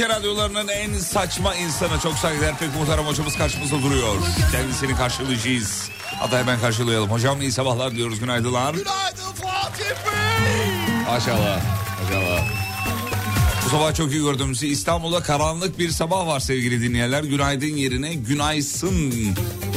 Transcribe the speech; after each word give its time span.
Türkiye 0.00 0.18
radyolarının 0.18 0.68
en 0.68 0.98
saçma 0.98 1.54
insanı 1.54 2.00
çok 2.02 2.14
saygıdeğer 2.18 2.58
pek 2.58 2.74
muhterem 2.74 3.06
hocamız 3.06 3.36
karşımızda 3.36 3.82
duruyor. 3.82 4.14
Kendisini 4.52 4.96
karşılayacağız. 4.96 5.88
Hatta 6.18 6.38
hemen 6.38 6.60
karşılayalım. 6.60 7.10
Hocam 7.10 7.40
iyi 7.40 7.52
sabahlar 7.52 7.94
diyoruz 7.96 8.20
günaydınlar. 8.20 8.74
Günaydın 8.74 9.32
Fatih 9.42 9.84
Bey. 9.84 11.04
Maşallah. 11.06 11.60
Maşallah. 12.02 12.44
Bu 13.64 13.70
sabah 13.70 13.94
çok 13.94 14.12
iyi 14.12 14.22
gördüğümüz 14.22 14.62
İstanbul'da 14.62 15.22
karanlık 15.22 15.78
bir 15.78 15.90
sabah 15.90 16.26
var 16.26 16.40
sevgili 16.40 16.82
dinleyenler. 16.82 17.22
Günaydın 17.22 17.76
yerine 17.76 18.14
günaysın 18.14 19.12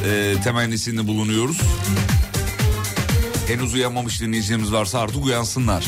e, 0.06 0.36
temennisinde 0.44 1.08
bulunuyoruz. 1.08 1.58
Henüz 3.48 3.74
uyanmamış 3.74 4.22
dinleyicilerimiz 4.22 4.74
varsa 4.74 5.00
artık 5.00 5.26
uyansınlar. 5.26 5.86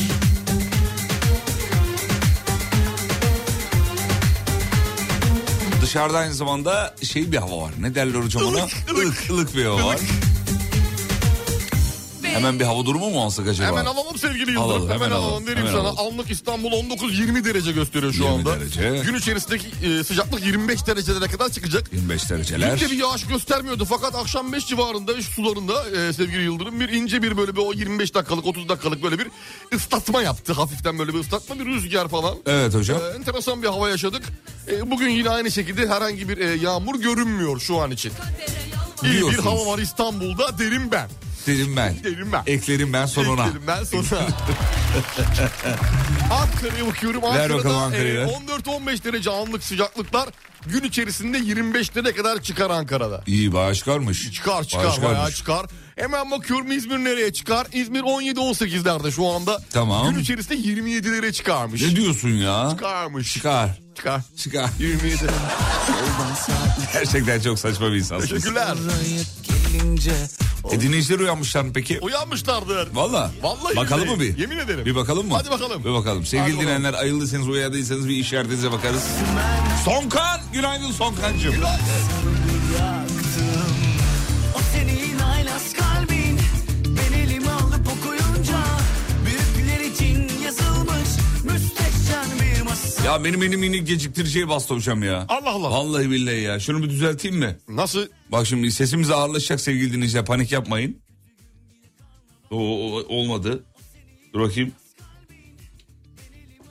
Dışarıda 5.96 6.18
aynı 6.18 6.34
zamanda 6.34 6.94
şey 7.02 7.32
bir 7.32 7.36
hava 7.36 7.62
var. 7.62 7.72
Ne 7.80 7.94
derler 7.94 8.18
hocam 8.18 8.42
ona? 8.44 8.66
Ilık, 8.92 9.30
ılık 9.30 9.56
bir 9.56 9.64
hava 9.64 9.84
var. 9.84 10.00
Hemen 12.36 12.60
bir 12.60 12.64
hava 12.64 12.84
durumu 12.86 13.10
mu 13.10 13.24
alsak 13.24 13.48
acaba? 13.48 13.68
Hemen 13.68 13.84
alalım 13.84 14.18
sevgili 14.18 14.50
Yıldırım. 14.50 14.62
Alalım, 14.62 14.82
hemen, 14.82 14.94
hemen 14.94 15.10
alalım. 15.10 15.24
alalım, 15.28 15.46
Vereyim 15.46 15.68
hemen 15.68 15.78
sana. 15.78 15.88
alalım. 15.88 16.12
Anlık 16.12 16.30
İstanbul 16.30 16.72
19-20 16.72 17.44
derece 17.44 17.72
gösteriyor 17.72 18.12
şu 18.12 18.22
20 18.22 18.34
anda. 18.34 18.60
derece. 18.60 19.02
Gün 19.06 19.14
içerisindeki 19.14 19.66
e, 19.86 20.04
sıcaklık 20.04 20.46
25 20.46 20.86
derecelere 20.86 21.26
kadar 21.30 21.48
çıkacak. 21.48 21.92
25 21.92 22.30
dereceler. 22.30 22.72
İnce 22.72 22.90
bir 22.90 22.96
yağış 22.98 23.26
göstermiyordu 23.26 23.84
fakat 23.84 24.14
akşam 24.14 24.52
5 24.52 24.66
civarında 24.66 25.22
şu 25.22 25.32
sularında 25.32 25.90
e, 25.90 26.12
sevgili 26.12 26.42
Yıldırım 26.42 26.80
bir 26.80 26.88
ince 26.88 27.22
bir 27.22 27.36
böyle 27.36 27.56
bir 27.56 27.60
o 27.60 27.72
25 27.72 28.14
dakikalık 28.14 28.46
30 28.46 28.68
dakikalık 28.68 29.02
böyle 29.02 29.18
bir 29.18 29.26
ıslatma 29.74 30.22
yaptı. 30.22 30.52
Hafiften 30.52 30.98
böyle 30.98 31.14
bir 31.14 31.18
ıslatma 31.18 31.58
bir 31.58 31.66
rüzgar 31.66 32.08
falan. 32.08 32.34
Evet 32.46 32.74
hocam. 32.74 32.98
E, 33.12 33.16
enteresan 33.18 33.62
bir 33.62 33.68
hava 33.68 33.88
yaşadık. 33.90 34.22
E, 34.70 34.90
bugün 34.90 35.08
yine 35.08 35.30
aynı 35.30 35.50
şekilde 35.50 35.88
herhangi 35.88 36.28
bir 36.28 36.38
e, 36.38 36.54
yağmur 36.56 37.00
görünmüyor 37.00 37.60
şu 37.60 37.80
an 37.80 37.90
için. 37.90 38.12
İyi 39.04 39.30
bir 39.30 39.38
hava 39.38 39.66
var 39.66 39.78
İstanbul'da 39.78 40.58
derim 40.58 40.90
ben. 40.92 41.08
Dedim 41.46 41.76
ben. 41.76 41.94
Derim 42.04 42.32
ben. 42.32 42.42
Eklerim 42.46 42.92
ben 42.92 43.06
sonuna. 43.06 43.42
Eklerim 43.46 43.62
ben 43.66 43.84
sonra. 43.84 44.20
Ankara'ya 46.30 46.86
bakıyorum. 46.86 47.24
Ankara'da 47.24 47.76
Ankara'yı. 47.76 48.20
e, 48.20 48.24
14-15 48.24 49.04
derece 49.04 49.30
anlık 49.30 49.64
sıcaklıklar 49.64 50.28
gün 50.66 50.82
içerisinde 50.82 51.38
25'lere 51.38 52.14
kadar 52.14 52.42
çıkar 52.42 52.70
Ankara'da. 52.70 53.22
İyi 53.26 53.52
bayağı 53.52 53.74
çıkarmış. 53.74 54.32
Çıkar 54.32 54.64
çıkar 54.64 54.84
Bayağı 54.84 55.02
bayağı 55.02 55.30
çıkar. 55.30 55.66
Hemen 55.96 56.30
bakıyorum 56.30 56.72
İzmir 56.72 56.98
nereye 56.98 57.32
çıkar? 57.32 57.66
İzmir 57.72 58.00
17-18'lerde 58.00 59.10
şu 59.12 59.26
anda. 59.26 59.62
Tamam. 59.72 60.10
Gün 60.10 60.18
içerisinde 60.20 60.54
27'lere 60.54 61.32
çıkarmış. 61.32 61.82
Ne 61.82 61.96
diyorsun 61.96 62.28
ya? 62.28 62.68
Çıkarmış. 62.70 63.32
Çıkar. 63.32 63.70
Çıkar. 63.94 64.20
Çıkar. 64.36 64.70
27. 64.78 65.16
Gerçekten 66.92 67.40
çok 67.40 67.58
saçma 67.58 67.92
bir 67.92 67.96
insansın. 67.96 68.28
Teşekkürler. 68.28 68.74
E 70.72 70.80
dinleyiciler 70.80 71.18
uyanmışlar 71.18 71.62
mı 71.62 71.70
peki? 71.74 71.98
Uyanmışlardır. 72.00 72.94
Valla. 72.94 73.30
Vallahi 73.42 73.76
Bakalım 73.76 74.04
billahi. 74.04 74.16
mı 74.16 74.22
bir? 74.22 74.38
Yemin 74.38 74.58
ederim. 74.58 74.84
Bir 74.84 74.94
bakalım 74.94 75.28
mı? 75.28 75.34
Hadi 75.34 75.50
bakalım. 75.50 75.84
Bir 75.84 75.92
bakalım. 75.92 76.26
Sevgili 76.26 76.52
Hadi 76.52 76.62
dinleyenler 76.62 76.94
ayıldıysanız 76.94 77.48
uyandıysanız 77.48 78.08
bir 78.08 78.16
işaretinize 78.16 78.72
bakarız. 78.72 79.04
Sonkan. 79.84 80.40
Günaydın 80.52 80.92
Sonkancığım. 80.92 81.54
O 81.54 81.66
Ya 93.06 93.24
benim 93.24 93.40
benim 93.42 93.60
mini 93.60 93.84
geciktiriciye 93.84 94.48
bastı 94.48 94.74
hocam 94.74 95.02
ya. 95.02 95.26
Allah 95.28 95.50
Allah. 95.50 95.70
Vallahi 95.70 96.10
billahi 96.10 96.40
ya. 96.40 96.60
Şunu 96.60 96.82
bir 96.82 96.90
düzelteyim 96.90 97.36
mi? 97.36 97.58
Nasıl? 97.68 98.06
Bak 98.32 98.46
şimdi 98.46 98.72
sesimiz 98.72 99.10
ağırlaşacak 99.10 99.60
sevgili 99.60 99.92
dinleyiciler. 99.92 100.24
Panik 100.24 100.52
yapmayın. 100.52 100.98
O, 102.50 102.56
o- 102.56 103.04
olmadı. 103.16 103.64
Dur 104.34 104.40
bakayım. 104.40 104.72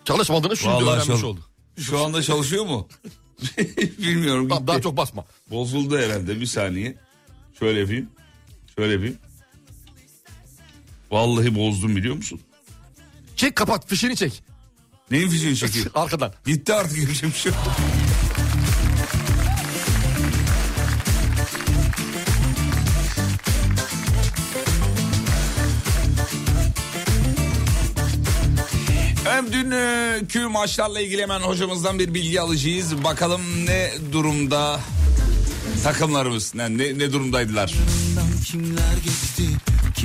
Çalışmadığını 0.06 0.58
şimdi 0.58 0.74
Vallahi 0.74 0.90
öğrenmiş 0.90 1.22
çal- 1.22 1.28
oldu. 1.28 1.40
Şu 1.80 2.00
anda 2.06 2.22
çalışıyor 2.24 2.66
mu? 2.66 2.88
Bilmiyorum. 3.98 4.50
Tamam, 4.50 4.68
daha 4.68 4.82
çok 4.82 4.98
basma. 4.98 5.26
Bozuldu 5.52 5.98
herhalde 5.98 6.42
bir 6.42 6.46
saniye. 6.46 6.96
Şöyle 7.60 7.80
yapayım. 7.80 8.10
Şöyle 8.76 8.94
yapayım. 8.94 9.18
Vallahi 11.12 11.56
bozdum 11.56 11.96
biliyor 11.96 12.16
musun? 12.16 12.40
Çek 13.36 13.56
kapat 13.56 13.88
fişini 13.88 14.16
çek. 14.16 14.44
Neyin 15.12 15.30
fişini 15.30 15.56
çekeyim? 15.56 15.90
Arkadan. 15.96 16.32
Gitti 16.46 16.74
artık 16.74 16.98
yapacak 16.98 17.24
bir 17.24 17.38
şey 17.38 17.52
yok. 17.52 17.62
Hem 29.24 29.52
dünkü 29.52 30.48
maçlarla 30.48 31.00
ilgili 31.00 31.22
hemen 31.22 31.40
hocamızdan 31.40 32.00
bir 32.00 32.14
bilgi 32.14 32.42
alacağız. 32.42 33.04
Bakalım 33.04 33.42
ne 33.66 33.92
durumda 34.12 34.80
takımlarımız 35.84 36.56
ne, 36.56 36.78
ne, 36.78 37.00
ne 37.00 37.14
durumdaydılar? 37.14 37.74
Kimler 38.46 38.96
geçti 39.04 39.44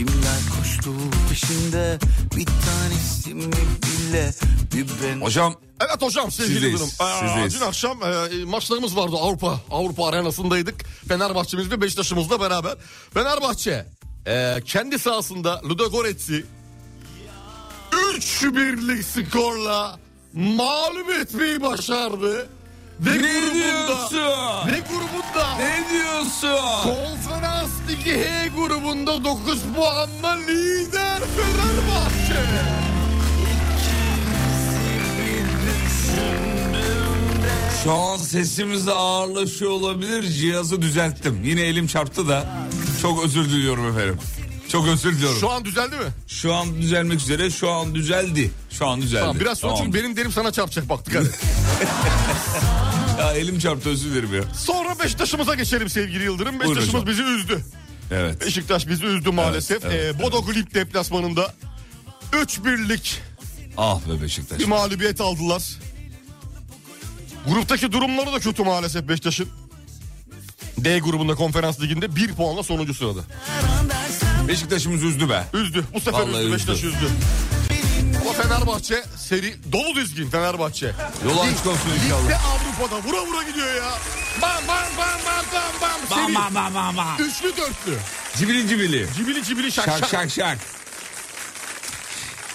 Kimler 0.01 0.41
koştu 0.59 0.91
peşinde 1.29 1.99
bir 2.37 2.47
tanesi 2.47 3.35
mi 3.35 3.53
bile 3.83 4.31
bir 4.75 4.87
ben 5.05 5.21
Hocam 5.21 5.55
Evet 5.81 6.03
hocam 6.03 6.31
sevgili 6.31 6.79
Sizdeyiz. 6.79 7.55
Ee, 7.55 7.61
dün 7.61 7.65
akşam 7.65 8.03
e, 8.03 8.45
maçlarımız 8.45 8.97
vardı 8.97 9.17
Avrupa 9.21 9.61
Avrupa 9.71 10.09
arenasındaydık. 10.09 10.85
Fenerbahçe'miz 11.09 11.71
ve 11.71 11.81
Beşiktaş'ımızla 11.81 12.41
beraber. 12.41 12.75
Fenerbahçe 13.15 13.87
e, 14.27 14.57
kendi 14.65 14.99
sahasında 14.99 15.61
Ludogorets'i 15.65 16.47
3-1'lik 17.93 19.05
skorla 19.05 19.99
mağlup 20.35 21.11
etmeyi 21.11 21.63
başardı. 21.63 22.49
Ve 23.01 23.11
ne 23.11 23.17
grubunda, 23.17 23.55
diyorsun? 23.55 24.19
ve 24.67 24.81
grubunda 24.89 25.57
Ne 25.59 25.85
diyorsun? 25.93 26.83
Konferans 26.83 27.71
Ligi 27.89 28.13
H 28.19 28.49
grubunda 28.57 29.25
9 29.25 29.61
puanla 29.77 30.33
lider 30.37 31.19
Fenerbahçe. 31.37 32.41
Şu 37.85 37.93
an 37.93 38.17
sesimiz 38.17 38.89
ağırlaşıyor 38.89 39.71
olabilir. 39.71 40.23
Cihazı 40.23 40.83
düzelttim. 40.83 41.41
Yine 41.45 41.61
elim 41.61 41.87
çarptı 41.87 42.29
da. 42.29 42.45
Çok 43.03 43.25
özür 43.25 43.45
diliyorum 43.45 43.89
efendim. 43.89 44.19
Çok 44.73 44.89
özür 44.89 45.17
diliyorum. 45.17 45.39
Şu 45.41 45.51
an 45.51 45.65
düzeldi 45.65 45.97
mi? 45.97 46.05
Şu 46.29 46.55
an 46.55 46.83
düzelmek 46.83 47.21
üzere. 47.21 47.51
Şu 47.51 47.71
an 47.71 47.95
düzeldi. 47.95 48.51
Şu 48.71 48.87
an 48.87 49.03
düzeldi. 49.03 49.21
Tamam, 49.21 49.41
biraz 49.41 49.59
sonra 49.59 49.75
Tamam. 49.75 49.87
çünkü 49.87 49.99
benim 50.05 50.17
derim 50.17 50.33
sana 50.33 50.53
çarpacak 50.53 50.89
baktık 50.89 51.15
hadi. 51.15 51.31
Ya 53.19 53.33
elim 53.33 53.59
çarptı 53.59 53.89
özür 53.91 54.11
dilerim 54.11 54.35
ya. 54.35 54.43
Sonra 54.55 54.99
Beşiktaş'ımıza 54.99 55.55
geçelim 55.55 55.89
sevgili 55.89 56.25
Yıldırım. 56.25 56.61
Beşiktaş'ımız 56.61 57.07
bizi 57.07 57.23
üzdü. 57.23 57.65
Evet. 58.11 58.41
Beşiktaş 58.41 58.89
bizi 58.89 59.05
üzdü 59.05 59.31
maalesef. 59.31 59.85
evet, 59.85 60.15
Ee, 60.17 60.23
Bodo 60.23 60.45
Glimt 60.45 60.75
deplasmanında 60.75 61.55
3-1'lik 62.33 63.21
Ah 63.77 64.01
be 64.09 64.23
Beşiktaş. 64.23 64.59
bir 64.59 64.65
mağlubiyet 64.67 65.21
aldılar. 65.21 65.63
Gruptaki 67.49 67.93
durumları 67.93 68.33
da 68.33 68.39
kötü 68.41 68.63
maalesef 68.65 69.09
Beşiktaş'ın. 69.09 69.49
D 70.79 70.99
grubunda 70.99 71.35
konferans 71.35 71.81
liginde 71.81 72.17
1 72.17 72.33
puanla 72.35 72.63
sonuncu 72.63 72.95
sırada. 72.95 73.21
Beşiktaş'ımız 74.51 75.03
üzdü 75.03 75.29
be. 75.29 75.45
Üzdü. 75.55 75.85
Bu 75.95 76.01
sefer 76.01 76.21
Vallahi 76.21 76.43
üzdü. 76.43 76.53
Beşiktaş 76.53 76.85
üzdü. 76.85 77.11
Ama 78.21 78.33
Fenerbahçe 78.33 79.05
seri 79.17 79.55
dolu 79.73 79.97
dizgin 79.97 80.31
Fenerbahçe. 80.31 80.93
Yolu 81.25 81.41
açık 81.41 81.67
olsun 81.67 81.91
Ligde 81.95 82.05
inşallah. 82.05 82.41
Avrupa'da 82.47 83.09
vura 83.09 83.27
vura 83.27 83.43
gidiyor 83.43 83.75
ya. 83.75 83.91
Bam 84.43 84.51
bam 84.69 84.85
bam 84.99 85.21
bam 85.27 85.45
bam 85.53 86.11
bam. 86.11 86.35
Bam 86.35 86.55
bam 86.55 86.75
bam 86.75 86.97
bam. 86.97 87.07
Üçlü 87.19 87.57
dörtlü. 87.57 87.99
Cibili 88.39 88.69
cibili. 88.69 89.07
Cibili 89.17 89.45
cibili 89.45 89.73
şak 89.73 89.85
Şak 89.85 89.99
şak. 89.99 90.09
şak 90.11 90.31
şak. 90.31 90.59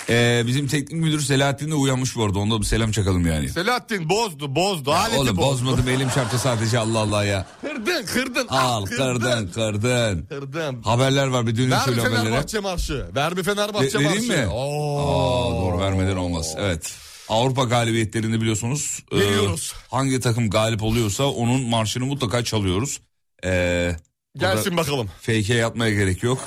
Ee, 0.10 0.44
bizim 0.48 0.68
teknik 0.68 1.02
müdür 1.02 1.22
Selahattin 1.22 1.72
de 1.72 1.76
uyanmış 1.76 2.16
bu 2.16 2.24
arada. 2.26 2.40
Onda 2.40 2.60
bir 2.62 2.66
selam 2.66 2.92
çakalım 2.92 3.28
yani. 3.28 3.50
Selahattin 3.50 4.10
bozdu 4.10 4.56
bozdu. 4.56 4.92
Aleti 4.94 5.18
Oğlum 5.20 5.38
bozdu. 5.38 5.42
bozmadım 5.66 5.90
elim 5.90 6.10
çarptı 6.10 6.40
sadece 6.40 6.80
Allah 6.80 7.00
Allah 7.00 7.26
ya. 7.26 7.46
Kırdın 7.62 8.06
kırdın. 8.06 8.48
Al 8.48 8.84
Ah, 8.86 8.90
kırdın 8.90 9.48
kırdın. 9.48 10.26
Kırdın. 10.30 10.82
Haberler 10.84 11.28
var 11.28 11.48
bir 11.48 11.58
dönün 11.58 11.72
Ver 11.72 11.80
şöyle 11.86 12.02
haberlere. 12.02 12.24
Fenerbahçe 12.24 12.60
marşı. 12.60 13.06
Ver 13.16 13.38
bir 13.38 13.44
Fenerbahçe 13.44 14.00
Ve- 14.00 14.04
marşı. 14.04 14.22
mi? 14.28 14.48
Oo. 14.48 15.00
Aa, 15.00 15.62
doğru 15.62 15.80
vermeden 15.80 16.16
olmaz. 16.16 16.56
Evet. 16.58 16.94
Avrupa 17.30 17.64
galibiyetlerinde 17.64 18.42
biliyorsunuz. 18.42 19.04
e, 19.12 19.16
Veriyoruz. 19.20 19.74
hangi 19.92 20.20
takım 20.20 20.50
galip 20.50 20.84
oluyorsa 20.84 21.24
onun 21.24 21.62
marşını 21.70 22.06
mutlaka 22.06 22.44
çalıyoruz. 22.44 23.00
Ee, 23.46 23.96
Gelsin 24.38 24.78
bakalım. 24.78 25.08
Fake'e 25.22 25.56
yatmaya 25.58 25.94
gerek 25.94 26.24
yok. 26.24 26.40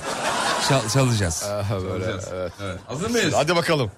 Çal- 0.69 0.89
çalacağız. 0.89 1.45
böyle, 1.83 2.05
evet. 2.05 2.53
Evet. 2.63 2.81
Hazır 2.87 3.11
mıyız? 3.11 3.35
Hadi 3.37 3.57
bakalım. 3.57 3.91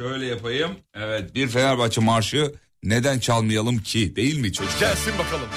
Şöyle 0.00 0.26
yapayım. 0.26 0.70
Evet 0.94 1.34
bir 1.34 1.48
Fenerbahçe 1.48 2.00
marşı 2.00 2.54
neden 2.82 3.18
çalmayalım 3.18 3.78
ki 3.78 4.16
değil 4.16 4.38
mi 4.38 4.52
çocuklar? 4.52 4.80
Gelsin 4.80 5.12
bakalım. 5.18 5.48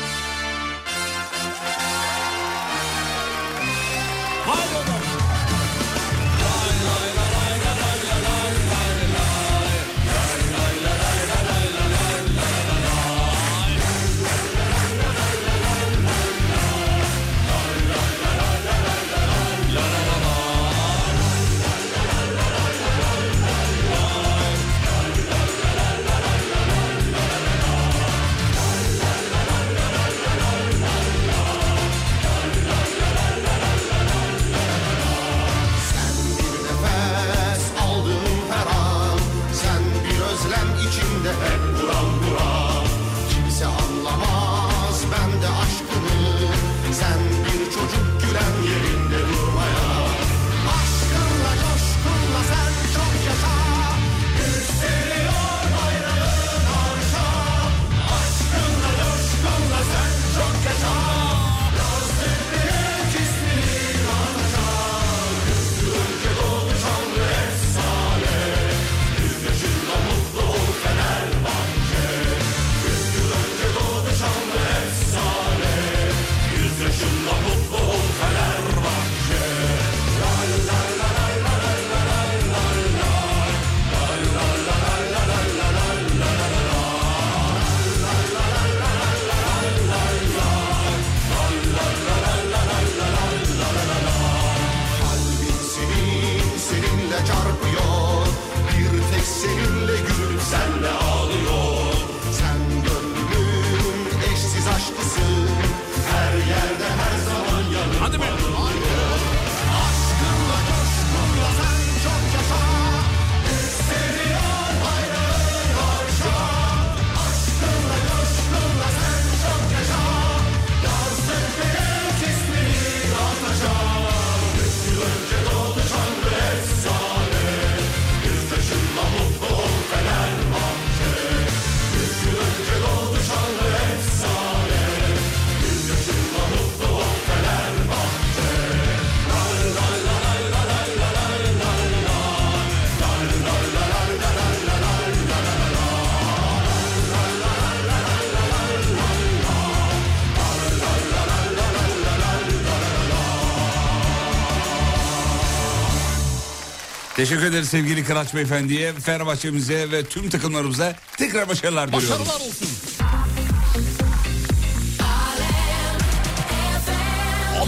Teşekkür 157.22 157.46
ederiz 157.46 157.70
sevgili 157.70 158.04
Kıraç 158.04 158.34
Beyefendi'ye, 158.36 158.94
Fenerbahçe'mize 158.94 159.92
ve 159.92 160.06
tüm 160.06 160.30
takımlarımıza 160.30 160.96
tekrar 161.18 161.50
başarılar 161.50 161.88
diliyoruz. 161.88 162.10
Başarılar 162.10 162.48
olsun. 162.48 162.68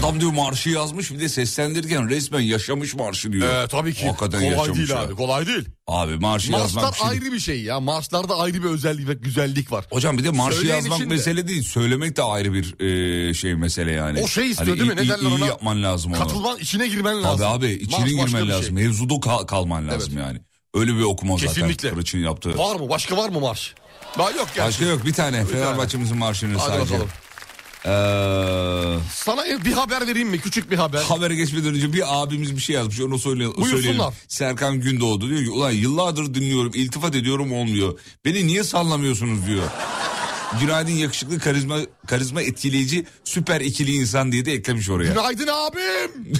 Adam 0.04 0.20
diyor 0.20 0.32
marşı 0.32 0.70
yazmış 0.70 1.10
bir 1.12 1.20
de 1.20 1.28
seslendirirken 1.28 2.08
resmen 2.10 2.40
yaşamış 2.40 2.94
marşı 2.94 3.32
diyor. 3.32 3.64
Ee, 3.64 3.68
tabii 3.68 3.94
ki. 3.94 4.06
Hakikaten 4.06 4.54
kolay 4.54 4.74
değil 4.74 4.88
ya. 4.90 4.98
abi 5.02 5.14
kolay 5.14 5.46
değil. 5.46 5.64
Abi 5.86 6.16
marşı 6.16 6.52
yazmak 6.52 6.84
Marslar 6.84 6.92
bir 6.92 6.96
şey 6.98 7.10
değil. 7.10 7.22
ayrı 7.22 7.32
bir 7.34 7.40
şey 7.40 7.62
ya. 7.62 7.80
Marslarda 7.80 8.36
ayrı 8.38 8.62
bir 8.64 8.68
özellik 8.68 9.08
ve 9.08 9.14
güzellik 9.14 9.72
var. 9.72 9.84
Hocam 9.90 10.18
bir 10.18 10.24
de 10.24 10.30
marşı 10.30 10.56
Söyleyen 10.56 10.76
yazmak 10.76 10.98
için 10.98 11.10
de- 11.10 11.14
mesele 11.14 11.48
değil. 11.48 11.62
Söylemek 11.62 12.16
de 12.16 12.22
ayrı 12.22 12.52
bir 12.52 12.80
e, 13.30 13.34
şey 13.34 13.54
mesele 13.54 13.92
yani. 13.92 14.20
O 14.22 14.28
şey 14.28 14.50
istiyor 14.50 14.68
Hani 14.68 14.80
değil 14.80 14.92
mi? 14.92 15.00
iyi- 15.02 15.04
Ne 15.04 15.08
derler 15.12 15.30
iyi 15.30 15.34
ona? 15.34 15.46
yapman 15.46 15.82
lazım 15.82 16.12
onu. 16.12 16.18
Katılman 16.20 16.58
içine 16.58 16.88
girmen 16.88 17.22
lazım. 17.22 17.38
Tabii 17.38 17.46
abi 17.66 17.72
içine 17.72 17.98
Mars 17.98 18.10
girmen 18.10 18.42
bir 18.44 18.48
lazım. 18.48 18.64
şey. 18.64 18.84
Mevzuda 18.86 19.20
kal- 19.20 19.46
kalman 19.46 19.88
lazım 19.88 20.18
yani. 20.18 20.38
Öyle 20.74 20.94
bir 20.94 21.02
okuma 21.02 21.36
Kesinlikle. 21.36 21.72
zaten 21.74 21.90
Kılıç'ın 21.90 22.18
yaptığı. 22.18 22.58
Var 22.58 22.76
mı? 22.76 22.88
Başka 22.88 23.16
var 23.16 23.28
mı 23.28 23.40
marş? 23.40 23.74
Daha 24.18 24.30
yok 24.30 24.46
gerçi. 24.54 24.68
Başka 24.68 24.84
yok 24.84 25.06
bir 25.06 25.12
tane. 25.12 25.44
Fenerbahçe'mizin 25.44 26.16
marşını 26.18 26.58
Hadi 26.58 26.70
sadece. 26.76 26.94
bakalım. 26.94 27.10
Ee, 27.86 27.90
Sana 29.14 29.44
bir 29.64 29.72
haber 29.72 30.06
vereyim 30.06 30.28
mi? 30.28 30.40
Küçük 30.40 30.70
bir 30.70 30.76
haber. 30.76 31.02
habere 31.02 31.34
geçmeden 31.34 31.74
önce 31.74 31.92
bir 31.92 32.22
abimiz 32.22 32.56
bir 32.56 32.60
şey 32.60 32.76
yazmış 32.76 33.00
onu 33.00 33.18
söyle, 33.18 33.38
Buyursunlar. 33.46 33.70
söyleyelim. 33.82 34.00
Serkan 34.28 34.80
Gündoğdu 34.80 35.28
diyor 35.28 35.44
ki 35.44 35.50
ulan 35.50 35.70
yıllardır 35.70 36.34
dinliyorum 36.34 36.72
iltifat 36.74 37.14
ediyorum 37.14 37.52
olmuyor. 37.52 37.98
Beni 38.24 38.46
niye 38.46 38.64
sallamıyorsunuz 38.64 39.46
diyor. 39.46 39.62
Günaydın 40.60 40.92
yakışıklı 40.92 41.38
karizma 41.38 41.78
karizma 42.06 42.42
etkileyici 42.42 43.06
süper 43.24 43.60
ikili 43.60 43.94
insan 43.94 44.32
diye 44.32 44.44
de 44.44 44.52
eklemiş 44.52 44.90
oraya. 44.90 45.12
Günaydın 45.12 45.46
abim. 45.46 46.32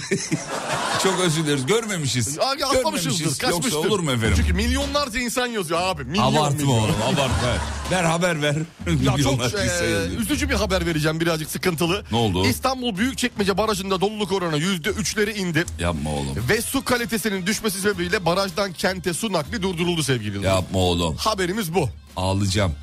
Çok 1.03 1.19
özür 1.19 1.45
dileriz 1.45 1.65
görmemişiz. 1.65 2.39
Abi 2.39 2.59
Görmemişiz. 2.73 3.41
Yoksa 3.49 3.77
olur 3.77 3.99
mu 3.99 4.11
efendim? 4.11 4.33
Çünkü 4.37 4.53
milyonlarca 4.53 5.19
insan 5.19 5.47
yazıyor 5.47 5.81
abi. 5.81 6.03
Milyon 6.03 6.23
Abartma 6.23 6.57
milyon. 6.57 6.69
oğlum 6.69 6.95
abartma. 7.05 7.57
Ver 7.91 8.03
haber 8.03 8.41
ver. 8.41 8.55
Ya 9.03 9.17
çok 9.23 9.41
e, 9.41 10.15
üzücü 10.19 10.49
bir 10.49 10.53
haber 10.53 10.85
vereceğim 10.85 11.19
birazcık 11.19 11.49
sıkıntılı. 11.51 12.03
Ne 12.11 12.17
oldu? 12.17 12.45
İstanbul 12.45 12.97
Büyükçekmece 12.97 13.57
Barajı'nda 13.57 14.01
doluluk 14.01 14.31
oranı 14.31 14.57
yüzde 14.57 14.89
üçleri 14.89 15.33
indi. 15.37 15.65
Yapma 15.79 16.09
oğlum. 16.09 16.35
Ve 16.49 16.61
su 16.61 16.85
kalitesinin 16.85 17.45
düşmesi 17.45 17.81
sebebiyle 17.81 18.25
barajdan 18.25 18.73
kente 18.73 19.13
su 19.13 19.33
nakli 19.33 19.61
durduruldu 19.61 20.03
sevgili. 20.03 20.45
Yapma 20.45 20.79
oğlum. 20.79 21.15
Haberimiz 21.15 21.73
bu. 21.73 21.89
Ağlayacağım. 22.15 22.75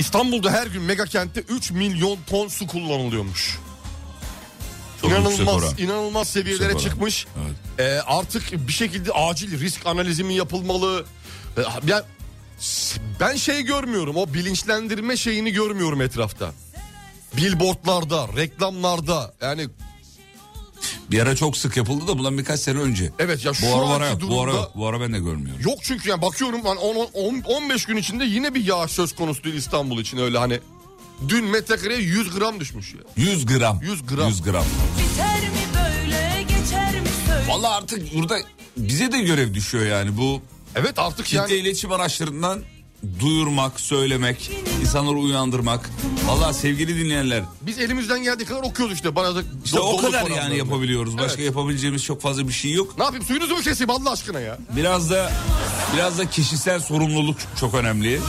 İstanbul'da 0.00 0.50
her 0.50 0.66
gün 0.66 0.82
mega 0.82 1.04
kentte 1.04 1.40
3 1.40 1.70
milyon 1.70 2.18
ton 2.26 2.48
su 2.48 2.66
kullanılıyormuş. 2.66 3.58
Çok 5.00 5.10
inanılmaz, 5.10 5.80
inanılmaz 5.80 6.28
seviyelere 6.28 6.78
çıkmış. 6.78 7.26
Evet. 7.44 7.56
Ee, 7.78 8.00
artık 8.06 8.68
bir 8.68 8.72
şekilde 8.72 9.12
acil 9.12 9.60
risk 9.60 9.86
analizi 9.86 10.24
mi 10.24 10.34
yapılmalı? 10.34 11.04
Ee, 11.56 11.60
ya, 11.86 12.04
ben 13.20 13.36
şey 13.36 13.62
görmüyorum, 13.62 14.16
o 14.16 14.34
bilinçlendirme 14.34 15.16
şeyini 15.16 15.52
görmüyorum 15.52 16.00
etrafta. 16.00 16.52
Billboardlarda, 17.36 18.28
reklamlarda 18.36 19.32
yani 19.42 19.68
Bir 21.10 21.20
ara 21.20 21.36
çok 21.36 21.56
sık 21.56 21.76
yapıldı 21.76 22.08
da 22.08 22.18
bundan 22.18 22.38
birkaç 22.38 22.60
sene 22.60 22.78
önce. 22.78 23.12
evet 23.18 23.44
ya 23.44 23.54
şu 23.54 23.66
Bu 23.66 23.74
ara 23.76 23.88
var 23.88 24.00
anki 24.00 24.12
yok. 24.12 24.22
Bu 24.22 24.34
durumda 24.36 24.58
ara, 24.58 24.68
bu 24.74 24.86
ara 24.86 25.00
ben 25.00 25.12
de 25.12 25.18
görmüyorum. 25.18 25.62
yok 25.64 25.78
çünkü 25.82 26.08
yani 26.10 26.22
bakıyorum 26.22 26.60
ben 26.64 26.76
10 26.76 27.08
10 27.12 27.40
15 27.40 27.84
gün 27.84 27.96
içinde 27.96 28.24
yine 28.24 28.54
bir 28.54 28.64
yağış 28.64 28.90
söz 28.92 29.14
konusu 29.14 29.44
değil 29.44 29.54
İstanbul 29.54 29.98
için 30.00 30.18
öyle 30.18 30.38
hani 30.38 30.60
dün 31.28 31.44
metrekareye 31.44 31.98
100 32.00 32.30
gram 32.38 32.60
düşmüş 32.60 32.94
ya. 32.94 33.00
100 33.16 33.46
gram. 33.46 33.80
100 33.82 34.06
gram. 34.06 34.28
100 34.28 34.42
gram. 34.42 34.64
Biter 34.98 35.40
mi 35.40 35.56
böyle 35.74 36.42
geçer 36.42 37.00
mi 37.00 37.08
söyle 37.26 37.44
Vallahi 37.48 37.74
artık 37.74 38.14
burada 38.14 38.38
bize 38.76 39.12
de 39.12 39.20
görev 39.20 39.54
düşüyor 39.54 39.86
yani 39.86 40.16
bu 40.16 40.42
Evet 40.76 40.98
artık 40.98 41.26
kitle 41.26 41.38
yani 41.38 41.52
iletişim 41.54 41.92
araçlarından 41.92 42.62
duyurmak, 43.20 43.80
söylemek, 43.80 44.50
insanları 44.82 45.16
uyandırmak. 45.16 45.90
Vallahi 46.26 46.54
sevgili 46.54 47.04
dinleyenler 47.04 47.42
biz 47.62 47.78
elimizden 47.78 48.22
geldiği 48.22 48.44
kadar 48.44 48.62
okuyoruz 48.62 48.94
işte. 48.94 49.16
Bana 49.16 49.34
da 49.36 49.42
işte 49.64 49.76
do- 49.78 49.80
o 49.80 49.96
kadar 49.96 50.26
yani 50.30 50.58
yapabiliyoruz. 50.58 51.18
Başka 51.18 51.42
Evet. 51.42 51.46
yapabileceğimiz 51.46 52.04
çok 52.04 52.22
fazla 52.22 52.48
bir 52.48 52.52
şey 52.52 52.72
yok. 52.72 52.98
Ne 52.98 53.04
yapayım 53.04 53.24
suyunuzu 53.26 53.56
mu 53.56 53.62
keseyim 53.62 53.90
Allah 53.90 54.10
aşkına 54.10 54.40
ya? 54.40 54.58
Biraz 54.76 55.10
da 55.10 55.32
biraz 55.96 56.18
da 56.18 56.30
kişisel 56.30 56.80
sorumluluk 56.80 57.36
çok 57.60 57.74
önemli. 57.74 58.20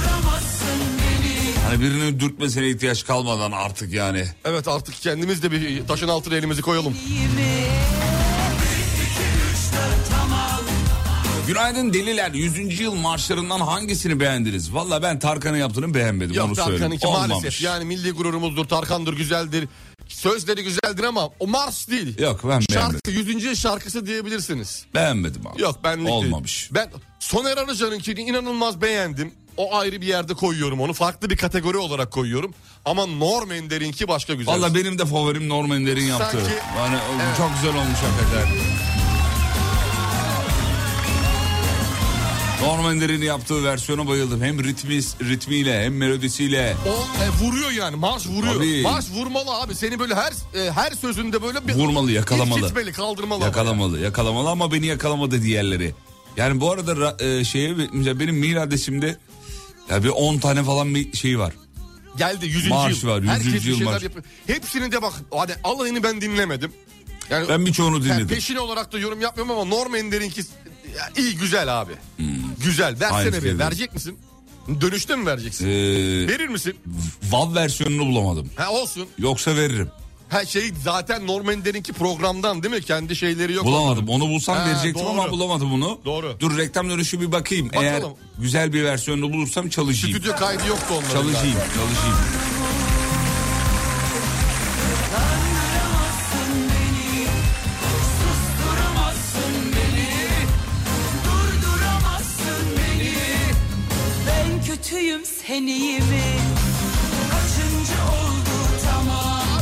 Hani 1.69 1.81
birinin 1.81 2.19
dürtmesine 2.19 2.69
ihtiyaç 2.69 3.05
kalmadan 3.05 3.51
artık 3.51 3.93
yani. 3.93 4.25
Evet 4.45 4.67
artık 4.67 4.95
kendimiz 5.01 5.43
de 5.43 5.51
bir 5.51 5.87
taşın 5.87 6.07
altına 6.07 6.35
elimizi 6.35 6.61
koyalım. 6.61 6.93
Günaydın 11.55 11.93
deliler 11.93 12.31
100. 12.33 12.79
yıl 12.79 12.93
marşlarından 12.95 13.59
hangisini 13.59 14.19
beğendiniz? 14.19 14.73
Valla 14.73 15.01
ben 15.01 15.19
Tarkan'ın 15.19 15.57
yaptığını 15.57 15.93
beğenmedim 15.93 16.35
Yok 16.35 16.45
onu 16.47 16.55
söyleyeyim. 16.55 16.99
Olmamış. 17.05 17.29
maalesef 17.29 17.61
yani 17.61 17.85
milli 17.85 18.11
gururumuzdur 18.11 18.65
Tarkan'dır 18.65 19.13
güzeldir. 19.13 19.67
Sözleri 20.07 20.63
güzeldir 20.63 21.03
ama 21.03 21.29
o 21.39 21.47
Mars 21.47 21.87
değil. 21.89 22.19
Yok 22.19 22.39
ben 22.43 22.49
beğenmedim. 22.49 22.99
Şarkı 23.05 23.11
100. 23.11 23.43
yıl 23.43 23.55
şarkısı 23.55 24.05
diyebilirsiniz. 24.05 24.85
Beğenmedim 24.95 25.47
abi. 25.47 25.61
Yok 25.61 25.83
benlik 25.83 26.07
değil. 26.07 26.17
Olmamış. 26.17 26.69
Ben 26.71 26.89
Soner 27.19 27.57
Arıcan'ınkini 27.57 28.21
inanılmaz 28.21 28.81
beğendim. 28.81 29.31
O 29.57 29.75
ayrı 29.75 30.01
bir 30.01 30.07
yerde 30.07 30.33
koyuyorum 30.33 30.81
onu. 30.81 30.93
Farklı 30.93 31.29
bir 31.29 31.37
kategori 31.37 31.77
olarak 31.77 32.11
koyuyorum. 32.11 32.53
Ama 32.85 33.05
Norm 33.05 33.51
Ender'inki 33.51 34.07
başka 34.07 34.33
güzel. 34.33 34.53
Valla 34.53 34.75
benim 34.75 34.99
de 34.99 35.05
favorim 35.05 35.49
Norm 35.49 35.71
Ender'in 35.71 36.03
yaptığı. 36.05 36.37
Sanki- 36.37 36.53
Yani 36.77 36.97
Evet. 37.25 37.37
çok 37.37 37.49
güzel 37.55 37.81
olmuş 37.81 37.97
hakikaten. 37.99 38.47
Norm 42.61 42.85
Ender'in 42.91 43.21
yaptığı 43.21 43.63
versiyona 43.63 44.07
bayıldım. 44.07 44.41
Hem 44.43 44.63
ritmi, 44.63 44.95
ritmiyle 45.29 45.83
hem 45.85 45.97
melodisiyle. 45.97 46.75
O 46.87 47.23
e, 47.23 47.29
vuruyor 47.45 47.71
yani 47.71 47.95
Mars 47.95 48.27
vuruyor. 48.27 48.53
Tabii. 48.53 48.81
Mars 48.81 49.11
vurmalı 49.11 49.51
abi. 49.61 49.75
Seni 49.75 49.99
böyle 49.99 50.15
her 50.15 50.31
e, 50.55 50.71
her 50.71 50.91
sözünde 50.91 51.41
böyle 51.41 51.67
bir 51.67 51.73
Vurmalı, 51.73 52.11
yakalamalı. 52.11 52.59
İrkitmeli, 52.59 52.91
kaldırmalı. 52.91 53.43
Yakalamalı, 53.43 53.99
yakalamalı 53.99 54.49
ama 54.49 54.71
beni 54.71 54.85
yakalamadı 54.85 55.41
diğerleri. 55.41 55.93
Yani 56.37 56.61
bu 56.61 56.71
arada 56.71 56.91
ra- 56.91 57.39
e, 57.39 57.43
şeye 57.43 57.77
benim 58.19 58.39
mail 58.39 58.63
adresimde 58.63 59.17
ya 59.89 60.03
bir 60.03 60.09
10 60.09 60.37
tane 60.37 60.63
falan 60.63 60.95
bir 60.95 61.13
şey 61.17 61.39
var. 61.39 61.53
Geldi 62.17 62.45
100. 62.45 62.67
Marş 62.69 63.03
yıl. 63.03 63.09
var, 63.09 63.19
100. 63.21 63.29
Herkes 63.31 63.65
yıl 63.65 63.83
marş. 63.83 64.03
yapıyor. 64.03 64.25
Hepsini 64.47 64.91
de 64.91 65.01
bak 65.01 65.13
hani 65.31 65.51
alayını 65.63 66.03
ben 66.03 66.21
dinlemedim. 66.21 66.71
Yani 67.29 67.49
Ben 67.49 67.65
birçoğunu 67.65 67.95
yani 67.95 68.05
dinledim. 68.05 68.27
peşin 68.27 68.55
olarak 68.55 68.93
da 68.93 68.99
yorum 68.99 69.21
yapmıyorum 69.21 69.57
ama 69.57 69.65
Norm 69.75 69.95
Ender'inki 69.95 70.41
ya, 70.97 71.09
iyi 71.23 71.37
güzel 71.37 71.81
abi. 71.81 71.91
Güzel. 72.63 72.87
Aynı 72.87 72.99
Versene 72.99 73.25
bir. 73.25 73.31
fikirdeyim. 73.31 73.59
Verecek 73.59 73.93
misin? 73.93 74.17
Dönüşte 74.81 75.15
mi 75.15 75.25
vereceksin? 75.25 75.65
Ee, 75.67 75.71
Verir 76.27 76.47
misin? 76.47 76.75
Vav 77.29 77.55
versiyonunu 77.55 78.05
bulamadım. 78.07 78.49
Ha 78.55 78.71
olsun. 78.71 79.07
Yoksa 79.17 79.55
veririm. 79.55 79.89
Ha 80.29 80.45
şey 80.45 80.71
zaten 80.83 81.27
Norm 81.27 81.49
Ender'inki 81.49 81.93
programdan 81.93 82.63
değil 82.63 82.75
mi? 82.75 82.81
Kendi 82.81 83.15
şeyleri 83.15 83.53
yok. 83.53 83.65
Bulamadım. 83.65 84.09
Onu 84.09 84.27
bulsam 84.29 84.57
Ha, 84.57 84.65
verecektim 84.65 85.07
ama 85.07 85.23
doğru. 85.23 85.31
bulamadım 85.31 85.73
onu. 85.73 85.99
Doğru. 86.05 86.35
Dur 86.39 86.57
reklam 86.57 86.89
dönüşü 86.89 87.21
bir 87.21 87.31
bakayım. 87.31 87.67
Bakalım. 87.67 87.85
Eğer 87.85 88.03
güzel 88.39 88.73
bir 88.73 88.83
versiyonunu 88.83 89.33
bulursam 89.33 89.69
çalışayım. 89.69 90.17
Stüdyo 90.17 90.35
kaydı 90.35 90.67
yoktu 90.67 90.85
onların. 90.93 91.09
Çalışayım, 91.13 91.55
galiba. 91.57 91.73
çalışayım. 91.73 92.15
Kötüyüm 105.51 105.65
sen 105.65 105.67
iyi 105.67 105.97
mi? 105.97 106.23
Kaçıncı 107.31 108.01
oldu 108.01 108.55
tamam 108.85 109.61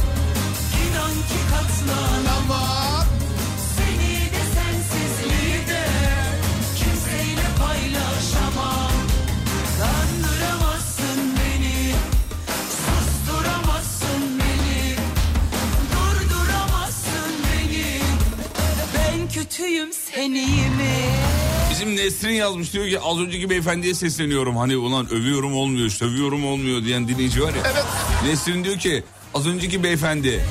İnan 0.86 1.14
ki 1.14 1.40
katlanamam 1.52 3.06
Seni 3.76 4.32
de 4.34 4.44
sensizliği 4.56 5.68
de 5.68 5.86
Kimseyle 6.78 7.48
paylaşamam 7.60 8.92
Kandıramazsın 9.80 11.20
beni 11.40 11.94
Susturamazsın 12.86 14.40
beni 14.40 14.96
Durduramazsın 15.94 17.32
beni 17.46 18.02
Ben 18.96 19.30
kötüyüm 19.30 19.94
sen 19.94 20.32
iyi 20.32 20.70
mi? 20.70 21.29
Bizim 21.80 21.96
Nesrin 21.96 22.34
yazmış 22.34 22.74
diyor 22.74 22.88
ki 22.90 23.00
az 23.00 23.20
önceki 23.20 23.50
beyefendiye 23.50 23.94
sesleniyorum. 23.94 24.58
Hani 24.58 24.78
ulan 24.78 25.10
övüyorum 25.10 25.56
olmuyor, 25.56 25.90
sövüyorum 25.90 26.46
olmuyor 26.46 26.84
diyen 26.84 27.08
dinleyici 27.08 27.44
var 27.44 27.54
ya. 27.54 27.62
Evet. 27.74 27.84
Nesrin 28.26 28.64
diyor 28.64 28.78
ki 28.80 29.04
az 29.34 29.48
önceki 29.48 29.84
beyefendi 29.84 30.46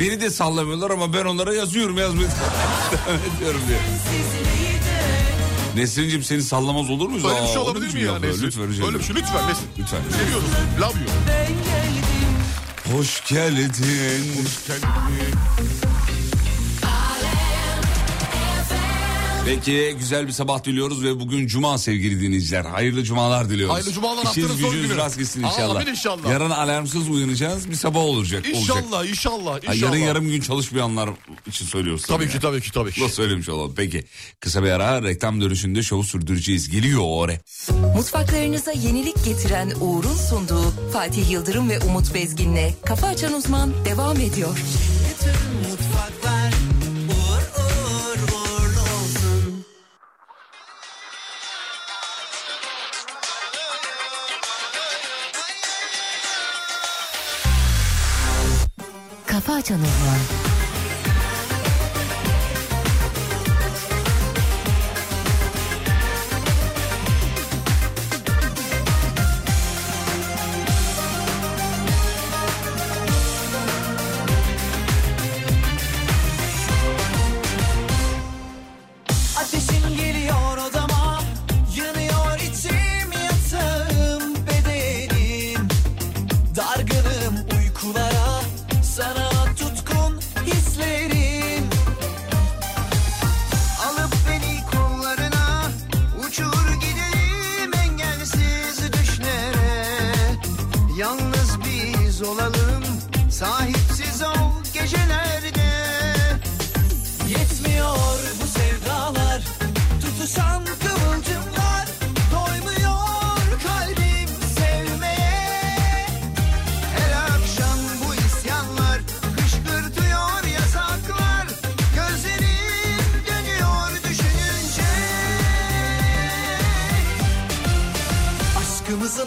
beni 0.00 0.20
de 0.20 0.30
sallamıyorlar 0.30 0.90
ama 0.90 1.12
ben 1.12 1.24
onlara 1.24 1.54
yazıyorum 1.54 1.98
yazmıyor. 1.98 2.30
diyorum 3.40 3.60
diyor. 3.68 3.80
Nesrin'cim 5.76 6.22
seni 6.22 6.42
sallamaz 6.42 6.90
olur 6.90 7.08
muyuz? 7.08 7.24
Böyle 7.24 7.42
bir 7.42 7.48
şey 7.48 7.58
olabilir 7.58 7.94
mi 7.94 8.02
ya? 8.02 8.18
Nesin? 8.18 8.42
Lütfen 8.42 8.68
rica 8.68 8.84
Böyle 8.84 8.98
bir 8.98 9.04
şey 9.04 9.16
lütfen 9.16 9.48
Nesin. 9.48 9.66
Lütfen. 9.78 10.00
Seviyoruz. 10.18 10.48
Love 10.80 10.86
you. 10.86 11.10
Ben 11.28 11.46
geldim 11.48 12.96
Hoş 12.96 13.24
geldin. 13.28 13.72
Peki 19.46 19.94
güzel 19.98 20.26
bir 20.26 20.32
sabah 20.32 20.64
diliyoruz 20.64 21.04
ve 21.04 21.20
bugün 21.20 21.46
cuma 21.46 21.78
sevgili 21.78 22.20
dinleyiciler. 22.20 22.64
Hayırlı 22.64 23.04
cumalar 23.04 23.48
diliyoruz. 23.50 23.74
Hayırlı 23.74 23.92
cumalar, 23.92 24.22
İşiniz 24.24 24.26
haftanın 24.48 24.60
son 24.62 24.70
gücünüz 24.70 24.88
günü. 24.88 24.96
rast 24.98 25.18
gitsin 25.18 25.42
inşallah. 25.42 25.76
Amin 25.76 25.86
inşallah. 25.86 26.30
Yarın 26.30 26.50
alarmsız 26.50 27.08
uyanacağız 27.08 27.70
bir 27.70 27.74
sabah 27.74 28.00
olacak. 28.00 28.44
olacak. 28.46 28.60
İnşallah 28.62 29.06
inşallah 29.06 29.54
Ha, 29.54 29.58
inşallah. 29.58 29.76
yarın 29.92 29.96
yarım 30.06 30.28
gün 30.28 30.40
çalışmayanlar 30.40 31.10
için 31.46 31.66
söylüyoruz. 31.66 32.02
Tabii 32.02 32.28
ki 32.28 32.40
tabii 32.40 32.60
ki 32.60 32.72
tabii 32.72 32.92
ki. 32.92 33.02
Nasıl 33.02 33.14
söylemiş 33.14 33.48
olalım. 33.48 33.74
Peki 33.76 34.04
kısa 34.40 34.62
bir 34.64 34.70
ara 34.70 35.02
reklam 35.02 35.40
dönüşünde 35.40 35.82
şovu 35.82 36.04
sürdüreceğiz. 36.04 36.68
Geliyor 36.70 37.00
o 37.04 37.22
ara. 37.22 37.32
Mutfaklarınıza 37.96 38.72
yenilik 38.72 39.24
getiren 39.24 39.72
Uğur'un 39.80 40.16
sunduğu 40.30 40.72
Fatih 40.92 41.30
Yıldırım 41.30 41.68
ve 41.70 41.78
Umut 41.80 42.14
Bezgin'le 42.14 42.70
Kafa 42.84 43.06
Açan 43.06 43.32
Uzman 43.32 43.72
devam 43.84 44.16
ediyor. 44.20 44.58
Mutfaklar 45.70 46.05
Kafa 59.46 59.58
Açan 59.58 60.55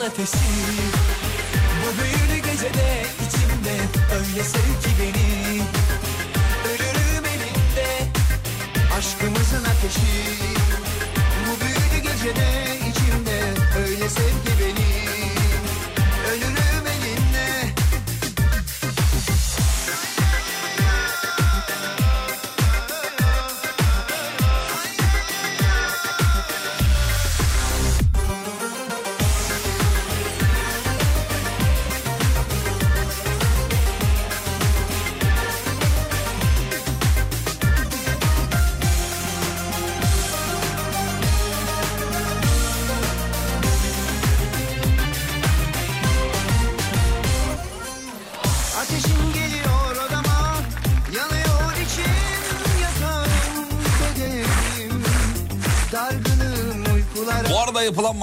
ateşi 0.10 0.38
Bu 1.82 2.02
büyülü 2.02 2.38
gecede 2.38 3.06
içimde 3.28 3.76
Öyle 4.14 4.44
sev 4.44 4.70
ki 4.82 4.92
beni. 5.00 5.62
Ölürüm 6.70 7.26
elinde 7.26 7.88
Aşkımızın 8.98 9.66
ateşi. 9.66 10.26
Bu 11.46 11.66
büyülü 11.66 12.04
gecede 12.04 12.78
içimde 12.90 13.42
Öyle 13.80 14.10
sev 14.10 14.30
ki 14.46 14.54
beni 14.60 14.89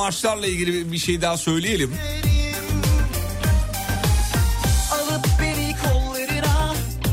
marşlarla 0.06 0.46
ilgili 0.46 0.92
bir 0.92 0.98
şey 0.98 1.22
daha 1.22 1.36
söyleyelim. 1.36 1.94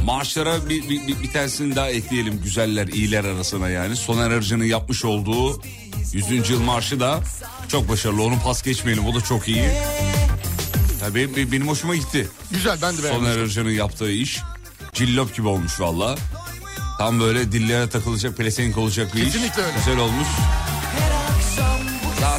Marşlara 0.06 0.69
bir, 0.69 0.89
bir, 0.89 1.08
bir, 1.08 1.19
bir 1.23 1.32
tanesini 1.32 1.75
daha 1.75 1.89
ekleyelim 1.89 2.41
güzeller 2.43 2.88
iyiler 2.88 3.23
arasına 3.23 3.69
yani. 3.69 3.95
Soner 3.95 4.32
Arıcı'nın 4.32 4.63
yapmış 4.63 5.06
olduğu 5.06 5.62
100. 6.13 6.49
yıl 6.49 6.62
marşı 6.62 6.99
da 6.99 7.19
çok 7.67 7.89
başarılı. 7.89 8.23
Onu 8.23 8.39
pas 8.43 8.63
geçmeyelim 8.63 9.06
o 9.06 9.15
da 9.15 9.21
çok 9.21 9.47
iyi. 9.47 9.69
Tabii 10.99 11.51
benim, 11.51 11.67
hoşuma 11.67 11.95
gitti. 11.95 12.27
Güzel 12.51 12.77
ben 12.82 12.97
de 12.97 13.03
beğendim. 13.03 13.23
Soner 13.23 13.38
Arıcı'nın 13.38 13.71
yaptığı 13.71 14.12
iş. 14.12 14.39
Cillop 14.93 15.36
gibi 15.36 15.47
olmuş 15.47 15.79
valla. 15.79 16.15
Tam 16.97 17.19
böyle 17.19 17.51
dillere 17.51 17.89
takılacak 17.89 18.38
pelesenk 18.38 18.77
olacak 18.77 19.15
bir 19.15 19.21
iş. 19.21 19.34
Kesinlikle 19.34 19.62
öyle. 19.62 19.77
Güzel 19.77 19.97
olmuş. 19.97 20.27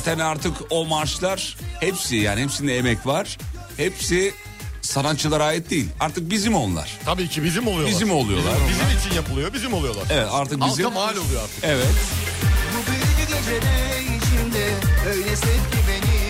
Zaten 0.05 0.19
artık 0.19 0.53
o 0.71 0.87
marşlar 0.87 1.57
hepsi 1.81 2.17
yani 2.17 2.43
hepsinde 2.43 2.77
emek 2.79 3.07
var. 3.07 3.39
Hepsi 3.77 4.35
sanatçılara 4.83 5.45
ait 5.45 5.71
değil. 5.71 5.89
Artık 6.01 6.31
bizim 6.31 6.55
onlar. 6.55 6.99
Tabii 7.05 7.29
ki 7.29 7.45
bizim 7.45 7.67
oluyorlar. 7.67 7.91
Bizim 7.91 8.11
oluyorlar. 8.11 8.55
Bizim 8.69 8.99
için 8.99 9.17
yapılıyor 9.17 9.53
bizim 9.53 9.73
oluyorlar. 9.75 10.05
Evet 10.11 10.29
artık 10.33 10.61
bizim. 10.67 10.85
Halka 10.85 10.91
mal 10.91 11.17
oluyor 11.17 11.43
artık. 11.43 11.65
Evet. 11.65 11.87
Bu 12.73 12.91
büyülü 12.91 13.17
gecede 13.19 14.01
içimde 14.17 14.71
Öyle 15.09 15.37
sev 15.37 15.47
ki 15.47 15.79
beni 15.89 16.25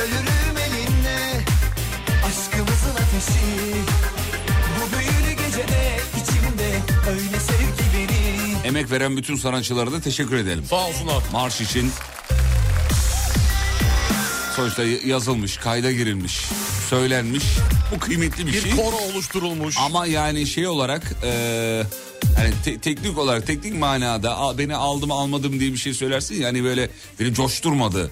Ölürüm 0.00 0.56
elinde 0.58 1.44
aşkımızın 2.28 2.90
ateşi 2.90 3.74
Bu 4.76 4.96
büyülü 4.98 5.32
gecede 5.44 6.00
içimde 6.22 6.70
Öyle 7.10 7.40
sev 7.40 7.76
ki 7.76 7.84
beni 7.94 8.66
Emek 8.66 8.90
veren 8.90 9.16
bütün 9.16 9.36
sanatçılara 9.36 9.92
da 9.92 10.00
teşekkür 10.00 10.36
edelim. 10.36 10.64
Sağ 10.70 10.86
olsunlar. 10.86 11.22
Marş 11.32 11.60
için 11.60 11.92
sonuçta 14.58 14.84
yazılmış, 15.06 15.56
kayda 15.56 15.92
girilmiş, 15.92 16.40
söylenmiş. 16.90 17.44
Bu 17.94 17.98
kıymetli 17.98 18.46
bir, 18.46 18.52
Bir 18.52 18.60
şey. 18.62 18.70
koro 18.70 18.96
oluşturulmuş. 18.96 19.74
Ama 19.78 20.06
yani 20.06 20.46
şey 20.46 20.66
olarak 20.66 21.02
e, 21.24 21.28
yani 22.38 22.50
te- 22.64 22.78
teknik 22.78 23.18
olarak 23.18 23.46
teknik 23.46 23.74
manada 23.74 24.38
"Aa, 24.38 24.58
beni 24.58 24.76
aldım 24.76 25.10
almadım 25.12 25.60
diye 25.60 25.72
bir 25.72 25.76
şey 25.76 25.94
söylersin 25.94 26.34
yani 26.42 26.64
böyle 26.64 26.90
beni 27.20 27.34
coşturmadı. 27.34 28.10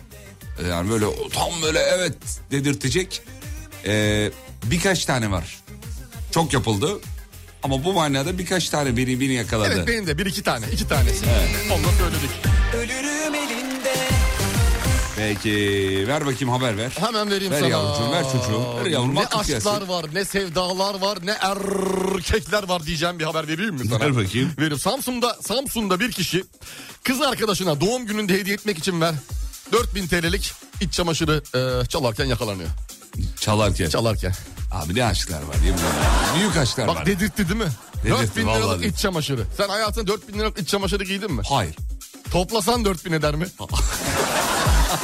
E, 0.65 0.69
Yani 0.69 0.91
böyle 0.91 1.05
tam 1.35 1.51
böyle 1.63 1.79
evet 1.79 2.15
dedirtecek 2.51 3.23
e, 3.87 4.31
birkaç 4.65 5.05
tane 5.05 5.31
var. 5.31 5.57
Çok 6.31 6.53
yapıldı 6.53 6.99
ama 7.63 7.85
bu 7.85 7.93
manada 7.93 8.39
birkaç 8.39 8.69
tane 8.69 8.97
beni 8.97 9.21
beni 9.21 9.33
yakaladı. 9.33 9.73
Evet 9.77 9.89
benim 9.89 10.07
de 10.07 10.19
bir 10.19 10.27
iki 10.27 10.43
tane 10.43 10.67
iki 10.73 10.89
tanesi. 10.89 11.25
Onu 11.73 11.85
da 11.85 11.89
söyledik. 11.99 12.31
Ölürüm 12.77 13.35
elinde 13.35 13.56
Peki 15.17 16.05
ver 16.09 16.27
bakayım 16.27 16.49
haber 16.49 16.77
ver. 16.77 16.91
Hemen 17.01 17.31
vereyim 17.31 17.53
Ver 17.53 17.59
sana. 17.61 17.69
yavrucuğum, 17.69 18.13
ver 18.13 18.23
çocuğum. 18.25 18.77
Ver 18.85 18.87
yavrum, 18.87 19.15
Ne 19.15 19.21
aşklar 19.27 19.45
gelsin. 19.45 19.89
var 19.89 20.07
ne 20.13 20.25
sevdalar 20.25 20.95
var 21.01 21.19
ne 21.25 21.31
erkekler 21.31 22.69
var 22.69 22.87
diyeceğim 22.87 23.19
bir 23.19 23.25
haber 23.25 23.49
vereyim 23.49 23.75
mi 23.75 23.89
sana? 23.89 24.01
Ver 24.01 24.17
bakayım. 24.17 24.53
Vereyim. 24.59 24.79
Samsun'da, 24.79 25.37
Samsun'da 25.43 26.01
bir 26.01 26.13
kişi 26.13 26.45
kız 27.05 27.23
arkadaşına 27.23 27.81
doğum 27.81 28.07
gününde 28.07 28.35
hediye 28.35 28.55
etmek 28.55 28.79
için 28.79 29.01
ver 29.01 29.15
4000 29.73 30.07
TL'lik 30.07 30.53
iç 30.81 30.93
çamaşırı 30.93 31.43
e, 31.83 31.87
çalarken 31.87 32.25
yakalanıyor. 32.25 32.69
Çalarken. 33.41 33.89
Çalarken. 33.89 34.33
Abi 34.73 34.95
ne 34.95 35.05
aşklar 35.05 35.43
var 35.43 35.55
yemin 35.55 35.79
ederim. 35.79 35.93
Büyük 36.39 36.57
aşklar 36.57 36.89
Bak 36.89 36.97
var. 36.97 37.07
dedirtti 37.07 37.49
değil 37.49 37.61
mi? 37.61 37.69
Dedirtti, 38.05 38.21
4000 38.23 38.47
vallahi 38.47 38.59
liralık 38.63 38.81
dedirtti. 38.81 38.95
iç 38.95 39.03
çamaşırı. 39.03 39.45
Sen 39.57 39.69
hayatında 39.69 40.07
4000 40.07 40.39
liralık 40.39 40.59
iç 40.61 40.69
çamaşırı 40.69 41.05
giydin 41.05 41.33
mi? 41.33 41.43
Hayır. 41.49 41.75
Toplasan 42.33 42.85
4000 42.85 43.13
eder 43.13 43.35
mi? 43.35 43.47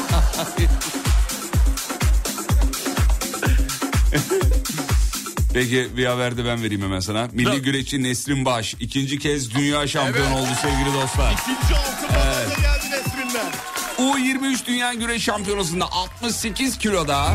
Peki 5.55 5.89
bir 5.97 6.07
haber 6.07 6.37
de 6.37 6.45
ben 6.45 6.63
vereyim 6.63 6.83
hemen 6.83 7.01
sana. 7.01 7.29
Milli 7.33 7.51
Ne? 7.51 7.59
güreşçi 7.59 8.03
Nesrin 8.03 8.45
Baş 8.45 8.75
ikinci 8.81 9.19
kez 9.19 9.55
dünya 9.55 9.87
şampiyonu 9.87 10.29
Evet. 10.29 10.39
oldu 10.41 10.51
sevgili 10.63 10.95
dostlar. 11.03 11.33
İkinci 11.33 11.75
altın 11.77 12.09
madalya 12.09 12.49
geldi 12.49 12.91
Nesrin'den. 12.91 13.53
U23 13.99 14.67
Dünya 14.67 14.95
Güreş 14.95 15.23
Şampiyonası'nda 15.23 15.93
68 15.93 16.79
kiloda 16.79 17.35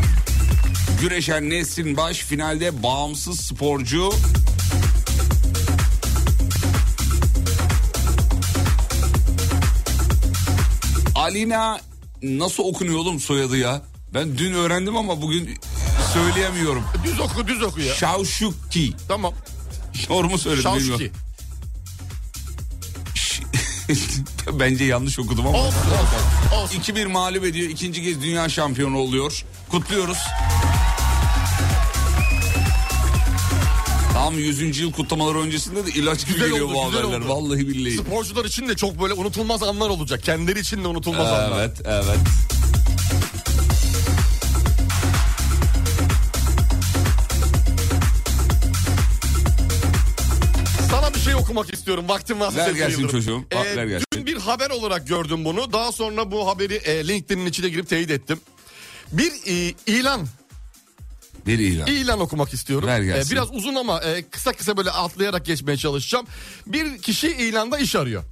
güreşen 1.00 1.50
Nesrin 1.50 1.96
Baş 1.96 2.18
finalde 2.18 2.82
bağımsız 2.82 3.40
sporcu 3.40 4.10
Alina 11.14 11.80
nasıl 12.22 12.62
okunuyor 12.64 12.98
oğlum 12.98 13.20
soyadı 13.20 13.56
ya? 13.56 13.82
Ben 14.14 14.38
dün 14.38 14.52
öğrendim 14.52 14.96
ama 14.96 15.22
bugün 15.22 15.58
söyleyemiyorum. 16.14 16.84
Düz 17.04 17.20
oku 17.20 17.48
düz 17.48 17.62
oku 17.62 17.80
ya. 17.80 17.94
Şavşuki. 17.94 18.92
Tamam. 19.08 19.34
Doğru 20.08 20.28
mu 20.28 20.38
söyledim 20.38 20.62
Şavşki. 20.62 20.88
bilmiyorum. 20.88 21.16
Bence 24.60 24.84
yanlış 24.84 25.18
okudum 25.18 25.46
ama. 25.46 25.58
Olsun 25.58 25.78
olsun. 25.78 26.56
Olsun. 26.56 26.92
2-1 26.94 27.06
mağlup 27.06 27.44
ediyor. 27.44 27.68
İkinci 27.70 28.02
kez 28.04 28.22
dünya 28.22 28.48
şampiyonu 28.48 28.98
oluyor. 28.98 29.44
Kutluyoruz. 29.68 30.18
Tam 34.28 34.38
100. 34.38 34.80
yıl 34.80 34.92
kutlamaları 34.92 35.38
öncesinde 35.38 35.86
de 35.86 35.90
ilaç 35.90 36.20
gibi 36.26 36.32
Güzel 36.32 36.48
geliyor 36.48 36.66
oldu, 36.66 36.74
bu 36.74 36.84
haberler. 36.84 37.18
oldu. 37.18 37.28
Vallahi 37.28 37.68
billahi. 37.68 37.96
Sporcular 37.96 38.44
için 38.44 38.68
de 38.68 38.76
çok 38.76 39.02
böyle 39.02 39.14
unutulmaz 39.14 39.62
anlar 39.62 39.88
olacak. 39.88 40.22
Kendileri 40.22 40.60
için 40.60 40.84
de 40.84 40.88
unutulmaz 40.88 41.26
anlar. 41.26 41.58
Evet, 41.60 41.76
evet. 41.84 42.18
Şey 51.24 51.34
okumak 51.34 51.74
istiyorum. 51.74 52.04
Vaktim 52.08 52.40
varsa 52.40 52.56
Ver 52.58 52.70
gelsin 52.70 53.08
çocuğum. 53.08 53.44
Ee, 53.50 53.76
Ver 53.76 53.86
gelsin. 53.86 54.06
Dün 54.14 54.26
bir 54.26 54.36
haber 54.36 54.70
olarak 54.70 55.08
gördüm 55.08 55.44
bunu. 55.44 55.72
Daha 55.72 55.92
sonra 55.92 56.30
bu 56.30 56.48
haberi 56.48 56.74
e, 56.74 57.08
LinkedIn'in 57.08 57.46
içine 57.46 57.68
girip 57.68 57.88
teyit 57.88 58.10
ettim. 58.10 58.40
Bir 59.12 59.32
e, 59.46 59.74
ilan 59.86 60.26
Bir 61.46 61.58
ilan. 61.58 61.86
ilan 61.86 62.20
okumak 62.20 62.52
istiyorum. 62.54 62.88
Ver 62.88 63.02
gelsin. 63.02 63.30
Ee, 63.30 63.32
biraz 63.36 63.54
uzun 63.54 63.74
ama 63.74 64.00
e, 64.00 64.22
kısa 64.22 64.52
kısa 64.52 64.76
böyle 64.76 64.90
atlayarak 64.90 65.46
geçmeye 65.46 65.76
çalışacağım. 65.76 66.26
Bir 66.66 66.98
kişi 66.98 67.28
ilanda 67.28 67.78
iş 67.78 67.96
arıyor. 67.96 68.24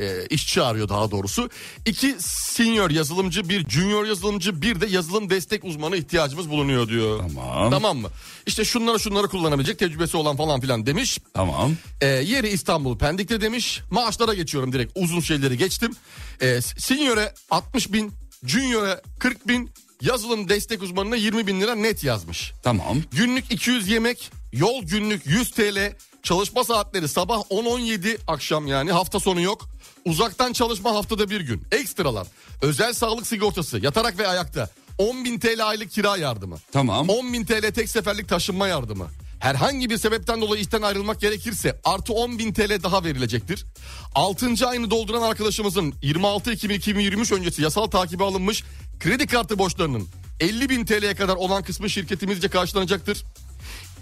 Ee, 0.00 0.26
işçi 0.30 0.62
arıyor 0.62 0.88
daha 0.88 1.10
doğrusu. 1.10 1.50
İki 1.86 2.16
senior 2.18 2.90
yazılımcı, 2.90 3.48
bir 3.48 3.68
junior 3.68 4.04
yazılımcı, 4.06 4.62
bir 4.62 4.80
de 4.80 4.86
yazılım 4.86 5.30
destek 5.30 5.64
uzmanı 5.64 5.96
ihtiyacımız 5.96 6.50
bulunuyor 6.50 6.88
diyor. 6.88 7.18
Tamam. 7.18 7.70
Tamam 7.70 7.98
mı? 7.98 8.08
İşte 8.46 8.64
şunları 8.64 9.00
şunları 9.00 9.28
kullanabilecek 9.28 9.78
tecrübesi 9.78 10.16
olan 10.16 10.36
falan 10.36 10.60
filan 10.60 10.86
demiş. 10.86 11.18
Tamam. 11.34 11.72
Ee, 12.00 12.06
yeri 12.06 12.48
İstanbul 12.48 12.98
Pendik'te 12.98 13.40
demiş. 13.40 13.80
Maaşlara 13.90 14.34
geçiyorum 14.34 14.72
direkt 14.72 14.92
uzun 14.94 15.20
şeyleri 15.20 15.58
geçtim. 15.58 15.96
Ee, 16.42 16.60
senior'e 16.78 17.34
60 17.50 17.92
bin, 17.92 18.12
junior'e 18.46 19.00
40 19.18 19.48
bin, 19.48 19.70
yazılım 20.02 20.48
destek 20.48 20.82
uzmanına 20.82 21.16
20 21.16 21.46
bin 21.46 21.60
lira 21.60 21.74
net 21.74 22.04
yazmış. 22.04 22.52
Tamam. 22.62 22.98
Günlük 23.12 23.52
200 23.52 23.88
yemek, 23.88 24.30
yol 24.52 24.82
günlük 24.82 25.26
100 25.26 25.50
TL, 25.50 25.96
çalışma 26.22 26.64
saatleri 26.64 27.08
sabah 27.08 27.38
10-17 27.38 28.18
akşam 28.26 28.66
yani 28.66 28.92
hafta 28.92 29.20
sonu 29.20 29.40
yok. 29.40 29.68
Uzaktan 30.04 30.52
çalışma 30.52 30.94
haftada 30.94 31.30
bir 31.30 31.40
gün. 31.40 31.62
Ekstralar, 31.72 32.26
özel 32.62 32.92
sağlık 32.92 33.26
sigortası, 33.26 33.78
yatarak 33.78 34.18
ve 34.18 34.28
ayakta. 34.28 34.70
10 34.98 35.24
bin 35.24 35.38
TL 35.38 35.68
aylık 35.68 35.90
kira 35.90 36.16
yardımı. 36.16 36.56
Tamam. 36.72 37.08
10 37.08 37.32
bin 37.32 37.44
TL 37.44 37.72
tek 37.74 37.90
seferlik 37.90 38.28
taşınma 38.28 38.68
yardımı. 38.68 39.08
Herhangi 39.38 39.90
bir 39.90 39.98
sebepten 39.98 40.40
dolayı 40.40 40.62
işten 40.62 40.82
ayrılmak 40.82 41.20
gerekirse 41.20 41.80
artı 41.84 42.12
10 42.12 42.38
bin 42.38 42.52
TL 42.52 42.82
daha 42.82 43.04
verilecektir. 43.04 43.66
6. 44.14 44.68
ayını 44.68 44.90
dolduran 44.90 45.22
arkadaşımızın 45.22 45.94
26 46.02 46.52
Ekim 46.52 46.70
2023 46.70 47.32
öncesi 47.32 47.62
yasal 47.62 47.86
takibi 47.86 48.24
alınmış 48.24 48.64
kredi 49.00 49.26
kartı 49.26 49.58
borçlarının 49.58 50.08
50 50.40 50.68
bin 50.68 50.84
TL'ye 50.84 51.14
kadar 51.14 51.36
olan 51.36 51.62
kısmı 51.62 51.90
şirketimizce 51.90 52.48
karşılanacaktır. 52.48 53.24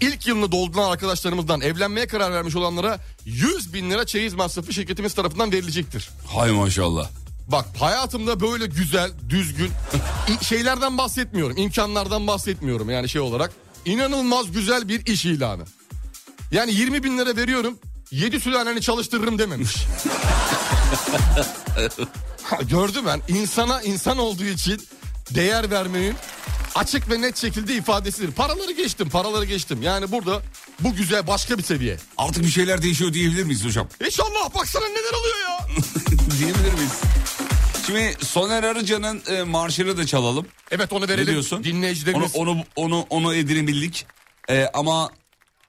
İlk 0.01 0.27
yılını 0.27 0.51
dolduran 0.51 0.89
arkadaşlarımızdan 0.91 1.61
evlenmeye 1.61 2.07
karar 2.07 2.33
vermiş 2.33 2.55
olanlara 2.55 2.99
100 3.25 3.73
bin 3.73 3.89
lira 3.89 4.05
çeyiz 4.05 4.33
masrafı 4.33 4.73
şirketimiz 4.73 5.13
tarafından 5.13 5.51
verilecektir. 5.51 6.09
Hay 6.27 6.51
maşallah. 6.51 7.09
Bak 7.47 7.65
hayatımda 7.79 8.39
böyle 8.39 8.65
güzel, 8.65 9.11
düzgün 9.29 9.69
şeylerden 10.41 10.97
bahsetmiyorum. 10.97 11.57
imkanlardan 11.57 12.27
bahsetmiyorum 12.27 12.89
yani 12.89 13.09
şey 13.09 13.21
olarak. 13.21 13.51
İnanılmaz 13.85 14.51
güzel 14.51 14.87
bir 14.87 15.05
iş 15.05 15.25
ilanı. 15.25 15.63
Yani 16.51 16.73
20 16.73 17.03
bin 17.03 17.17
lira 17.17 17.35
veriyorum. 17.35 17.79
7 18.11 18.39
sülaleni 18.39 18.81
çalıştırırım 18.81 19.39
dememiş. 19.39 19.75
Gördüm 22.69 23.03
ben 23.07 23.21
insana 23.27 23.81
insan 23.81 24.17
olduğu 24.17 24.43
için 24.43 24.81
değer 25.35 25.71
vermenin 25.71 26.15
açık 26.75 27.09
ve 27.11 27.21
net 27.21 27.37
şekilde 27.37 27.75
ifadesidir. 27.75 28.31
Paraları 28.31 28.71
geçtim 28.71 29.09
paraları 29.09 29.45
geçtim. 29.45 29.81
Yani 29.81 30.11
burada 30.11 30.41
bu 30.79 30.95
güzel 30.95 31.27
başka 31.27 31.57
bir 31.57 31.63
seviye. 31.63 31.97
Artık 32.17 32.43
bir 32.43 32.49
şeyler 32.49 32.81
değişiyor 32.81 33.13
diyebilir 33.13 33.43
miyiz 33.43 33.65
hocam? 33.65 33.87
İnşallah 34.05 34.55
baksana 34.55 34.87
neler 34.87 35.13
oluyor 35.19 35.37
ya. 35.49 35.67
diyebilir 36.39 36.73
miyiz? 36.73 36.93
Şimdi 37.85 38.25
Soner 38.25 38.63
Arıcan'ın 38.63 39.21
e, 39.27 39.43
marşını 39.43 39.97
da 39.97 40.05
çalalım. 40.05 40.47
Evet 40.71 40.93
onu 40.93 41.05
Ne 41.05 41.09
verelim. 41.09 41.27
diyorsun? 41.33 41.63
Dinleyicilerimiz. 41.63 42.35
Onu 42.35 42.51
onu 42.51 42.63
onu 42.75 43.05
onu 43.09 43.35
edinebildik. 43.35 44.05
E, 44.49 44.69
ama 44.73 45.09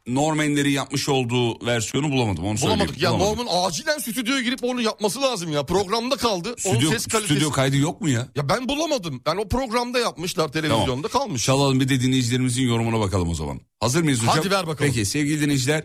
Norman'lerin 0.06 0.70
yapmış 0.70 1.08
olduğu 1.08 1.66
versiyonu 1.66 2.10
bulamadım 2.12 2.44
onu 2.44 2.58
söyleyeyim. 2.58 2.78
Bulamadık 2.80 3.02
ya 3.02 3.10
Bulamadım. 3.12 3.46
Norman 3.46 3.66
acilen 3.68 3.98
stüdyoya 3.98 4.40
girip 4.40 4.64
onu 4.64 4.80
yapması 4.82 5.22
lazım 5.22 5.52
ya. 5.52 5.62
Programda 5.66 6.16
kaldı. 6.16 6.54
Onun 6.64 6.74
Stüdyo, 6.76 6.90
ses 6.90 7.06
kalitesi. 7.06 7.34
stüdyo 7.34 7.50
kaydı 7.50 7.76
yok 7.76 8.00
mu 8.00 8.08
ya? 8.08 8.28
Ya 8.36 8.48
ben 8.48 8.68
bulamadım. 8.68 9.22
Yani 9.26 9.40
o 9.40 9.48
programda 9.48 9.98
yapmışlar 9.98 10.52
televizyonda 10.52 11.08
kalmış. 11.08 11.44
Çalalım 11.44 11.80
bir 11.80 11.88
de 11.88 12.00
dinleyicilerimizin 12.00 12.62
yorumuna 12.62 13.00
bakalım 13.00 13.28
o 13.28 13.34
zaman. 13.34 13.60
Hazır 13.80 14.02
mıyız 14.02 14.20
hocam? 14.22 14.34
Hadi 14.36 14.50
ver 14.50 14.66
bakalım. 14.66 14.92
Peki 14.92 15.06
sevgili 15.06 15.40
dinleyiciler 15.40 15.84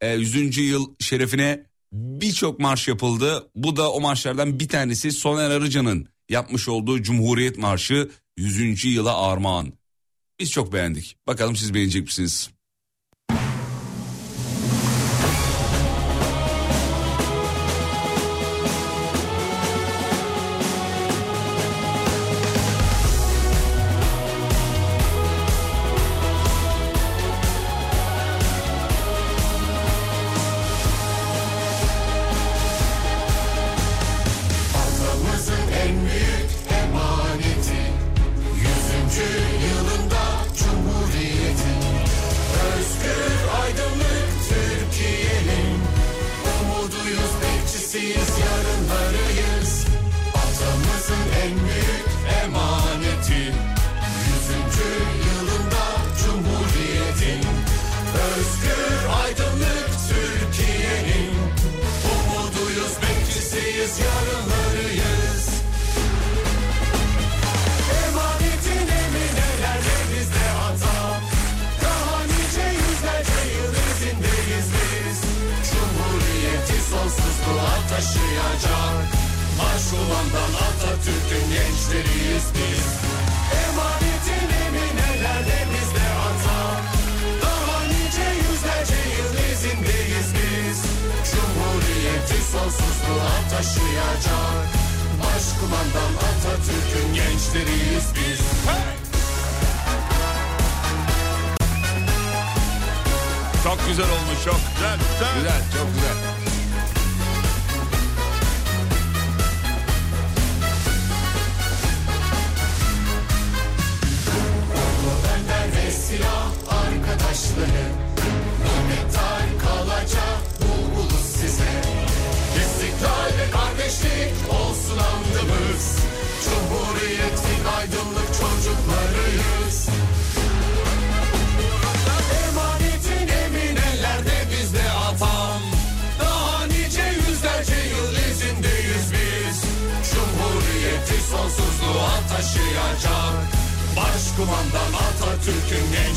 e, 0.00 0.14
100. 0.14 0.58
yıl 0.58 0.94
şerefine 1.00 1.66
birçok 1.92 2.60
marş 2.60 2.88
yapıldı. 2.88 3.50
Bu 3.54 3.76
da 3.76 3.92
o 3.92 4.00
marşlardan 4.00 4.60
bir 4.60 4.68
tanesi 4.68 5.12
Soner 5.12 5.50
Arıcan'ın 5.50 6.08
yapmış 6.28 6.68
olduğu 6.68 7.02
Cumhuriyet 7.02 7.58
Marşı 7.58 8.10
100. 8.36 8.84
yıla 8.84 9.22
armağan. 9.22 9.72
Biz 10.40 10.50
çok 10.50 10.72
beğendik. 10.72 11.16
Bakalım 11.26 11.56
siz 11.56 11.74
beğenecek 11.74 12.02
misiniz? 12.04 12.50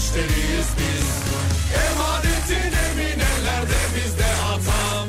Gençleriyiz 0.06 0.68
biz. 0.78 1.08
Emanetin 1.86 2.72
emin 2.86 3.20
ellerde 3.20 3.80
bizde 3.96 4.26
atam. 4.54 5.08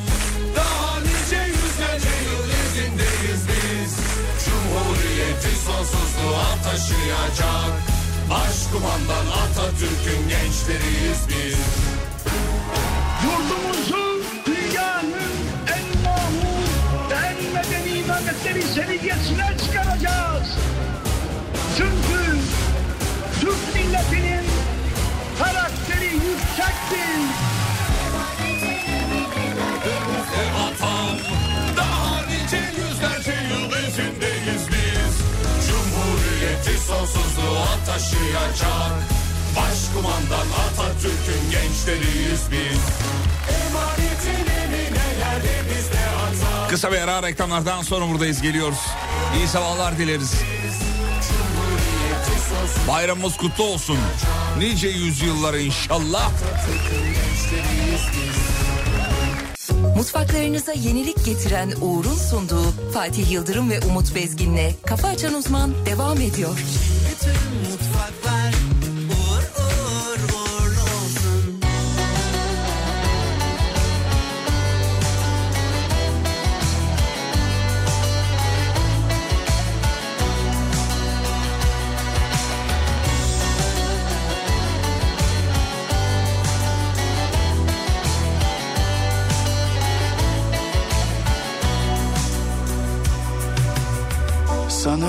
Daha 0.56 1.00
nice 1.00 1.42
yüzlerce 1.44 2.14
yıl 2.26 2.48
izindeyiz 2.64 3.42
biz. 3.48 3.96
Cumhuriyeti 4.44 5.56
sonsuzluğa 5.66 6.50
taşıyacak. 6.64 7.72
Başkumandan 8.30 9.26
Atatürk'ün 9.42 10.28
gençleriyiz 10.28 11.20
biz. 11.28 11.58
Yurdumuzu 13.24 14.22
dünyanın 14.46 15.36
en 15.76 16.02
mahmur 16.04 16.68
en 17.24 17.52
medeni 17.54 18.08
devletleri 18.08 18.62
seviyesine 18.62 19.56
çıkaracağız. 19.66 20.48
Çünkü 21.76 22.36
Türk 23.40 23.74
milletinin 23.74 24.45
atam 30.66 31.16
Daha 31.76 32.20
nice 32.22 32.56
yüzlerce 32.56 33.34
yıl 33.50 33.88
izindeyiz 33.88 34.68
biz. 34.68 35.14
Cumhuriyeti 35.68 36.78
sonsuzluğa 36.86 37.84
taşıyacak. 37.86 38.92
Başkumandan 39.56 40.46
Atatürk'ün 40.66 41.50
gençleriyiz 41.50 42.40
biz. 42.50 42.82
Emanetin 43.56 44.50
eminelerde 44.62 45.54
bizde 45.70 45.98
atam 45.98 46.68
Kısa 46.68 46.92
bir 46.92 46.98
ara 46.98 47.22
reklamlardan 47.22 47.82
sonra 47.82 48.08
buradayız. 48.08 48.42
Geliyoruz. 48.42 48.80
İyi 49.38 49.48
sabahlar 49.48 49.98
dileriz. 49.98 50.32
Bayramımız 52.88 53.36
kutlu 53.36 53.64
olsun. 53.64 53.98
Nice 54.58 54.88
yüzyıllara 54.88 55.58
inşallah. 55.58 56.30
Mutfaklarınıza 59.96 60.72
yenilik 60.72 61.24
getiren 61.24 61.72
Uğur'un 61.80 62.14
sunduğu 62.14 62.72
Fatih 62.94 63.30
Yıldırım 63.30 63.70
ve 63.70 63.80
Umut 63.80 64.14
Bezgin'le 64.14 64.70
Kafa 64.86 65.08
Açan 65.08 65.34
Uzman 65.34 65.86
devam 65.86 66.20
ediyor. 66.20 66.58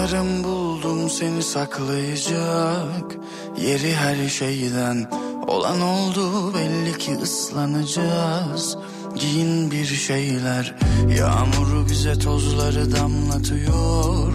Sanırım 0.10 0.44
buldum 0.44 1.10
seni 1.10 1.44
saklayacak. 1.44 3.16
Yeri 3.62 3.96
her 3.96 4.30
şeyden 4.30 5.12
Olan 5.48 5.82
oldu 5.82 6.54
belli 6.54 6.98
ki 6.98 7.18
ıslanacağız. 7.24 8.78
Giyin 9.16 9.72
bir 9.72 9.86
şeyler 9.86 10.76
Yağmur 11.18 11.90
bize 11.90 12.20
tozları 12.20 12.92
damlatıyor. 12.92 14.34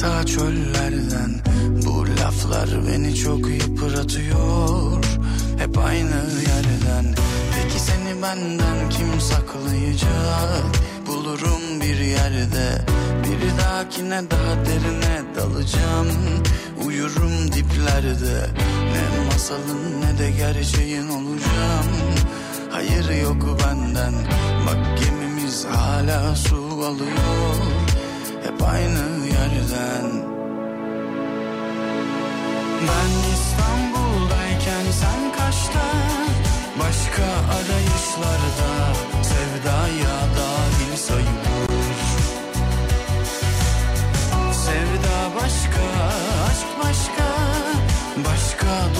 Ta 0.00 0.26
çöllerden 0.26 1.30
Bu 1.86 2.06
laflar 2.20 2.68
beni 2.88 3.14
çok 3.14 3.48
yıpratıyor. 3.48 5.04
Hep 5.58 5.78
aynı 5.78 6.20
yerden 6.48 7.14
Peki 7.54 7.80
seni 7.80 8.22
benden 8.22 8.90
kim 8.90 9.20
saklayacak? 9.20 10.64
Bulurum 11.06 11.80
bir 11.80 11.98
yerde 11.98 12.99
Bir 13.30 13.58
dahakine 13.58 14.30
daha 14.30 14.66
derine 14.66 15.34
dalacağım. 15.36 16.08
Uyurum 16.84 17.52
diplerde. 17.52 18.46
Ne 18.92 19.24
masalın 19.26 20.00
ne 20.00 20.18
de 20.18 20.30
gerçeğin 20.30 21.08
olacağım. 21.08 21.86
Hayır 22.70 23.22
yok 23.22 23.58
benden. 23.66 24.14
Bak 24.66 24.98
gemimiz 25.00 25.64
hala 25.64 26.36
su 26.36 26.56
alıyor. 26.56 27.54
Hep 28.42 28.62
aynı 28.68 29.26
yerden. 29.26 30.30
Ben 32.82 33.10
İstanbul'dayken 33.34 34.84
sen 35.00 35.32
kaçta? 35.32 35.86
Başka 36.78 37.24
arayışlarda 37.56 39.19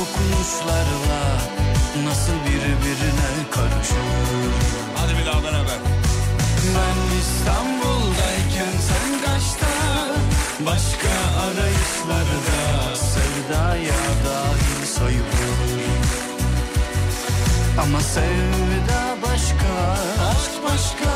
dokunuşlarla 0.00 1.22
Nasıl 2.04 2.32
birbirine 2.46 3.30
karışır 3.50 4.52
Hadi 4.96 5.12
bir 5.18 5.26
daha 5.26 5.42
beraber. 5.42 5.78
ben 6.76 6.98
İstanbul'dayken 7.20 8.74
sen 8.88 9.10
kaçta 9.24 9.72
Başka 10.66 11.12
arayışlarda 11.44 12.96
Sevdaya 12.96 14.02
dahil 14.26 14.86
sayılır 14.98 15.82
Ama 17.82 18.00
sevda 18.00 19.02
başka 19.22 19.72
Aşk 20.30 20.54
başka 20.64 21.12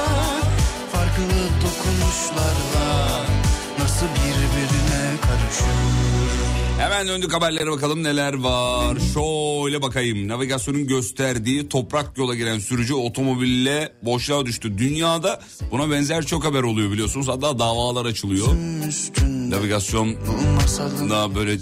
Farklı 0.92 1.40
dokunuşlarla 1.64 2.88
Nasıl 3.78 4.06
birbirine 4.06 4.83
Hemen 6.78 7.08
döndük 7.08 7.32
haberlere 7.34 7.70
bakalım 7.70 8.02
neler 8.02 8.34
var. 8.34 8.96
Şöyle 9.14 9.82
bakayım. 9.82 10.28
Navigasyonun 10.28 10.86
gösterdiği 10.86 11.68
toprak 11.68 12.18
yola 12.18 12.34
giren 12.34 12.58
sürücü 12.58 12.94
otomobille 12.94 13.92
boşluğa 14.02 14.46
düştü. 14.46 14.78
Dünyada 14.78 15.40
buna 15.70 15.90
benzer 15.90 16.26
çok 16.26 16.44
haber 16.44 16.62
oluyor 16.62 16.92
biliyorsunuz. 16.92 17.28
Hatta 17.28 17.58
davalar 17.58 18.06
açılıyor. 18.06 18.46
Navigasyon 19.50 20.16
da 21.10 21.34
böyle 21.34 21.54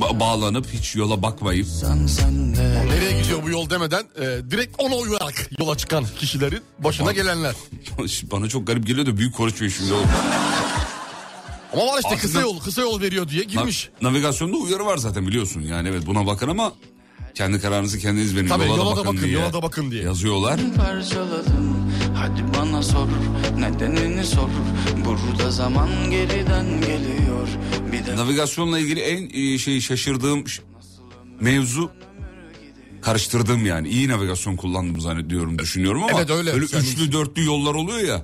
ba- 0.00 0.20
bağlanıp 0.20 0.66
hiç 0.72 0.96
yola 0.96 1.22
bakmayıp 1.22 1.66
Nereye 2.88 3.22
gidiyor 3.22 3.42
bu 3.42 3.50
yol 3.50 3.70
demeden 3.70 4.04
e, 4.20 4.50
direkt 4.50 4.74
ona 4.78 4.94
uyarak 4.94 5.50
yola 5.60 5.76
çıkan 5.76 6.04
kişilerin 6.18 6.62
başına 6.78 7.12
gelenler. 7.12 7.54
bana 8.32 8.48
çok 8.48 8.66
garip 8.66 8.86
geliyor 8.86 9.06
da 9.06 9.16
büyük 9.16 9.34
konuşmuyor 9.34 9.72
şimdi. 9.72 9.92
Oğlum. 11.74 11.82
Ama 11.88 11.92
var 11.92 12.00
işte 12.04 12.16
kısa 12.16 12.38
Aslında- 12.38 12.42
yol 12.54 12.60
kısa 12.60 12.82
yol 12.82 13.00
veriyor 13.00 13.28
diye 13.28 13.40
Na- 13.40 13.44
girmiş. 13.44 13.90
navigasyonda 14.02 14.56
uyarı 14.56 14.86
var 14.86 14.96
zaten 14.96 15.26
biliyorsun. 15.26 15.60
Yani 15.60 15.88
evet 15.88 16.06
buna 16.06 16.26
bakın 16.26 16.48
ama 16.48 16.72
kendi 17.34 17.60
kararınızı 17.60 17.98
kendiniz 17.98 18.36
verin. 18.36 18.48
Tabii, 18.48 18.64
yola, 18.66 18.76
yola 18.76 18.90
da 18.90 18.96
bakın, 18.96 19.16
bakın, 19.16 19.24
diye 19.28 19.38
yola 19.38 19.52
da 19.52 19.62
bakın 19.62 19.90
diye. 19.90 20.02
Yazıyorlar. 20.02 20.60
parçaladım 20.76 21.84
Hadi 22.14 22.42
bana 22.58 22.82
sor 22.82 23.08
nedenini 23.58 24.24
sor 24.26 24.48
Burada 25.04 25.50
zaman 25.50 25.88
geriden 26.10 26.66
geliyor 26.80 27.48
Bir 27.92 28.06
de 28.06 28.16
Navigasyonla 28.16 28.78
ilgili 28.78 29.00
en 29.00 29.30
e, 29.54 29.58
şey 29.58 29.80
şaşırdığım 29.80 30.44
mevzu 31.40 31.90
karıştırdım 33.02 33.66
yani. 33.66 33.88
İyi 33.88 34.08
navigasyon 34.08 34.56
kullandım 34.56 35.00
zannediyorum 35.00 35.58
düşünüyorum 35.58 36.02
ama 36.04 36.18
Evet, 36.18 36.30
öyle. 36.30 36.52
böyle 36.54 36.66
Sen- 36.66 36.80
üçlü 36.80 37.12
dörtlü 37.12 37.44
yollar 37.44 37.74
oluyor 37.74 37.98
ya. 37.98 38.22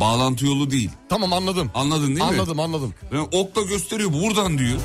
Bağlantı 0.00 0.46
yolu 0.46 0.70
değil. 0.70 0.90
Tamam 1.08 1.32
anladım. 1.32 1.70
Anladın 1.74 2.06
değil 2.06 2.18
mi? 2.18 2.22
Anladım 2.22 2.60
anladım. 2.60 2.94
Yani 3.12 3.28
okla 3.32 3.62
gösteriyor 3.62 4.12
buradan 4.12 4.58
diyor. 4.58 4.78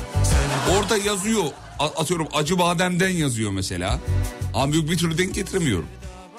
Orada 0.78 0.96
yazıyor 0.96 1.44
atıyorum 1.78 2.26
acı 2.34 2.58
bademden 2.58 3.08
yazıyor 3.08 3.50
mesela. 3.50 4.00
Yok 4.54 4.90
bir 4.90 4.98
türlü 4.98 5.18
denk 5.18 5.34
getiremiyorum. 5.34 5.86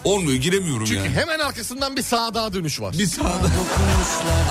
Olmuyor 0.03 0.37
giremiyorum 0.37 0.85
Çünkü 0.85 0.99
yani. 0.99 1.09
hemen 1.09 1.39
arkasından 1.39 1.95
bir 1.97 2.01
sağa 2.01 2.33
daha 2.33 2.53
dönüş 2.53 2.81
var. 2.81 2.95
Bir 2.99 3.05
sağda. 3.07 3.27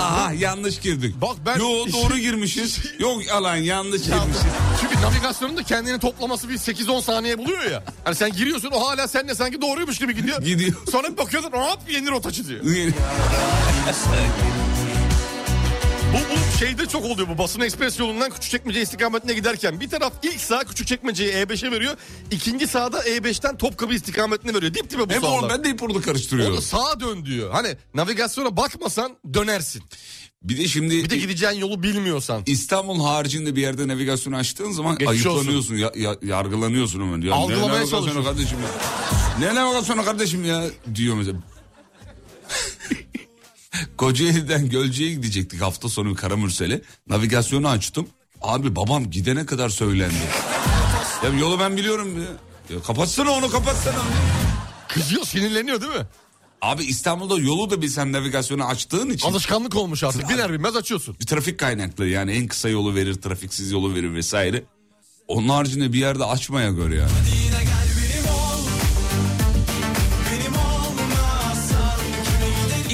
Aha 0.00 0.32
yanlış 0.32 0.78
girdik. 0.80 1.14
Bak 1.22 1.36
ben- 1.46 1.59
Yo 1.59 1.86
doğru 1.92 2.18
girmişiz. 2.18 2.78
Yok 2.98 3.22
alan 3.32 3.57
yanlış 3.57 4.09
Ya, 4.09 4.16
girmişiz. 4.18 4.42
Çünkü 4.80 5.00
navigasyonun 5.03 5.57
da 5.57 5.62
kendini 5.62 5.98
toplaması 5.98 6.48
bir 6.48 6.55
8-10 6.59 7.03
saniye 7.03 7.38
buluyor 7.38 7.70
ya. 7.70 7.84
Hani 8.05 8.14
sen 8.14 8.32
giriyorsun 8.32 8.70
o 8.74 8.88
hala 8.88 9.09
seninle 9.09 9.34
sanki 9.34 9.61
doğruymuş 9.62 9.98
gibi 9.98 10.14
gidiyor. 10.14 10.42
Gidiyor. 10.42 10.72
Sonra 10.92 11.16
bakıyorsun 11.16 11.50
hop 11.53 11.78
yeni 11.90 12.11
rota 12.11 12.32
çiziyor. 12.32 12.61
Şeyde 16.62 16.86
çok 16.86 17.04
oluyor 17.04 17.28
bu 17.28 17.38
basın 17.38 17.60
ekspres 17.60 17.98
yolundan 17.98 18.30
Küçükçekmece 18.30 18.82
istikametine 18.82 19.32
giderken. 19.34 19.80
Bir 19.80 19.88
taraf 19.90 20.12
ilk 20.22 20.40
sağ 20.40 20.64
Küçükçekmece'yi 20.64 21.32
E5'e 21.32 21.70
veriyor. 21.70 21.96
ikinci 22.30 22.66
sağda 22.66 23.00
E5'ten 23.08 23.56
Topkapı 23.58 23.94
istikametine 23.94 24.54
veriyor. 24.54 24.74
Dip 24.74 24.90
dibe 24.90 25.08
bu 25.08 25.12
Hem 25.12 25.20
sağlar. 25.22 25.38
onu 25.38 25.48
ben 25.50 25.64
de 25.64 25.68
hep 25.68 25.82
orada 25.82 26.00
karıştırıyorum. 26.00 26.56
da 26.56 26.60
sağa 26.60 27.00
dön 27.00 27.24
diyor. 27.24 27.50
Hani 27.50 27.76
navigasyona 27.94 28.56
bakmasan 28.56 29.16
dönersin. 29.34 29.82
Bir 30.42 30.58
de 30.58 30.68
şimdi 30.68 31.04
Bir 31.04 31.10
de 31.10 31.16
gideceğin 31.16 31.52
yolu 31.60 31.82
bilmiyorsan. 31.82 32.42
İstanbul 32.46 33.00
haricinde 33.04 33.56
bir 33.56 33.62
yerde 33.62 33.88
navigasyon 33.88 34.32
açtığın 34.32 34.72
zaman 34.72 34.98
Geçmiş 34.98 35.26
ayıplanıyorsun, 35.26 35.74
ya, 35.76 35.92
ya- 35.96 36.16
yargılanıyorsun 36.22 37.00
hemen. 37.00 37.20
Ya, 37.20 37.34
Algılamaya 37.34 37.86
çalışıyorsun. 37.86 38.24
kardeşim 38.24 38.58
ya? 38.62 38.68
Ne 39.48 39.54
navigasyonu 39.54 40.04
kardeşim 40.04 40.44
ya 40.44 40.64
diyor 40.94 41.16
mesela. 41.16 41.38
Kocaeli'den 43.97 44.68
Gölce'ye 44.68 45.11
gidecektik 45.12 45.61
hafta 45.62 45.89
sonu 45.89 46.14
Karamürsel'e. 46.14 46.83
Navigasyonu 47.09 47.68
açtım. 47.68 48.09
Abi 48.43 48.77
babam 48.77 49.11
gidene 49.11 49.47
kadar 49.47 49.68
söylendi. 49.68 50.14
ya 51.25 51.31
yolu 51.41 51.61
ben 51.61 51.77
biliyorum. 51.77 52.18
Ya. 52.18 52.29
Ya 52.77 52.83
kapatsana 52.83 53.31
onu 53.31 53.51
kapatsana. 53.51 53.99
Kızıyor 54.89 55.25
sinirleniyor 55.25 55.81
değil 55.81 55.93
mi? 55.93 56.07
Abi 56.62 56.85
İstanbul'da 56.85 57.39
yolu 57.39 57.70
da 57.70 57.83
bilsen 57.83 58.12
navigasyonu 58.12 58.64
açtığın 58.64 59.11
için 59.11 59.29
Alışkanlık 59.29 59.77
olmuş 59.77 60.05
artık. 60.05 60.29
Biner 60.29 60.53
binmez 60.53 60.77
açıyorsun. 60.77 61.16
bir 61.20 61.27
trafik 61.27 61.59
kaynaklı 61.59 62.07
yani 62.07 62.33
en 62.33 62.47
kısa 62.49 62.68
yolu 62.68 62.95
verir, 62.95 63.14
trafiksiz 63.14 63.70
yolu 63.73 63.95
verir 63.95 64.14
vesaire. 64.14 64.62
Onun 65.29 65.49
haricinde 65.49 65.93
bir 65.93 65.99
yerde 65.99 66.25
açmaya 66.25 66.70
göre 66.70 66.97
yani. 66.97 67.11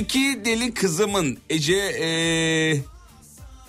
İki 0.08 0.40
deli 0.44 0.74
kızımın 0.74 1.38
Ece 1.50 1.74
eee, 1.74 2.82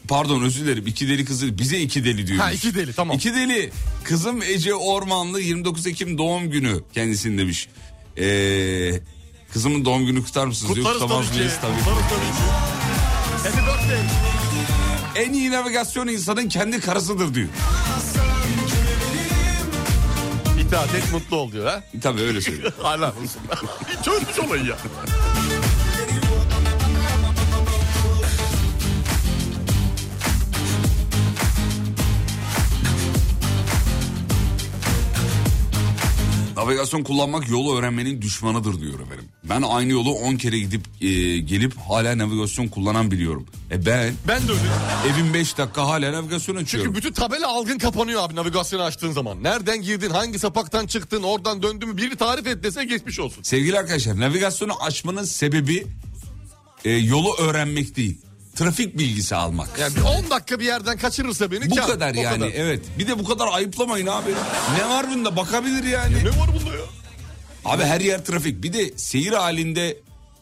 pardon 0.07 0.43
özür 0.43 0.65
dilerim 0.65 0.87
iki 0.87 1.07
deli 1.09 1.25
kızı 1.25 1.57
bize 1.57 1.79
iki 1.79 2.05
deli 2.05 2.27
diyor. 2.27 2.39
Ha, 2.39 2.51
iki 2.51 2.75
deli, 2.75 2.93
tamam. 2.93 3.17
İki 3.17 3.33
deli 3.33 3.71
kızım 4.03 4.41
Ece 4.41 4.75
Ormanlı 4.75 5.41
29 5.41 5.87
Ekim 5.87 6.17
doğum 6.17 6.51
günü 6.51 6.81
kendisinin 6.93 7.37
demiş. 7.37 7.67
Eee, 8.17 9.01
kızımın 9.53 9.85
doğum 9.85 10.05
günü 10.05 10.23
kutlar 10.23 10.45
mısınız? 10.47 10.73
Kutlarız 10.73 10.99
Kutlamaz 11.01 11.25
tabii 11.27 11.37
ki. 11.47 11.49
Tabii. 11.61 11.77
Kutlarız 11.79 12.03
tabii 12.09 12.37
ki. 12.37 12.43
Happy 13.43 13.71
birthday. 13.71 15.25
En 15.25 15.33
iyi 15.33 15.51
navigasyon 15.51 16.07
insanın 16.07 16.49
kendi 16.49 16.79
karısıdır 16.79 17.33
diyor. 17.33 17.47
İtaat 20.67 20.95
et 20.95 21.11
mutlu 21.11 21.37
ol 21.37 21.51
diyor 21.51 21.65
ha. 21.67 21.83
Tabii 22.01 22.21
öyle 22.21 22.41
söylüyor. 22.41 22.71
Hala 22.81 23.09
olsun. 23.09 23.41
Çözmüş 24.05 24.39
olayı 24.39 24.65
ya. 24.65 24.77
Navigasyon 36.63 37.03
kullanmak 37.03 37.49
yolu 37.49 37.77
öğrenmenin 37.77 38.21
düşmanıdır 38.21 38.81
diyor 38.81 38.99
efendim. 38.99 39.25
Ben 39.43 39.61
aynı 39.61 39.91
yolu 39.91 40.11
10 40.11 40.35
kere 40.35 40.59
gidip 40.59 40.81
e, 41.01 41.07
gelip 41.37 41.73
hala 41.89 42.17
navigasyon 42.17 42.67
kullanan 42.67 43.11
biliyorum. 43.11 43.45
E 43.71 43.85
ben 43.85 44.13
Ben 44.27 44.47
de 44.47 44.51
öyle. 44.51 44.61
evin 45.13 45.33
5 45.33 45.57
dakika 45.57 45.87
hala 45.87 46.11
navigasyon 46.13 46.55
açıyorum. 46.55 46.93
Çünkü 46.93 46.97
bütün 47.05 47.13
tabela 47.13 47.47
algın 47.47 47.77
kapanıyor 47.77 48.23
abi 48.23 48.35
navigasyonu 48.35 48.83
açtığın 48.83 49.11
zaman. 49.11 49.43
Nereden 49.43 49.81
girdin, 49.81 50.09
hangi 50.09 50.39
sapaktan 50.39 50.87
çıktın, 50.87 51.23
oradan 51.23 51.63
döndün 51.63 51.89
mü 51.89 51.97
biri 51.97 52.15
tarif 52.15 52.47
et 52.47 52.63
dese 52.63 52.85
geçmiş 52.85 53.19
olsun. 53.19 53.43
Sevgili 53.43 53.79
arkadaşlar 53.79 54.19
navigasyonu 54.19 54.83
açmanın 54.83 55.23
sebebi 55.23 55.87
e, 56.85 56.91
yolu 56.91 57.35
öğrenmek 57.37 57.95
değil. 57.95 58.17
Trafik 58.59 58.97
bilgisi 58.97 59.35
almak. 59.35 59.69
Yani 59.79 59.95
bir 59.95 60.01
10 60.01 60.29
dakika 60.29 60.59
bir 60.59 60.65
yerden 60.65 60.97
kaçırırsa 60.97 61.51
beni 61.51 61.69
bu 61.69 61.75
kâr, 61.75 61.87
kadar 61.87 62.13
yani 62.13 62.39
kadar. 62.39 62.51
evet. 62.55 62.81
Bir 62.99 63.07
de 63.07 63.19
bu 63.19 63.23
kadar 63.23 63.47
ayıplamayın 63.51 64.07
abi. 64.07 64.29
Ne 64.77 64.89
var 64.89 65.05
bunda 65.11 65.35
bakabilir 65.35 65.83
yani. 65.83 66.15
Ne 66.17 66.29
var 66.29 66.47
bunda 66.59 66.75
ya? 66.75 66.81
Abi 67.65 67.83
her 67.83 68.01
yer 68.01 68.25
trafik. 68.25 68.63
Bir 68.63 68.73
de 68.73 68.97
seyir 68.97 69.31
halinde 69.33 69.97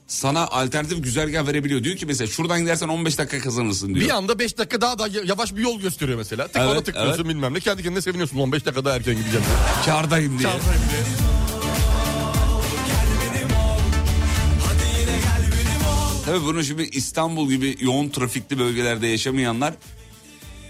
sana 0.08 0.48
alternatif 0.48 1.04
güzergah 1.04 1.48
verebiliyor. 1.48 1.84
Diyor 1.84 1.98
ki 1.98 2.06
mesela 2.06 2.28
şuradan 2.28 2.62
gidersen 2.62 2.88
15 2.88 3.18
dakika 3.18 3.40
kazanırsın 3.40 3.96
diyor. 3.96 4.06
Bir 4.06 4.12
anda 4.12 4.40
5 4.40 4.58
dakika 4.58 4.82
daha 4.82 5.00
da 5.00 5.08
yavaş 5.26 5.56
bir 5.56 5.62
yol 5.62 5.80
gösteriyor 5.80 6.18
mesela. 6.18 6.48
Tık 6.48 6.56
Evet, 6.58 6.70
ona 6.70 6.84
tıklıyorsun 6.84 7.24
evet. 7.24 7.30
bilmem 7.36 7.54
ne. 7.54 7.60
Kendi 7.60 7.84
kendine 7.84 8.02
seviniyorsun 8.02 8.38
15 8.38 8.66
dakika 8.66 8.86
daha 8.86 8.96
erken 8.96 9.16
gideceğim. 9.16 9.46
diye. 9.46 9.86
Kârdayım 9.86 10.40
diye. 10.40 10.50
Çağırdayım 10.50 10.82
diye. 10.92 11.37
Tabii 16.28 16.46
bunu 16.46 16.64
şimdi 16.64 16.84
İstanbul 16.84 17.50
gibi 17.50 17.76
yoğun 17.80 18.10
trafikli 18.10 18.60
bölgelerde 18.60 19.08
yaşamayanlar 19.08 19.74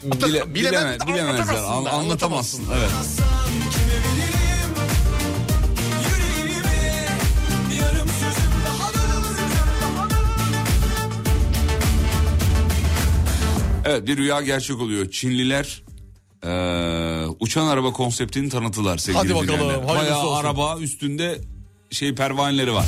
bile, 0.03 0.53
Bilemem, 0.53 0.53
bileme, 0.55 0.99
bilemezler. 1.07 1.55
anlatamazsın 1.55 1.85
An- 1.85 1.99
anlatamazsın. 1.99 2.63
Evet. 2.77 2.89
Evet 13.85 14.07
bir 14.07 14.17
rüya 14.17 14.41
gerçek 14.41 14.79
oluyor. 14.79 15.11
Çinliler 15.11 15.83
eee, 16.43 17.25
uçan 17.39 17.67
araba 17.67 17.91
konseptini 17.93 18.49
tanıttılar 18.49 18.97
sevgili 18.97 19.17
Hadi 19.33 19.35
bakalım, 19.35 19.87
Bayağı 19.87 20.19
olsun. 20.27 20.35
araba 20.45 20.79
üstünde 20.79 21.37
şey 21.91 22.15
pervaneleri 22.15 22.73
var. 22.73 22.85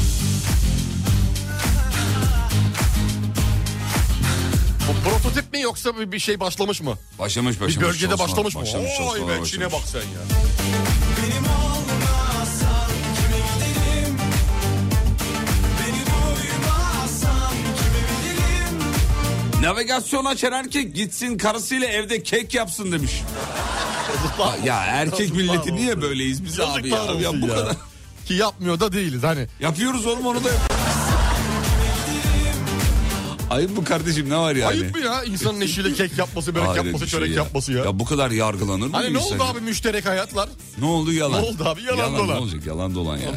Mi 5.60 5.64
yoksa 5.64 6.00
bir 6.00 6.12
bir 6.12 6.20
şey 6.20 6.40
başlamış 6.40 6.82
mı? 6.82 6.98
Başlamış 7.20 7.56
başlamış. 7.56 7.78
Bir 7.78 7.82
bölgede 7.82 8.00
çalışmalar, 8.18 8.30
başlamış 8.30 8.56
mı? 8.56 8.62
Başlamış, 8.62 8.90
Oy 9.00 9.06
çalışmalar 9.08 9.42
be 9.42 9.46
Çin'e 9.46 9.72
bak 9.72 9.82
sen 9.86 10.00
ya. 10.00 10.22
Navigasyon 19.62 20.26
açan 20.26 20.52
erkek 20.54 20.96
gitsin 20.96 21.38
karısıyla 21.38 21.88
evde 21.88 22.24
kek 22.24 22.54
yapsın 22.54 22.92
demiş. 22.92 23.12
ya 24.66 24.84
erkek 24.86 25.20
Yazıklar 25.20 25.42
milleti 25.44 25.76
niye 25.76 26.02
böyleyiz 26.02 26.46
biz 26.46 26.60
abi 26.60 26.90
Yazıklar 26.90 27.16
ya? 27.16 27.22
ya 27.22 27.30
olsun 27.30 27.42
bu 27.42 27.48
ya. 27.48 27.56
kadar. 27.56 27.76
Ki 28.26 28.34
yapmıyor 28.34 28.80
da 28.80 28.92
değiliz 28.92 29.24
hani. 29.24 29.48
Yapıyoruz 29.60 30.06
oğlum 30.06 30.26
onu 30.26 30.44
da 30.44 30.50
yapıyoruz. 30.50 30.69
Ayıp 33.50 33.76
bu 33.76 33.84
kardeşim 33.84 34.30
ne 34.30 34.38
var 34.38 34.56
yani? 34.56 34.70
Ayıp 34.70 34.96
mı 34.96 35.02
ya 35.02 35.24
insanın 35.24 35.62
eşiyle 35.62 35.94
kek 35.94 36.18
yapması, 36.18 36.56
börek 36.56 36.68
Hayret 36.68 36.84
yapması, 36.86 37.06
bir 37.06 37.10
şey 37.10 37.20
çörek 37.20 37.32
ya. 37.32 37.44
yapması 37.44 37.74
ya. 37.74 37.86
Ya 37.86 38.00
bu 38.00 38.06
kadar 38.06 38.32
yargılanır 38.32 38.88
mı? 38.88 38.92
Hani 38.92 39.14
ne 39.14 39.18
insan 39.20 39.36
oldu 39.40 39.44
ya? 39.44 39.50
abi 39.50 39.60
müşterek 39.62 40.06
hayatlar? 40.06 40.50
Ne 40.78 40.86
oldu 40.86 41.12
yalan? 41.12 41.42
Ne 41.44 41.46
oldu 41.46 41.64
abi? 41.66 41.84
Yalan 41.84 42.16
dolan. 42.18 42.28
Ne 42.36 42.40
olacak 42.40 42.66
yalan 42.66 42.96
dolan 42.96 43.18
yani. 43.18 43.36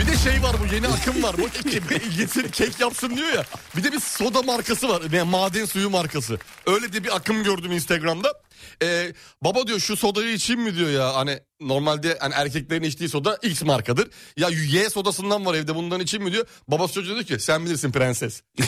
Bir 0.00 0.06
de 0.06 0.16
şey 0.16 0.42
var 0.42 0.56
bu 0.60 0.74
yeni 0.74 0.88
akım 0.88 1.22
var. 1.22 1.36
Bu 1.38 1.48
getir 1.70 2.48
kek 2.52 2.80
yapsın 2.80 3.16
diyor 3.16 3.28
ya. 3.28 3.44
Bir 3.76 3.84
de 3.84 3.92
bir 3.92 4.00
soda 4.00 4.42
markası 4.42 4.88
var. 4.88 5.02
Yani 5.12 5.30
maden 5.30 5.64
suyu 5.64 5.90
markası. 5.90 6.38
Öyle 6.66 6.92
de 6.92 7.04
bir 7.04 7.16
akım 7.16 7.42
gördüm 7.42 7.72
Instagram'da. 7.72 8.34
Ee, 8.82 9.12
baba 9.44 9.66
diyor 9.66 9.80
şu 9.80 9.96
sodayı 9.96 10.32
içeyim 10.32 10.62
mi 10.62 10.76
diyor 10.76 10.90
ya. 10.90 11.14
Hani 11.14 11.38
normalde 11.60 12.18
hani 12.20 12.34
erkeklerin 12.34 12.82
içtiği 12.82 13.08
soda 13.08 13.38
X 13.42 13.62
markadır. 13.62 14.08
Ya 14.36 14.48
Y 14.48 14.90
sodasından 14.90 15.46
var 15.46 15.54
evde 15.54 15.74
bundan 15.74 16.00
içeyim 16.00 16.24
mi 16.24 16.32
diyor. 16.32 16.46
Babası 16.68 16.94
çocuğa 16.94 17.14
diyor 17.14 17.26
ki 17.26 17.38
sen 17.38 17.64
bilirsin 17.64 17.92
prenses. 17.92 18.42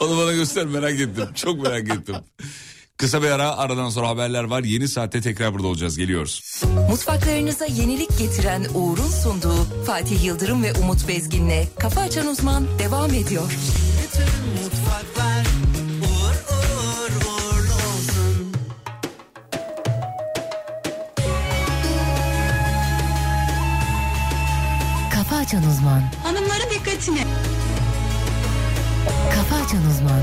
Onu 0.00 0.18
bana 0.18 0.32
göster 0.32 0.66
merak 0.66 1.00
ettim. 1.00 1.28
Çok 1.34 1.62
merak 1.62 1.88
ettim. 1.88 2.16
Kısa 2.96 3.22
bir 3.22 3.30
ara 3.30 3.56
aradan 3.56 3.90
sonra 3.90 4.08
haberler 4.08 4.44
var. 4.44 4.62
Yeni 4.64 4.88
saatte 4.88 5.20
tekrar 5.20 5.54
burada 5.54 5.66
olacağız. 5.66 5.98
Geliyoruz. 5.98 6.62
Mutfaklarınıza 6.90 7.66
yenilik 7.66 8.18
getiren 8.18 8.66
Uğur'un 8.74 9.08
sunduğu 9.22 9.84
Fatih 9.86 10.24
Yıldırım 10.24 10.62
ve 10.62 10.72
Umut 10.72 11.08
Bezgin'le 11.08 11.64
Kafa 11.78 12.00
Açan 12.00 12.26
Uzman 12.26 12.66
devam 12.78 13.14
ediyor. 13.14 13.52
Mutfaklar 14.62 15.23
Açan 25.44 25.62
Uzman. 25.62 26.02
Hanımların 26.22 26.70
dikkatini. 26.70 27.24
Kafa 29.34 29.56
Açan 29.56 29.80
Uzman. 29.90 30.20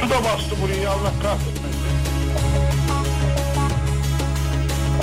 Su 0.00 0.10
da 0.10 0.24
bastı 0.24 0.62
buraya 0.62 0.90
Allah 0.90 1.12
kahretmesin. 1.22 1.78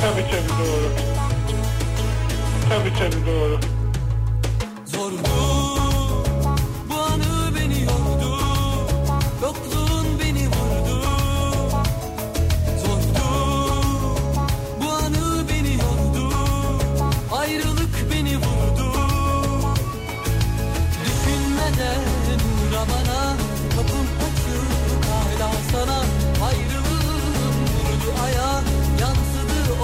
Tabii 0.01 0.25
tabii 0.31 0.59
doğru. 0.59 0.91
Tabii 2.69 2.93
tabii 2.99 3.25
doğru. 3.25 3.59
Zorlu. 4.85 5.44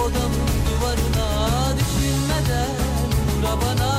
Odamın 0.02 0.50
duvarına 0.66 1.26
Düşünmeden 1.78 2.70
uğra 3.38 3.52
bana 3.60 3.90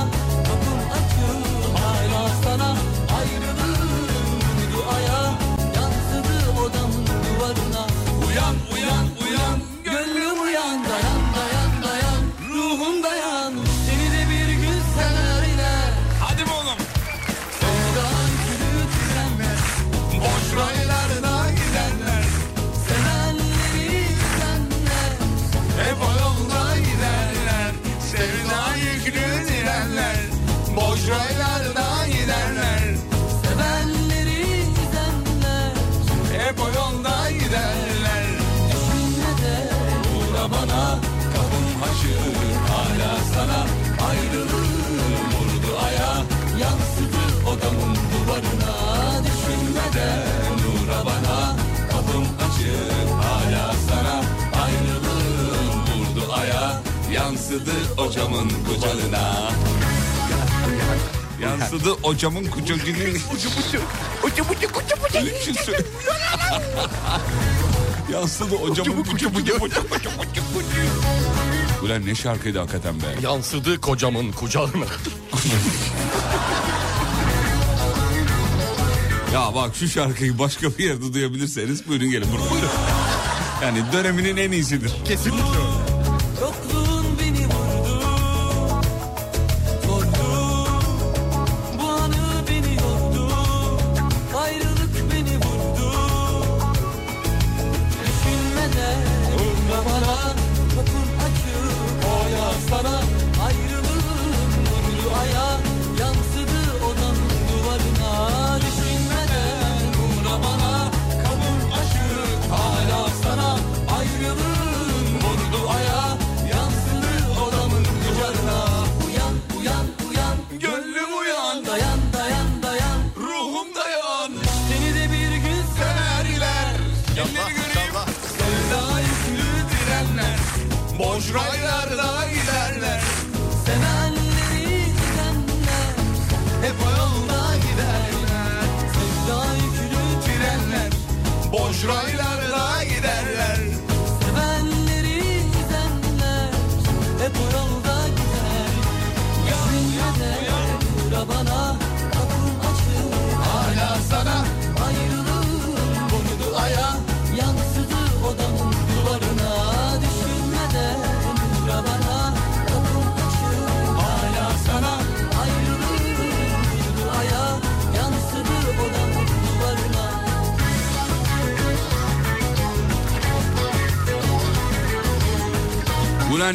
Kapım 0.46 0.80
açık 0.96 1.78
hala 1.78 2.28
sana 2.44 2.76
Ayrılığım 3.18 3.90
vurdu 4.44 4.84
aya 4.96 5.34
Yansıdı 5.76 6.60
odamın 6.60 7.06
duvarına. 7.06 7.86
Uyan 8.28 8.56
uyan 8.74 9.06
yansıdı 57.54 57.70
ocamın 57.96 58.48
kucağına 58.48 59.50
Yansıdı 61.42 61.92
ocamın 61.92 62.44
kucağına. 62.44 62.82
Ucu 62.82 63.48
bucu. 63.48 63.80
Ucu 64.24 64.48
bucu 64.48 64.72
kucu 64.72 64.96
bucu. 65.02 65.54
Şey. 65.64 65.74
Yansıdı 68.12 68.54
ocamın 68.54 69.04
kucu 69.04 69.34
bucu. 69.34 69.54
Ulan 71.82 72.06
ne 72.06 72.14
şarkıydı 72.14 72.58
hakikaten 72.58 73.00
be. 73.00 73.06
Yansıdı 73.22 73.80
kocamın 73.80 74.32
kucağına. 74.32 74.86
Ya 79.34 79.54
bak 79.54 79.76
şu 79.76 79.88
şarkıyı 79.88 80.38
başka 80.38 80.78
bir 80.78 80.84
yerde 80.84 81.14
duyabilirseniz 81.14 81.88
buyurun 81.88 82.10
gelin 82.10 82.28
burada. 82.32 82.72
Yani 83.62 83.82
döneminin 83.92 84.36
en 84.36 84.52
iyisidir. 84.52 84.92
Kesinlikle 85.04 85.42
öyle. 85.42 86.73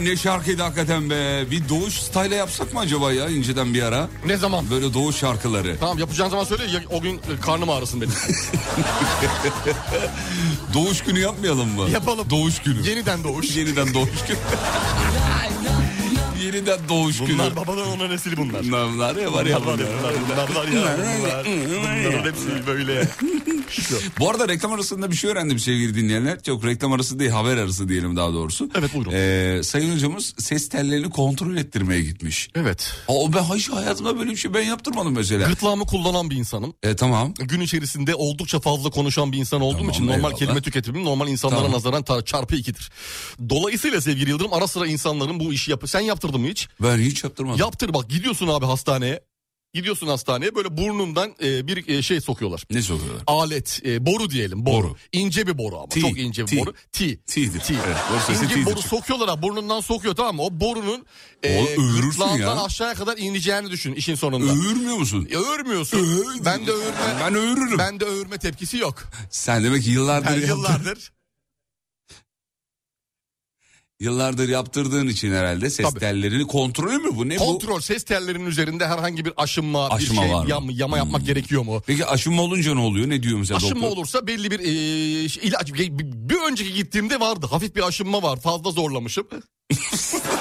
Ne 0.05 0.15
şarkıydı 0.17 0.61
hakikaten 0.63 1.09
be. 1.09 1.51
Bir 1.51 1.69
doğuş 1.69 1.93
style 1.93 2.35
yapsak 2.35 2.73
mı 2.73 2.79
acaba 2.79 3.13
ya 3.13 3.29
inceden 3.29 3.73
bir 3.73 3.83
ara? 3.83 4.07
Ne 4.25 4.37
zaman? 4.37 4.65
Böyle 4.71 4.93
doğuş 4.93 5.15
şarkıları. 5.15 5.77
Tamam 5.79 5.97
yapacağın 5.99 6.29
zaman 6.29 6.43
söyle 6.43 6.63
ya- 6.63 6.83
o 6.91 7.01
gün 7.01 7.15
e, 7.17 7.19
karnım 7.41 7.69
ağrısın 7.69 8.01
benim. 8.01 8.13
Doğuş 10.73 11.01
günü 11.03 11.19
yapmayalım 11.19 11.69
mı? 11.69 11.89
Yapalım. 11.89 12.29
Doğuş 12.29 12.59
günü. 12.59 12.87
Yeniden 12.89 13.23
doğuş. 13.23 13.55
Yeniden 13.55 13.93
doğuş 13.93 14.09
günü. 14.27 14.37
Yeniden 16.45 16.79
doğuş 16.89 17.17
günü. 17.19 17.33
Bunlar 17.33 17.55
babadan 17.55 17.87
ona 17.87 18.07
nesili 18.07 18.37
bunlar. 18.37 18.63
Bunlar 18.63 19.15
ya 19.15 19.33
var 19.33 19.45
ya 19.45 19.61
Bunlar, 19.65 19.77
bunlar. 19.77 19.87
bunlar, 19.99 20.13
bunlar 20.29 20.55
var 20.55 20.67
ya 20.67 20.97
bunlar. 20.97 21.45
Bunların 21.45 22.29
hepsi 22.29 22.47
Bu 24.19 24.29
arada 24.29 24.47
reklam 24.47 24.73
arasında 24.73 25.11
bir 25.11 25.15
şey 25.15 25.29
öğrendim 25.31 25.59
sevgili 25.59 25.95
dinleyenler. 25.95 26.43
Çok 26.43 26.65
reklam 26.65 26.93
arası 26.93 27.19
değil 27.19 27.31
haber 27.31 27.57
arası 27.57 27.89
diyelim 27.89 28.15
daha 28.15 28.33
doğrusu. 28.33 28.69
Evet, 28.79 28.93
buyurun. 28.95 29.11
Ee, 29.15 29.63
sayın 29.63 29.95
hocamız 29.95 30.33
ses 30.39 30.69
tellerini 30.69 31.09
kontrol 31.09 31.55
ettirmeye 31.57 32.01
gitmiş. 32.01 32.49
Evet. 32.55 32.93
O 33.07 33.33
ben 33.33 33.43
hiç 33.43 33.69
hayatımda 33.69 34.19
böyle 34.19 34.31
bir 34.31 34.35
şey 34.35 34.53
ben 34.53 34.61
yaptırmadım 34.61 35.13
mesela. 35.15 35.47
Gırtlağımı 35.47 35.85
kullanan 35.85 36.29
bir 36.29 36.35
insanım. 36.35 36.73
E, 36.83 36.95
tamam. 36.95 37.33
Gün 37.33 37.61
içerisinde 37.61 38.15
oldukça 38.15 38.59
fazla 38.59 38.89
konuşan 38.89 39.31
bir 39.31 39.37
insan 39.37 39.61
olduğum 39.61 39.77
Tamam, 39.77 39.89
için 39.91 40.07
normal 40.07 40.17
eyvallah. 40.17 40.35
kelime 40.37 40.61
tüketimim 40.61 41.05
normal 41.05 41.27
insanlara 41.27 41.59
Tamam. 41.61 41.71
nazaran 41.75 42.03
ta- 42.03 42.25
çarpı 42.25 42.55
ikidir. 42.55 42.89
Dolayısıyla 43.49 44.01
sevgili 44.01 44.29
Yıldırım 44.29 44.53
ara 44.53 44.67
sıra 44.67 44.87
insanların 44.87 45.39
bu 45.39 45.53
işi 45.53 45.71
yapı. 45.71 45.87
Sen 45.87 45.99
yaptırdın 45.99 46.41
mı 46.41 46.47
hiç? 46.47 46.67
Ben 46.81 46.97
hiç 46.97 47.23
yaptırmadım. 47.23 47.59
Yaptır 47.59 47.93
bak 47.93 48.09
gidiyorsun 48.09 48.47
abi 48.47 48.65
hastaneye. 48.65 49.21
Gidiyorsun 49.74 50.07
hastaneye 50.07 50.55
böyle 50.55 50.78
burnundan 50.78 51.36
e, 51.43 51.67
bir 51.67 51.88
e, 51.88 52.01
şey 52.01 52.22
sokuyorlar. 52.22 52.63
Ne 52.72 52.82
soruyorlar? 52.82 53.24
Alet, 53.28 53.82
e, 53.86 54.05
boru 54.05 54.30
diyelim 54.30 54.65
boru. 54.65 54.88
Boru. 54.89 54.95
İnce 55.11 55.47
bir 55.47 55.57
boru 55.57 55.76
ama 55.78 55.88
T, 55.89 55.99
çok 56.01 56.20
ince 56.20 56.41
bir 56.43 56.47
T. 56.47 56.57
boru. 56.57 56.74
T. 56.91 57.17
T'dir. 57.17 57.59
T. 57.59 57.74
Evet, 57.88 58.41
İnce 58.43 58.53
T'dir. 58.55 58.65
boru 58.65 58.82
sokuyorlar 58.82 59.30
ha 59.30 59.41
burnundan 59.41 59.80
sokuyor 59.82 60.15
tamam 60.15 60.36
mı? 60.36 60.41
O 60.41 60.59
borunun 60.59 61.05
e, 61.43 61.76
gırtlağından 61.76 62.38
ya. 62.55 62.63
aşağıya 62.63 62.93
kadar 62.93 63.17
ineceğini 63.17 63.72
düşün 63.72 63.93
işin 63.93 64.15
sonunda. 64.15 64.51
Öğürmüyor 64.53 64.97
musun? 64.97 65.28
Ya 65.32 65.39
Öğürmüyorsun. 65.39 66.26
ben 66.45 66.67
de 66.67 66.72
öğürme. 66.72 67.17
Ben 67.22 67.36
öğürürüm. 67.36 67.78
Ben 67.78 67.99
de 67.99 68.05
öğürme 68.05 68.38
tepkisi 68.38 68.78
yok. 68.78 69.03
Sen 69.30 69.63
demek 69.63 69.88
yıllardır... 69.88 70.41
Ben 70.41 70.47
yıllardır 70.47 71.11
Yıllardır 74.09 74.49
yaptırdığın 74.49 75.07
için 75.07 75.31
herhalde 75.33 75.69
ses 75.69 75.89
Tabii. 75.89 75.99
tellerini 75.99 76.47
kontrolü 76.47 76.97
mü 76.97 77.09
bu? 77.15 77.29
Ne 77.29 77.35
bu? 77.39 77.45
Kontrol 77.45 77.79
ses 77.79 78.03
tellerinin 78.03 78.45
üzerinde 78.45 78.87
herhangi 78.87 79.25
bir 79.25 79.33
aşınma, 79.37 79.89
Aşınma 79.89 80.21
bir 80.21 80.27
şey 80.27 80.35
var 80.35 80.43
mı? 80.43 80.49
yama, 80.49 80.71
yama 80.73 80.97
yapmak 80.97 81.25
gerekiyor 81.25 81.63
mu? 81.65 81.81
Peki 81.87 82.05
aşınma 82.05 82.41
olunca 82.41 82.73
ne 82.73 82.79
oluyor? 82.79 83.09
Ne 83.09 83.23
diyor 83.23 83.39
mesela 83.39 83.57
Aşınma 83.57 83.81
doktor? 83.83 83.97
olursa 83.97 84.27
belli 84.27 84.51
bir 84.51 84.59
e, 84.59 84.63
ilaç 85.47 85.73
bir 85.73 86.51
önceki 86.51 86.73
gittiğimde 86.73 87.19
vardı. 87.19 87.47
Hafif 87.51 87.75
bir 87.75 87.87
aşınma 87.87 88.23
var. 88.23 88.39
Fazla 88.41 88.71
zorlamışım. 88.71 89.27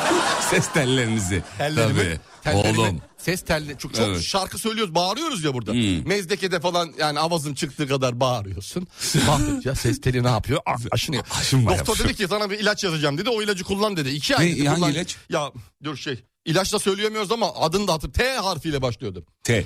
Ses 0.51 0.72
tellerinizi. 0.72 1.42
Tellerimi, 1.59 1.94
Tabii. 1.99 2.20
tellerimi, 2.42 2.80
Oğlum. 2.80 3.01
Ses 3.18 3.44
telli. 3.44 3.78
Çok, 3.78 3.94
çok 3.94 4.07
Evet. 4.07 4.22
şarkı 4.22 4.59
söylüyoruz, 4.59 4.94
bağırıyoruz 4.94 5.44
ya 5.44 5.55
burada. 5.55 5.72
Hmm. 5.72 6.09
Mezdekede 6.09 6.61
falan 6.61 6.92
yani 6.99 7.20
avazın 7.20 7.55
çıktığı 7.55 7.88
kadar 7.88 8.20
bağırıyorsun. 8.20 8.88
Bakınca 9.28 9.74
ses 9.74 10.01
teli 10.01 10.22
ne 10.22 10.28
yapıyor? 10.28 10.61
Ah, 10.66 10.76
aşınıyor. 10.90 11.24
Aşınma 11.40 11.70
Doktor 11.70 11.92
yapıyor. 11.92 12.09
dedi 12.09 12.16
ki 12.18 12.28
sana 12.28 12.51
bir 12.51 12.59
ilaç 12.59 12.84
yazacağım 12.84 13.18
dedi. 13.18 13.30
O 13.30 13.42
ilacı 13.42 13.64
kullan 13.64 13.96
dedi. 13.96 14.09
İki 14.09 14.36
ay 14.36 14.51
dedi, 14.57 14.68
hangi 14.68 14.80
kullan. 14.80 14.92
ilaç? 14.92 15.16
Ya 15.30 15.53
dur 15.84 15.96
şey. 15.96 16.24
İlaç 16.44 16.72
da 16.72 16.78
söyleyemiyoruz 16.78 17.32
ama 17.32 17.55
adını 17.55 17.88
da 17.88 17.92
hatır. 17.92 18.12
T 18.12 18.32
harfiyle 18.36 18.82
başlıyordu. 18.82 19.24
T. 19.44 19.64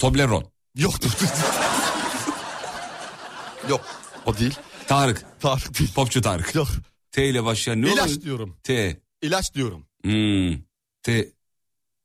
Toblerone. 0.00 0.46
Yok 0.76 1.02
dur. 1.02 1.10
dur. 1.20 1.26
Yok 3.68 3.80
o 4.26 4.38
değil. 4.38 4.54
Tarık. 4.88 5.22
Tarık 5.40 5.78
değil. 5.78 5.92
Popçu 5.94 6.22
Tarık. 6.22 6.54
Yok. 6.54 6.68
T 7.12 7.28
ile 7.28 7.44
başlayan 7.44 7.82
ne 7.82 7.92
İlaç 7.92 8.06
oluyor? 8.06 8.22
diyorum. 8.22 8.56
T. 8.62 9.00
İlaç 9.22 9.54
diyorum. 9.54 9.86
Hmm. 10.04 10.62
T. 11.02 11.28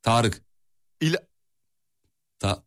Tarık. 0.02 0.42
İla... 1.02 1.20
Ta. 2.40 2.64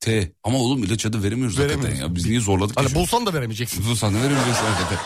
T. 0.00 0.32
Ama 0.44 0.58
oğlum 0.58 0.84
ilaç 0.84 1.06
adı 1.06 1.22
veremiyoruz 1.22 1.58
hakikaten 1.58 1.94
ya. 1.96 2.14
Biz 2.14 2.26
niye 2.26 2.40
zorladık 2.40 2.76
Hani 2.80 2.94
bulsan 2.94 3.26
da 3.26 3.34
veremeyeceksin. 3.34 3.84
Bu 3.90 3.96
sana 3.96 4.16
veremiyorsun 4.16 4.64
hakikaten. 4.64 4.98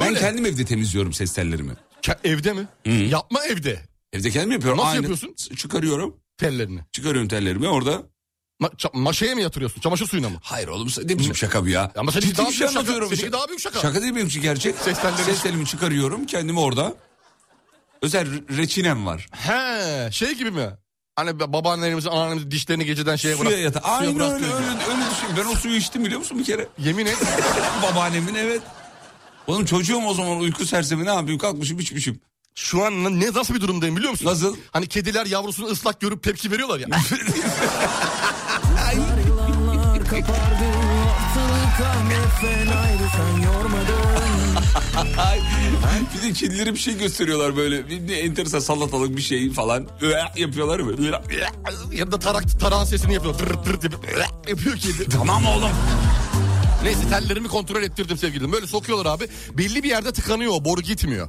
Ben 0.00 0.08
Öyle. 0.08 0.20
kendim 0.20 0.46
evde 0.46 0.64
temizliyorum 0.64 1.12
ses 1.12 1.32
tellerimi. 1.32 1.72
Ke- 2.02 2.18
Evde 2.24 2.52
mi? 2.52 2.68
Hı. 2.86 2.90
Yapma 2.90 3.44
evde. 3.44 3.80
Evde 4.12 4.30
kendim 4.30 4.50
yapıyorum. 4.52 4.78
Nasıl 4.78 4.88
Aynı. 4.88 4.96
yapıyorsun? 4.96 5.34
Çıkarıyorum. 5.56 6.16
Tellerini. 6.38 6.80
Çıkarıyorum 6.92 7.28
tellerimi 7.28 7.68
orada. 7.68 8.02
Ma- 8.62 8.76
ça- 8.76 8.90
maşaya 8.98 9.34
mı 9.34 9.40
yatırıyorsun? 9.40 9.80
Çamaşır 9.80 10.06
suyuna 10.06 10.28
mı? 10.28 10.38
Hayır 10.42 10.68
oğlum 10.68 10.88
ne 11.04 11.18
biçim 11.18 11.36
şaka 11.36 11.64
bu 11.64 11.68
ya. 11.68 11.92
Ama 11.96 12.12
seninki 12.12 12.28
Ciddi 12.28 12.38
daha 12.38 12.48
bir 12.48 12.52
şey 12.52 12.58
büyük 12.60 12.70
şaka. 12.70 12.80
anlatıyorum. 12.80 13.08
Seninki 13.16 13.32
daha 13.32 13.48
büyük 13.48 13.60
şaka. 13.60 13.80
Şaka 13.80 14.02
değil 14.02 14.14
benimki 14.16 14.40
gerçek. 14.40 14.76
Ses 15.26 15.42
telimi 15.42 15.66
çıkarıyorum 15.66 16.26
kendimi 16.26 16.60
orada. 16.60 16.94
Özel 18.02 18.26
re- 18.26 18.56
reçinem 18.56 19.06
var. 19.06 19.26
He 19.32 20.12
şey 20.12 20.34
gibi 20.34 20.50
mi? 20.50 20.70
Hani 21.16 21.30
ba- 21.30 21.52
babaannelerimizin 21.52 22.10
anneannemizin 22.10 22.50
dişlerini 22.50 22.84
geceden 22.84 23.16
şeye 23.16 23.38
bırak. 23.38 23.52
Suya 23.52 23.62
yata. 23.64 23.80
suya 23.80 23.92
Aynen 23.94 24.08
öyle, 24.08 24.18
bıraktığı 24.18 24.44
öyle, 24.54 24.72
gibi. 24.74 24.84
öyle 24.90 25.00
düşün. 25.10 25.28
Ben 25.36 25.44
o 25.44 25.54
suyu 25.54 25.76
içtim 25.76 26.04
biliyor 26.04 26.18
musun 26.20 26.38
bir 26.38 26.44
kere? 26.44 26.68
Yemin 26.78 27.06
et. 27.06 27.16
Babaannemin 27.82 28.34
evet. 28.34 28.62
Oğlum 29.46 29.64
çocuğum 29.64 30.02
o 30.06 30.14
zaman 30.14 30.38
uyku 30.40 30.66
sersemi 30.66 31.04
ne 31.04 31.10
yapayım 31.14 31.38
kalkmışım 31.38 31.78
içmişim. 31.78 32.20
Şu 32.54 32.84
an 32.84 33.20
ne 33.20 33.32
nasıl 33.32 33.54
bir 33.54 33.60
durumdayım 33.60 33.96
biliyor 33.96 34.10
musun? 34.10 34.26
Nasıl? 34.26 34.56
Hani 34.72 34.86
kediler 34.86 35.26
yavrusunu 35.26 35.66
ıslak 35.66 36.00
görüp 36.00 36.22
tepki 36.22 36.50
veriyorlar 36.50 36.78
ya. 36.80 36.86
Kahve 41.80 42.28
fenaydı 42.40 43.02
sen 43.16 43.42
yormadın 43.42 44.00
Ay, 45.18 45.40
bir 46.16 46.28
de 46.28 46.32
kedileri 46.32 46.74
bir 46.74 46.78
şey 46.78 46.98
gösteriyorlar 46.98 47.56
böyle. 47.56 47.88
Bir, 47.88 48.08
bir 48.08 48.16
enteresan 48.16 48.58
salatalık 48.58 49.16
bir 49.16 49.22
şey 49.22 49.52
falan. 49.52 49.88
Yapıyorlar 50.36 50.86
böyle. 50.86 51.20
ya 51.92 52.12
da 52.12 52.18
tarak 52.18 52.60
tarağın 52.60 52.84
sesini 52.84 53.14
yapıyor. 53.14 53.34
Tır 53.34 53.46
tır 53.46 53.92
yapıyor. 53.92 54.20
yapıyor 54.48 54.76
kedi. 54.76 55.08
Tamam 55.10 55.46
oğlum. 55.46 55.70
Neyse 56.82 57.08
tellerimi 57.10 57.48
kontrol 57.48 57.82
ettirdim 57.82 58.18
sevgilim. 58.18 58.52
Böyle 58.52 58.66
sokuyorlar 58.66 59.06
abi. 59.06 59.28
Belli 59.58 59.82
bir 59.82 59.88
yerde 59.88 60.12
tıkanıyor 60.12 60.52
o 60.54 60.64
boru 60.64 60.80
gitmiyor. 60.80 61.28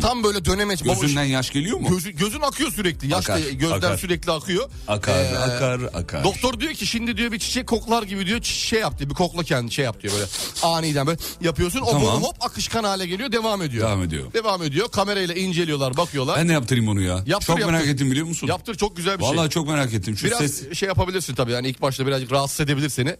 Tam 0.00 0.24
böyle 0.24 0.44
dönemeç. 0.44 0.80
Hmm. 0.84 0.94
Gözünden 1.00 1.24
yaş 1.24 1.50
geliyor 1.50 1.78
mu? 1.80 1.88
Gözü, 1.88 2.10
gözün 2.10 2.40
akıyor 2.40 2.72
sürekli. 2.72 3.12
Yaş 3.12 3.30
Akar, 3.30 3.44
da 3.44 3.50
gözden 3.50 3.76
akar. 3.76 3.96
sürekli 3.98 4.32
akıyor. 4.32 4.70
Akar, 4.88 5.24
Ee, 5.24 5.38
akar, 5.38 5.80
akar. 5.94 6.24
Doktor 6.24 6.60
diyor 6.60 6.72
ki 6.72 6.86
şimdi 6.86 7.16
diyor 7.16 7.32
bir 7.32 7.38
çiçek 7.38 7.66
koklar 7.66 8.02
gibi 8.02 8.26
diyor 8.26 8.42
şey 8.42 8.80
yap 8.80 8.98
diyor. 8.98 9.10
Bir 9.10 9.14
kokla 9.14 9.42
kendi 9.44 9.72
şey 9.72 9.84
yap 9.84 10.02
diyor 10.02 10.14
böyle. 10.14 10.26
Aniden 10.62 11.06
böyle 11.06 11.18
yapıyorsun. 11.40 11.80
O 11.80 11.90
Tamam. 11.90 12.22
hop 12.22 12.36
akışkan 12.40 12.84
hale 12.84 13.06
geliyor 13.06 13.32
devam 13.32 13.62
ediyor. 13.62 13.86
Devam 13.88 14.02
ediyor. 14.02 14.32
Devam 14.32 14.62
ediyor. 14.62 14.88
Kamerayla 14.88 15.34
inceliyorlar 15.34 15.96
bakıyorlar. 15.96 16.36
Ben 16.38 16.48
de 16.48 16.52
yaptırayım 16.52 16.88
onu 16.88 17.00
ya. 17.00 17.22
Yaptır, 17.26 17.46
çok 17.46 17.58
merak 17.58 17.72
yaptır. 17.72 17.88
ettim 17.94 18.10
biliyor 18.10 18.26
musun? 18.26 18.46
Yaptır 18.46 18.74
çok 18.74 18.96
güzel 18.96 19.18
bir 19.18 19.22
Vallahi 19.22 19.38
şey. 19.38 19.48
çok 19.48 19.68
merak 19.68 19.94
ettim. 19.94 20.16
Şu 20.16 20.26
Biraz 20.26 20.38
ses... 20.38 20.72
şey 20.74 20.86
yapabilirsin 20.88 21.34
tabii 21.34 21.52
yani 21.52 21.68
ilk 21.68 21.82
başta 21.82 22.06
birazcık 22.06 22.32
rahatsız 22.32 22.60
edebilir 22.60 22.88
seni. 22.88 23.16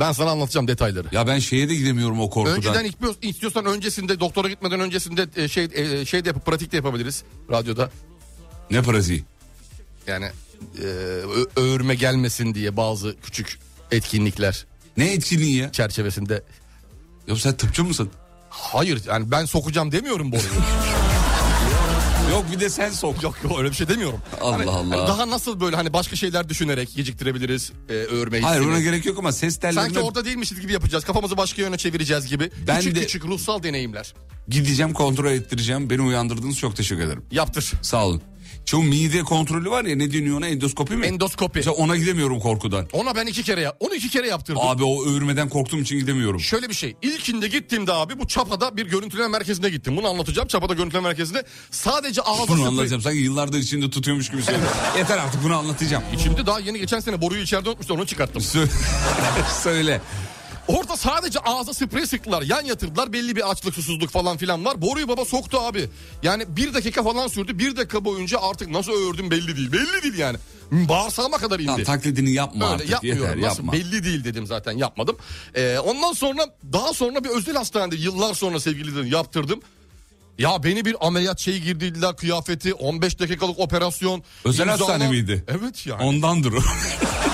Ben 0.00 0.12
sana 0.12 0.30
anlatacağım 0.30 0.68
detayları. 0.68 1.06
Ya 1.12 1.26
ben 1.26 1.38
şeye 1.38 1.68
de 1.68 1.74
gidemiyorum 1.74 2.20
o 2.20 2.30
korkudan. 2.30 2.56
Önceden 2.58 2.84
istiyor- 2.84 3.14
istiyorsan 3.22 3.64
öncesinde 3.66 4.20
doktora 4.20 4.48
gitmeden 4.48 4.80
öncesinde 4.80 5.26
e, 5.36 5.48
şey 5.48 5.68
e, 5.74 6.04
şey 6.04 6.24
de 6.24 6.28
yapıp 6.28 6.46
pratik 6.46 6.72
de 6.72 6.76
yapabiliriz 6.76 7.22
radyoda. 7.50 7.90
Ne 8.70 8.82
pratiği? 8.82 9.24
Yani 10.06 10.26
e, 10.78 10.86
öğürme 11.56 11.94
gelmesin 11.94 12.54
diye 12.54 12.76
bazı 12.76 13.16
küçük 13.22 13.58
etkinlikler 13.92 14.66
Ne 14.96 15.12
etkinliği 15.12 15.56
ya? 15.56 15.72
çerçevesinde. 15.72 16.42
Ya 17.28 17.36
sen 17.36 17.56
tıpçı 17.56 17.84
mısın? 17.84 18.10
Hayır 18.50 19.02
yani 19.06 19.30
ben 19.30 19.44
sokacağım 19.44 19.92
demiyorum 19.92 20.32
boruyu. 20.32 20.48
Yok 22.30 22.44
bir 22.52 22.60
de 22.60 22.70
sen 22.70 22.90
sok. 22.90 23.22
yok 23.22 23.34
yok 23.44 23.58
öyle 23.58 23.70
bir 23.70 23.74
şey 23.76 23.88
demiyorum. 23.88 24.18
Allah 24.40 24.52
Hani- 24.58 24.70
Allah. 24.70 24.96
hani 24.98 25.08
daha 25.08 25.30
nasıl 25.30 25.60
böyle 25.60 25.76
hani 25.76 25.92
başka 25.92 26.16
şeyler 26.16 26.48
düşünerek 26.48 26.94
geciktirebiliriz 26.96 27.72
e, 27.88 27.92
öğürme 27.92 28.40
Hayır 28.40 28.64
buna 28.64 28.80
gerek 28.80 29.06
yok 29.06 29.18
ama 29.18 29.32
ses 29.32 29.56
tellerine 29.56 29.80
Sanki 29.80 29.98
orada 29.98 30.24
değilmişiz 30.24 30.60
gibi 30.60 30.72
yapacağız. 30.72 31.04
Kafamızı 31.04 31.36
başka 31.36 31.62
yöne 31.62 31.76
çevireceğiz 31.78 32.26
gibi. 32.26 32.50
Ben 32.66 32.76
küçük 32.78 32.94
de- 32.96 33.00
küçük 33.00 33.24
ruhsal 33.24 33.62
deneyimler. 33.62 34.14
gideceğim 34.48 34.92
kontrol 34.92 35.30
ettireceğim. 35.30 35.90
Beni 35.90 36.02
uyandırdınız 36.02 36.58
çok 36.58 36.76
teşekkür 36.76 37.02
ederim. 37.02 37.22
Yaptır. 37.30 37.72
Sağ 37.82 38.06
olun. 38.06 38.22
Şu 38.68 38.82
mide 38.82 39.22
kontrolü 39.22 39.70
var 39.70 39.84
ya 39.84 39.96
ne 39.96 40.12
deniyor 40.12 40.36
ona 40.36 40.46
endoskopi 40.46 40.96
mi? 40.96 41.06
Endoskopi. 41.06 41.58
Mesela 41.58 41.74
ona 41.74 41.96
gidemiyorum 41.96 42.40
korkudan. 42.40 42.86
Ona 42.92 43.16
ben 43.16 43.26
iki 43.26 43.42
kere. 43.42 43.70
Onu 43.80 43.94
iki 43.94 44.08
kere 44.08 44.28
yaptırdım. 44.28 44.62
Abi 44.64 44.84
o 44.84 45.06
öğürmeden 45.06 45.48
korktuğum 45.48 45.78
için 45.78 45.98
gidemiyorum. 45.98 46.40
Şöyle 46.40 46.68
bir 46.68 46.74
şey. 46.74 46.96
İlkinde 47.02 47.48
gittiğimde 47.48 47.92
abi 47.92 48.18
bu 48.18 48.26
Çapa'da 48.26 48.76
bir 48.76 48.86
görüntüleme 48.86 49.28
merkezine 49.28 49.68
gittim. 49.70 49.96
Bunu 49.96 50.08
anlatacağım. 50.08 50.48
Çapa'da 50.48 50.74
görüntüleme 50.74 51.08
merkezinde 51.08 51.44
sadece 51.70 52.22
ağza 52.22 52.48
Bunu 52.48 52.66
anlatacağım. 52.66 53.02
Sanki 53.02 53.18
yıllardır 53.18 53.58
içinde 53.58 53.90
tutuyormuş 53.90 54.30
gibi 54.30 54.42
söylüyorum. 54.42 54.72
Yeter 54.98 55.18
artık 55.18 55.44
bunu 55.44 55.56
anlatacağım. 55.58 56.02
Şimdi 56.22 56.46
daha 56.46 56.60
yeni 56.60 56.78
geçen 56.78 57.00
sene 57.00 57.20
boruyu 57.20 57.42
içeride 57.42 57.68
unutmuştu 57.68 57.94
onu 57.94 58.06
çıkarttım. 58.06 58.42
Sö- 58.42 58.68
Söyle. 59.62 60.00
Orada 60.68 60.96
sadece 60.96 61.38
ağza 61.38 61.74
sprey 61.74 62.06
sıktılar. 62.06 62.42
Yan 62.42 62.64
yatırdılar. 62.64 63.12
Belli 63.12 63.36
bir 63.36 63.50
açlık 63.50 63.74
susuzluk 63.74 64.10
falan 64.10 64.36
filan 64.36 64.64
var. 64.64 64.82
Boruyu 64.82 65.08
baba 65.08 65.24
soktu 65.24 65.58
abi. 65.60 65.88
Yani 66.22 66.44
bir 66.56 66.74
dakika 66.74 67.02
falan 67.02 67.28
sürdü. 67.28 67.58
Bir 67.58 67.76
dakika 67.76 68.04
boyunca 68.04 68.40
artık 68.40 68.68
nasıl 68.70 68.92
öğürdüm 68.92 69.30
belli 69.30 69.56
değil. 69.56 69.72
Belli 69.72 70.02
değil 70.02 70.18
yani. 70.18 70.36
Bağırsağıma 70.72 71.38
kadar 71.38 71.58
indi. 71.58 71.66
Tamam 71.66 71.82
taklidini 71.84 72.30
yapma 72.32 72.64
Öyle 72.64 72.74
artık 72.74 72.90
yapmıyorum. 72.90 73.22
yeter 73.24 73.40
Nasıl? 73.48 73.56
yapma. 73.62 73.72
Belli 73.72 74.04
değil 74.04 74.24
dedim 74.24 74.46
zaten 74.46 74.72
yapmadım. 74.72 75.16
Ee, 75.54 75.78
ondan 75.78 76.12
sonra 76.12 76.42
daha 76.72 76.94
sonra 76.94 77.24
bir 77.24 77.28
özel 77.28 77.54
hastanede 77.56 77.96
yıllar 77.96 78.34
sonra 78.34 78.60
sevgili 78.60 79.14
yaptırdım. 79.14 79.60
Ya 80.38 80.62
beni 80.64 80.84
bir 80.84 81.06
ameliyat 81.06 81.40
şeyi 81.40 81.62
girdiler 81.62 82.16
kıyafeti 82.16 82.74
15 82.74 83.18
dakikalık 83.20 83.58
operasyon. 83.58 84.22
Özel 84.44 84.64
imzala- 84.66 84.70
hastane 84.80 85.08
miydi? 85.08 85.44
Evet 85.48 85.86
yani. 85.86 86.02
Ondandır 86.02 86.52
o. 86.52 86.58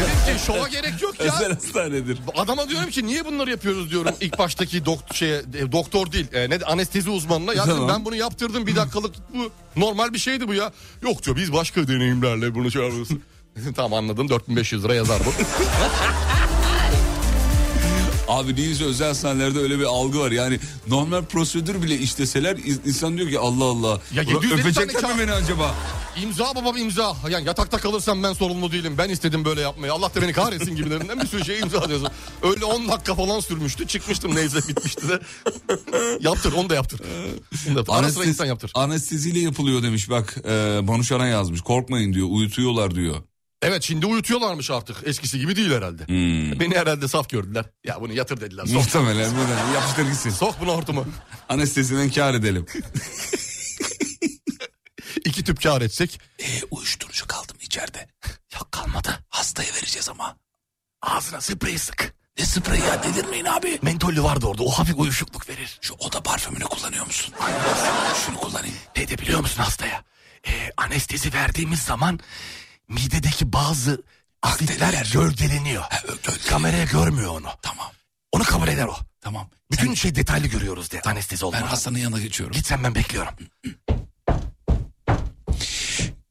Dedim 0.00 0.38
ki 0.38 0.44
şova 0.46 0.68
gerek 0.68 1.02
yok 1.02 1.20
ya. 1.20 1.34
Özel 1.34 1.54
hastanedir. 1.54 2.18
Adama 2.36 2.68
diyorum 2.68 2.90
ki 2.90 3.06
niye 3.06 3.24
bunları 3.24 3.50
yapıyoruz 3.50 3.90
diyorum 3.90 4.14
ilk 4.20 4.38
baştaki 4.38 4.84
dok 4.84 4.98
şeye, 5.12 5.38
e, 5.38 5.72
doktor 5.72 6.12
değil 6.12 6.26
e, 6.32 6.50
ne 6.50 6.58
anestezi 6.66 7.10
uzmanına. 7.10 7.54
Ya 7.54 7.64
Tamam. 7.64 7.88
ben 7.88 8.04
bunu 8.04 8.16
yaptırdım 8.16 8.66
bir 8.66 8.76
dakikalık 8.76 9.14
bu 9.34 9.50
normal 9.80 10.12
bir 10.12 10.18
şeydi 10.18 10.48
bu 10.48 10.54
ya. 10.54 10.72
Yok 11.02 11.22
diyor 11.22 11.36
biz 11.36 11.52
başka 11.52 11.88
deneyimlerle 11.88 12.54
bunu 12.54 12.70
şey 12.70 12.82
yapıyoruz. 12.82 13.08
tamam 13.76 13.94
anladım 13.94 14.28
4500 14.28 14.84
lira 14.84 14.94
yazar 14.94 15.20
bu. 15.26 15.30
Abi 18.30 18.56
neyse 18.56 18.84
özel 18.84 19.08
hastanelerde 19.08 19.58
öyle 19.58 19.78
bir 19.78 19.84
algı 19.84 20.18
var. 20.20 20.30
Yani 20.30 20.58
normal 20.88 21.24
prosedür 21.24 21.82
bile 21.82 21.98
işleseler 21.98 22.56
in- 22.56 22.80
insan 22.86 23.16
diyor 23.18 23.30
ki 23.30 23.38
Allah 23.38 23.64
Allah. 23.64 24.00
Ya 24.14 24.22
Ulan 24.24 24.32
750 24.34 24.60
öpecekler 24.60 25.14
mi 25.14 25.20
beni 25.22 25.32
acaba? 25.32 25.74
İmza 26.22 26.54
babam 26.54 26.76
imza. 26.76 27.16
Yani 27.30 27.46
yatakta 27.46 27.78
kalırsam 27.78 28.22
ben 28.22 28.32
sorumlu 28.32 28.72
değilim. 28.72 28.94
Ben 28.98 29.08
istedim 29.08 29.44
böyle 29.44 29.60
yapmayı. 29.60 29.92
Allah 29.92 30.14
da 30.14 30.22
beni 30.22 30.32
kahretsin 30.32 30.76
gibilerinden 30.76 31.20
bir 31.20 31.26
sürü 31.26 31.44
şey 31.44 31.58
imza 31.58 31.88
diyorsun. 31.88 32.08
Öyle 32.42 32.64
10 32.64 32.88
dakika 32.88 33.14
falan 33.14 33.40
sürmüştü. 33.40 33.86
Çıkmıştım 33.86 34.34
neyse 34.34 34.58
bitmişti 34.68 35.08
de. 35.08 35.20
yaptır 36.20 36.52
onu 36.52 36.70
da 36.70 36.74
yaptır. 36.74 37.00
Onu 37.68 37.74
da 37.74 37.78
yaptır. 37.78 37.92
Anestezi- 37.94 38.28
insan 38.28 38.46
yaptır. 38.46 38.70
Anesteziyle 38.74 39.38
yapılıyor 39.38 39.82
demiş 39.82 40.10
bak. 40.10 40.36
E, 40.44 40.48
Banu 40.88 41.04
Şaran 41.04 41.26
yazmış. 41.26 41.60
Korkmayın 41.60 42.12
diyor. 42.12 42.26
Uyutuyorlar 42.30 42.94
diyor. 42.94 43.16
Evet 43.62 43.82
şimdi 43.82 44.06
uyutuyorlarmış 44.06 44.70
artık. 44.70 44.96
Eskisi 45.04 45.38
gibi 45.38 45.56
değil 45.56 45.70
herhalde. 45.70 46.08
Beni 46.60 46.76
herhalde 46.76 47.08
saf 47.08 47.28
gördüler. 47.30 47.64
Ya 47.84 48.00
bunu 48.00 48.12
yatır 48.12 48.40
dediler. 48.40 48.66
Sok, 48.66 48.74
Muhtemelen 48.74 49.36
böyle 49.36 49.52
yapıştır 49.74 50.06
gitsin. 50.06 50.30
sok 50.30 50.60
bunu 50.60 50.72
hortumu. 50.72 51.06
Anesteziden 51.48 52.10
kar 52.10 52.34
edelim. 52.34 52.66
İki 55.24 55.44
tüp 55.44 55.62
kar 55.62 55.80
etsek. 55.82 56.20
e, 56.38 56.46
uyuşturucu 56.70 57.26
kaldım 57.26 57.56
içeride. 57.60 58.08
Yok 58.54 58.72
kalmadı. 58.72 59.24
Hastaya 59.28 59.74
vereceğiz 59.74 60.08
ama. 60.08 60.36
Ağzına 61.02 61.40
sprey 61.40 61.78
sık. 61.78 62.14
Ne 62.38 62.44
spreyi 62.44 62.82
ya 62.82 63.02
delirmeyin 63.02 63.44
abi. 63.44 63.78
Mentollü 63.82 64.22
vardı 64.22 64.46
orada. 64.46 64.62
O 64.62 64.70
hafif 64.70 64.94
uyuşukluk 64.98 65.48
verir. 65.48 65.78
Şu 65.80 65.94
oda 65.94 66.22
parfümünü 66.22 66.64
kullanıyor 66.64 67.06
musun? 67.06 67.34
Şunu 68.26 68.36
kullanayım. 68.36 68.74
Ne 68.96 69.08
de 69.08 69.18
biliyor 69.18 69.40
musun 69.40 69.62
hastaya? 69.62 70.04
Ee, 70.48 70.70
anestezi 70.76 71.32
verdiğimiz 71.34 71.80
zaman 71.80 72.20
midedeki 72.90 73.52
bazı 73.52 74.02
asitler 74.42 75.08
gölgeleniyor. 75.12 75.84
Kameraya 76.48 76.84
görmüyor 76.84 77.30
onu. 77.40 77.48
Tamam. 77.62 77.86
Onu 78.32 78.42
kabul 78.42 78.68
eder 78.68 78.86
o. 78.86 78.96
Tamam. 79.20 79.50
Bütün 79.72 79.94
şey 79.94 80.14
detaylı 80.14 80.46
görüyoruz 80.46 80.90
de 80.90 81.00
anestezi 81.00 81.42
Ben 81.42 81.46
olmadan. 81.46 81.66
hastanın 81.66 81.98
yanına 81.98 82.20
geçiyorum. 82.20 82.56
Git 82.56 82.66
sen 82.66 82.84
ben 82.84 82.94
bekliyorum. 82.94 83.34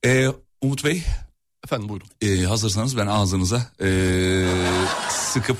Ee, 0.05 0.27
Umut 0.61 0.85
Bey 0.85 1.03
Efendim 1.65 1.89
buyurun. 1.89 2.07
e, 2.21 2.45
hazırsanız 2.45 2.97
ben 2.97 3.07
ağzınıza 3.07 3.71
e, 3.81 3.87
sıkıp 5.09 5.57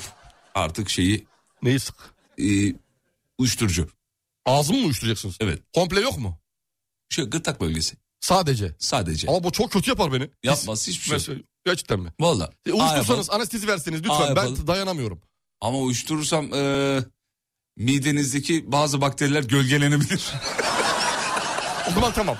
artık 0.55 0.89
şeyi 0.89 1.25
Neyi 1.63 1.79
sık? 1.79 1.95
e, 2.39 2.43
uyuşturucu. 3.37 3.89
Ağzımı 4.45 4.77
mı 4.79 4.85
uyuşturacaksınız? 4.85 5.37
Evet. 5.39 5.61
Komple 5.73 5.99
yok 6.01 6.17
mu? 6.17 6.39
Şu 7.09 7.29
gırtlak 7.29 7.61
bölgesi. 7.61 7.95
Sadece. 8.21 8.75
Sadece. 8.79 9.27
Ama 9.27 9.43
bu 9.43 9.51
çok 9.51 9.71
kötü 9.71 9.89
yapar 9.89 10.13
beni. 10.13 10.29
Yapmaz 10.43 10.87
hiçbir 10.87 11.03
şey. 11.03 11.13
Mesela, 11.13 11.39
gerçekten 11.65 11.99
mi? 11.99 12.13
Valla. 12.19 12.49
E, 12.65 12.71
uyuştursanız 12.71 13.29
anestezi 13.29 13.67
verseniz 13.67 13.99
lütfen 13.99 14.19
ben 14.21 14.25
yapalım. 14.27 14.67
dayanamıyorum. 14.67 15.21
Ama 15.61 15.77
uyuşturursam 15.77 16.53
e, 16.53 16.99
midenizdeki 17.77 18.71
bazı 18.71 19.01
bakteriler 19.01 19.43
gölgelenebilir. 19.43 20.31
O 21.89 21.91
zaman 21.91 22.11
tamam. 22.13 22.37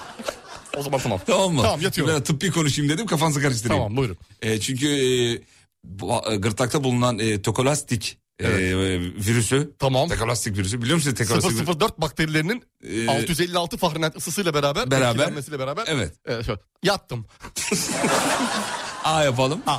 O 0.78 0.82
zaman 0.84 1.00
tamam. 1.00 1.20
tamam 1.28 1.54
mı? 1.54 1.62
Tamam 1.62 1.82
yatıyorum. 1.82 2.16
Ben 2.16 2.24
tıbbi 2.24 2.52
konuşayım 2.52 2.92
dedim 2.92 3.06
kafanızı 3.06 3.42
karıştırayım. 3.42 3.84
Tamam 3.84 3.98
buyurun. 3.98 4.18
E, 4.42 4.60
çünkü 4.60 4.88
e, 4.88 5.42
bu, 5.84 6.22
e, 6.32 6.36
gırtlakta 6.36 6.84
bulunan 6.84 7.20
e, 7.20 7.42
tokolastik 7.42 8.18
e, 8.40 8.48
e, 8.48 9.00
virüsü. 9.00 9.76
Tamam. 9.80 10.10
Tokolastik 10.10 10.58
virüsü 10.58 10.82
biliyor 10.82 10.96
musunuz 10.96 11.18
tokolastik 11.18 11.52
virüsü? 11.52 11.80
004 11.80 12.02
bakterilerinin 12.02 12.64
Ee, 12.84 13.08
656 13.08 13.78
Fahrenheit 13.78 14.18
ısısıyla 14.18 14.54
beraber, 14.54 14.92
Beraber. 14.92 15.36
beraber. 15.60 15.84
Evet. 15.88 16.14
E, 16.26 16.44
şöyle, 16.44 16.60
yattım. 16.84 17.26
A 19.04 19.24
yapalım. 19.24 19.62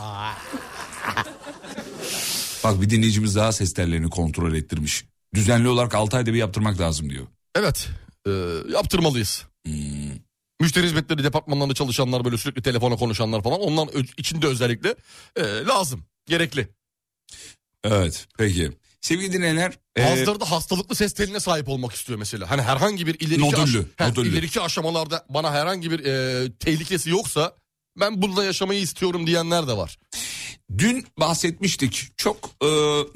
Bak 2.64 2.80
bir 2.80 2.90
dinleyicimiz 2.90 3.36
daha 3.36 3.52
ses 3.52 3.72
tellerini 3.74 4.10
kontrol 4.10 4.54
ettirmiş. 4.54 5.04
Düzenli 5.34 5.68
olarak 5.68 5.94
6 5.94 6.16
ayda 6.16 6.32
bir 6.32 6.38
yaptırmak 6.38 6.80
lazım 6.80 7.10
diyor. 7.10 7.26
Evet. 7.54 7.88
e, 8.26 8.30
yaptırmalıyız. 8.72 9.44
Hmm. 9.66 10.10
Müşteri 10.60 10.86
hizmetleri 10.86 11.24
departmanlarında 11.24 11.74
çalışanlar 11.74 12.24
böyle 12.24 12.38
sürekli 12.38 12.62
telefona 12.62 12.96
konuşanlar 12.96 13.42
falan 13.42 13.60
onların 13.60 14.04
içinde 14.16 14.46
özellikle 14.46 14.94
e, 15.36 15.42
lazım. 15.42 16.04
Gerekli. 16.26 16.68
Evet 17.84 18.26
peki. 18.38 18.70
Sevgili 19.00 19.32
dinleyenler. 19.32 19.72
e, 19.98 20.04
Bazıları 20.06 20.40
da 20.40 20.50
hastalıklı 20.50 20.94
ses 20.94 21.12
teline 21.12 21.40
sahip 21.40 21.68
olmak 21.68 21.92
istiyor 21.92 22.18
mesela. 22.18 22.50
Hani 22.50 22.62
herhangi 22.62 23.06
bir 23.06 23.14
ileriki, 23.20 23.40
Nodüllü, 23.40 23.86
He, 23.96 24.08
nodüllü. 24.08 24.28
ileriki 24.28 24.60
aşamalarda 24.60 25.26
bana 25.28 25.52
herhangi 25.52 25.90
bir 25.90 26.04
e, 26.04 26.52
tehlikesi 26.52 27.10
yoksa 27.10 27.54
ben 28.00 28.22
bununla 28.22 28.44
yaşamayı 28.44 28.80
istiyorum 28.80 29.26
diyenler 29.26 29.68
de 29.68 29.76
var. 29.76 29.98
Dün 30.78 31.06
bahsetmiştik. 31.18 32.08
Çok 32.16 32.50
e, 32.64 32.68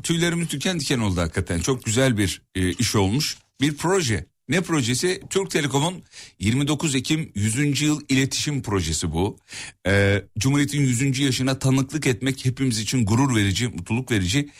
tüylerimiz 0.03 0.51
diken 0.51 0.81
diken 0.81 0.99
oldu 0.99 1.21
hakikaten. 1.21 1.61
Çok 1.61 1.85
güzel 1.85 2.19
bir 2.19 2.43
e, 2.55 2.73
iş 2.73 2.97
olmuş. 2.97 3.37
Bir 3.61 3.77
proje. 3.77 4.27
Ne 4.49 4.61
projesi? 4.61 5.21
Türk 5.31 5.51
Telekom'un 5.51 6.03
29 6.39 6.95
Ekim 6.95 7.33
100. 7.35 7.83
yıl 7.83 8.01
iletişim 8.09 8.63
projesi 8.63 9.13
bu. 9.13 9.39
E, 9.87 10.23
Cumhuriyet'in 10.39 10.81
100. 10.81 11.19
yaşına 11.19 11.59
tanıklık 11.59 12.07
etmek 12.07 12.45
hepimiz 12.45 12.79
için 12.79 13.07
gurur 13.07 13.37
verici, 13.37 13.69
mutluluk 13.69 14.11
verici. 14.11 14.51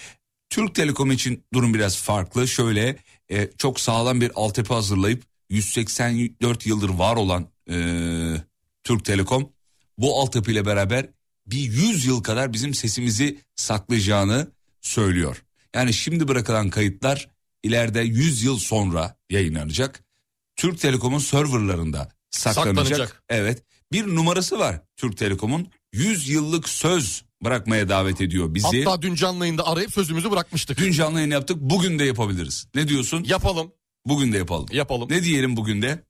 Türk 0.51 0.75
Telekom 0.75 1.11
için 1.11 1.45
durum 1.55 1.75
biraz 1.75 1.97
farklı. 1.99 2.49
Şöyle 2.49 2.97
e, 3.31 3.51
çok 3.59 3.81
sağlam 3.81 4.21
bir 4.21 4.33
altyapı 4.35 4.75
hazırlayıp 4.75 5.23
184 5.51 6.67
yıldır 6.67 6.89
var 6.89 7.17
olan 7.17 7.49
e, 7.71 7.77
Türk 8.85 9.05
Telekom 9.05 9.53
bu 9.99 10.21
altyapıyla 10.21 10.67
beraber 10.67 11.07
bir 11.47 11.59
100 11.59 12.07
yıl 12.07 12.23
kadar 12.23 12.53
bizim 12.53 12.75
sesimizi 12.75 13.39
saklayacağını 13.57 14.51
söylüyor. 14.81 15.43
Yani 15.75 15.93
şimdi 15.93 16.29
bırakılan 16.29 16.71
kayıtlar 16.71 17.34
ileride 17.65 18.01
100 18.01 18.43
yıl 18.43 18.59
sonra 18.59 19.17
yayınlanacak. 19.31 20.05
Türk 20.57 20.81
Telekom'un 20.81 21.19
serverlarında 21.19 22.09
saklanacak. 22.31 22.87
Saklanacak. 22.87 23.23
Evet. 23.29 23.63
Bir 23.93 24.07
numarası 24.07 24.59
var 24.59 24.81
Türk 24.97 25.17
Telekom'un 25.17 25.69
100 25.93 26.29
yıllık 26.29 26.69
söz 26.69 27.25
bırakmaya 27.45 27.89
davet 27.89 28.21
ediyor 28.21 28.55
bizi. 28.55 28.85
Hatta 28.85 29.03
dün 29.03 29.15
canlı 29.15 29.45
yayında 29.45 29.67
arayıp 29.67 29.93
sözümüzü 29.93 30.31
bırakmıştık. 30.31 30.79
Dün 30.79 30.93
canlı 30.93 31.19
yayın 31.19 31.31
yaptık. 31.31 31.57
Bugün 31.61 31.99
de 31.99 32.05
yapabiliriz. 32.05 32.67
Ne 32.75 32.89
diyorsun? 32.89 33.25
Yapalım. 33.25 33.73
Bugün 34.07 34.33
de 34.33 34.39
yapalım. 34.39 34.67
Yapalım. 34.73 35.09
Ne 35.11 35.23
diyelim 35.23 35.57
bugün 35.57 35.83
de? 35.83 36.05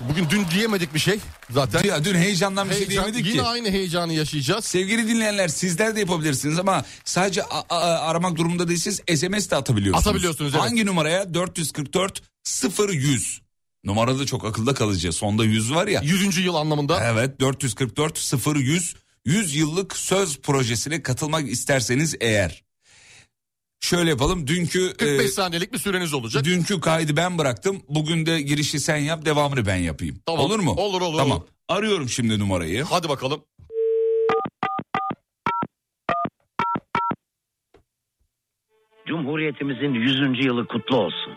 Bugün 0.00 0.26
dün 0.30 0.44
diyemedik 0.54 0.94
bir 0.94 0.98
şey 0.98 1.18
zaten. 1.50 1.84
Ya 1.84 2.04
dün 2.04 2.14
heyecandan 2.14 2.70
bir 2.70 2.74
şey 2.74 2.80
Heyecan- 2.86 2.90
diyemedik 3.04 3.26
yine 3.26 3.36
ki. 3.36 3.42
aynı 3.42 3.70
heyecanı 3.70 4.12
yaşayacağız. 4.12 4.64
Sevgili 4.64 5.08
dinleyenler 5.08 5.48
sizler 5.48 5.96
de 5.96 6.00
yapabilirsiniz 6.00 6.58
ama 6.58 6.84
sadece 7.04 7.42
aramak 7.70 8.36
durumunda 8.36 8.68
değilsiniz 8.68 9.00
SMS 9.16 9.50
de 9.50 9.56
atabiliyorsunuz. 9.56 10.06
Atabiliyorsunuz, 10.06 10.54
evet. 10.54 10.64
Hangi 10.64 10.86
numaraya? 10.86 11.34
444 11.34 12.22
0100. 12.88 13.40
Numara 13.84 14.18
da 14.18 14.26
çok 14.26 14.44
akılda 14.44 14.74
kalıcı. 14.74 15.12
Sonda 15.12 15.44
100 15.44 15.74
var 15.74 15.86
ya. 15.86 16.00
100. 16.00 16.44
yıl 16.44 16.54
anlamında. 16.54 17.04
Evet 17.04 17.40
444 17.40 18.18
0100 18.56 18.94
100 19.24 19.54
yıllık 19.56 19.96
söz 19.96 20.38
projesine 20.38 21.02
katılmak 21.02 21.48
isterseniz 21.48 22.14
eğer. 22.20 22.62
Şöyle 23.82 24.10
yapalım 24.10 24.46
dünkü 24.46 24.92
45 24.96 25.20
e, 25.24 25.28
saniyelik 25.28 25.72
bir 25.72 25.78
süreniz 25.78 26.14
olacak. 26.14 26.44
dünkü 26.44 26.80
kaydı 26.80 27.16
ben 27.16 27.38
bıraktım. 27.38 27.82
Bugün 27.88 28.26
de 28.26 28.40
girişi 28.40 28.80
sen 28.80 28.96
yap 28.96 29.24
devamını 29.24 29.66
ben 29.66 29.76
yapayım. 29.76 30.16
Tamam. 30.26 30.44
Olur 30.44 30.58
mu? 30.58 30.70
Olur, 30.76 31.00
olur, 31.00 31.18
Tamam. 31.18 31.38
olur. 31.38 31.46
Arıyorum 31.68 32.08
şimdi 32.08 32.38
numarayı. 32.38 32.84
Hadi 32.84 33.08
bakalım. 33.08 33.44
Cumhuriyetimizin 39.06 39.94
100. 39.94 40.44
yılı 40.44 40.66
kutlu 40.66 40.96
olsun. 40.96 41.32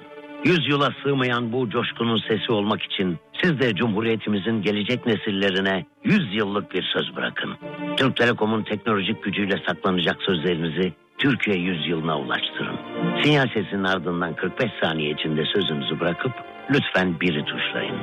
100 0.46 0.68
yıla 0.70 0.90
sığmayan 1.04 1.54
bu 1.54 1.70
coşkunun 1.70 2.22
sesi 2.28 2.52
olmak 2.52 2.82
için 2.84 3.18
siz 3.44 3.60
de 3.60 3.76
Cumhuriyetimizin 3.76 4.62
gelecek 4.62 5.06
nesillerine 5.06 5.86
100 6.04 6.36
yıllık 6.36 6.74
bir 6.74 6.84
söz 6.94 7.16
bırakın. 7.16 7.58
Türk 7.98 8.18
Telekom'un 8.18 8.64
teknolojik 8.64 9.24
gücüyle 9.24 9.64
saklanacak 9.68 10.18
sözlerinizi 10.26 10.94
Türkiye 11.18 11.58
100 11.58 11.88
yılına 11.88 12.20
ulaştırın. 12.20 12.78
Sinyal 13.24 13.48
sesinin 13.48 13.84
ardından 13.84 14.36
45 14.36 14.72
saniye 14.84 15.12
içinde 15.12 15.44
sözünüzü 15.46 16.00
bırakıp 16.00 16.32
lütfen 16.70 17.20
biri 17.20 17.46
tuşlayın. 17.46 18.00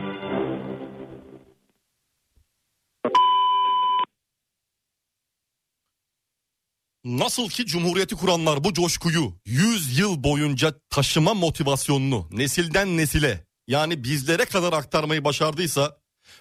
Nasıl 7.05 7.49
ki 7.49 7.67
Cumhuriyeti 7.67 8.15
kuranlar 8.15 8.65
bu 8.65 8.73
coşkuyu 8.73 9.33
100 9.47 9.99
yıl 9.99 10.25
boyunca 10.25 10.75
taşıma 10.91 11.35
motivasyonunu 11.35 12.29
nesilden 12.33 12.97
nesile 12.97 13.47
yani 13.67 14.05
bizlere 14.05 14.45
kadar 14.45 14.73
aktarmayı 14.73 15.25
başardıysa 15.25 15.97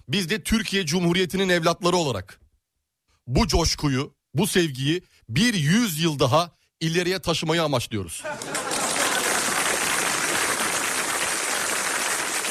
biz 0.07 0.29
de 0.29 0.43
Türkiye 0.43 0.85
Cumhuriyeti'nin 0.85 1.49
evlatları 1.49 1.95
olarak 1.95 2.39
bu 3.27 3.47
coşkuyu, 3.47 4.15
bu 4.33 4.47
sevgiyi 4.47 5.01
bir 5.29 5.53
100 5.53 6.03
yıl 6.03 6.19
daha 6.19 6.51
ileriye 6.81 7.19
taşımayı 7.19 7.63
amaçlıyoruz. 7.63 8.23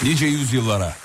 Nice 0.03 0.27
yüzyıllara. 0.27 0.97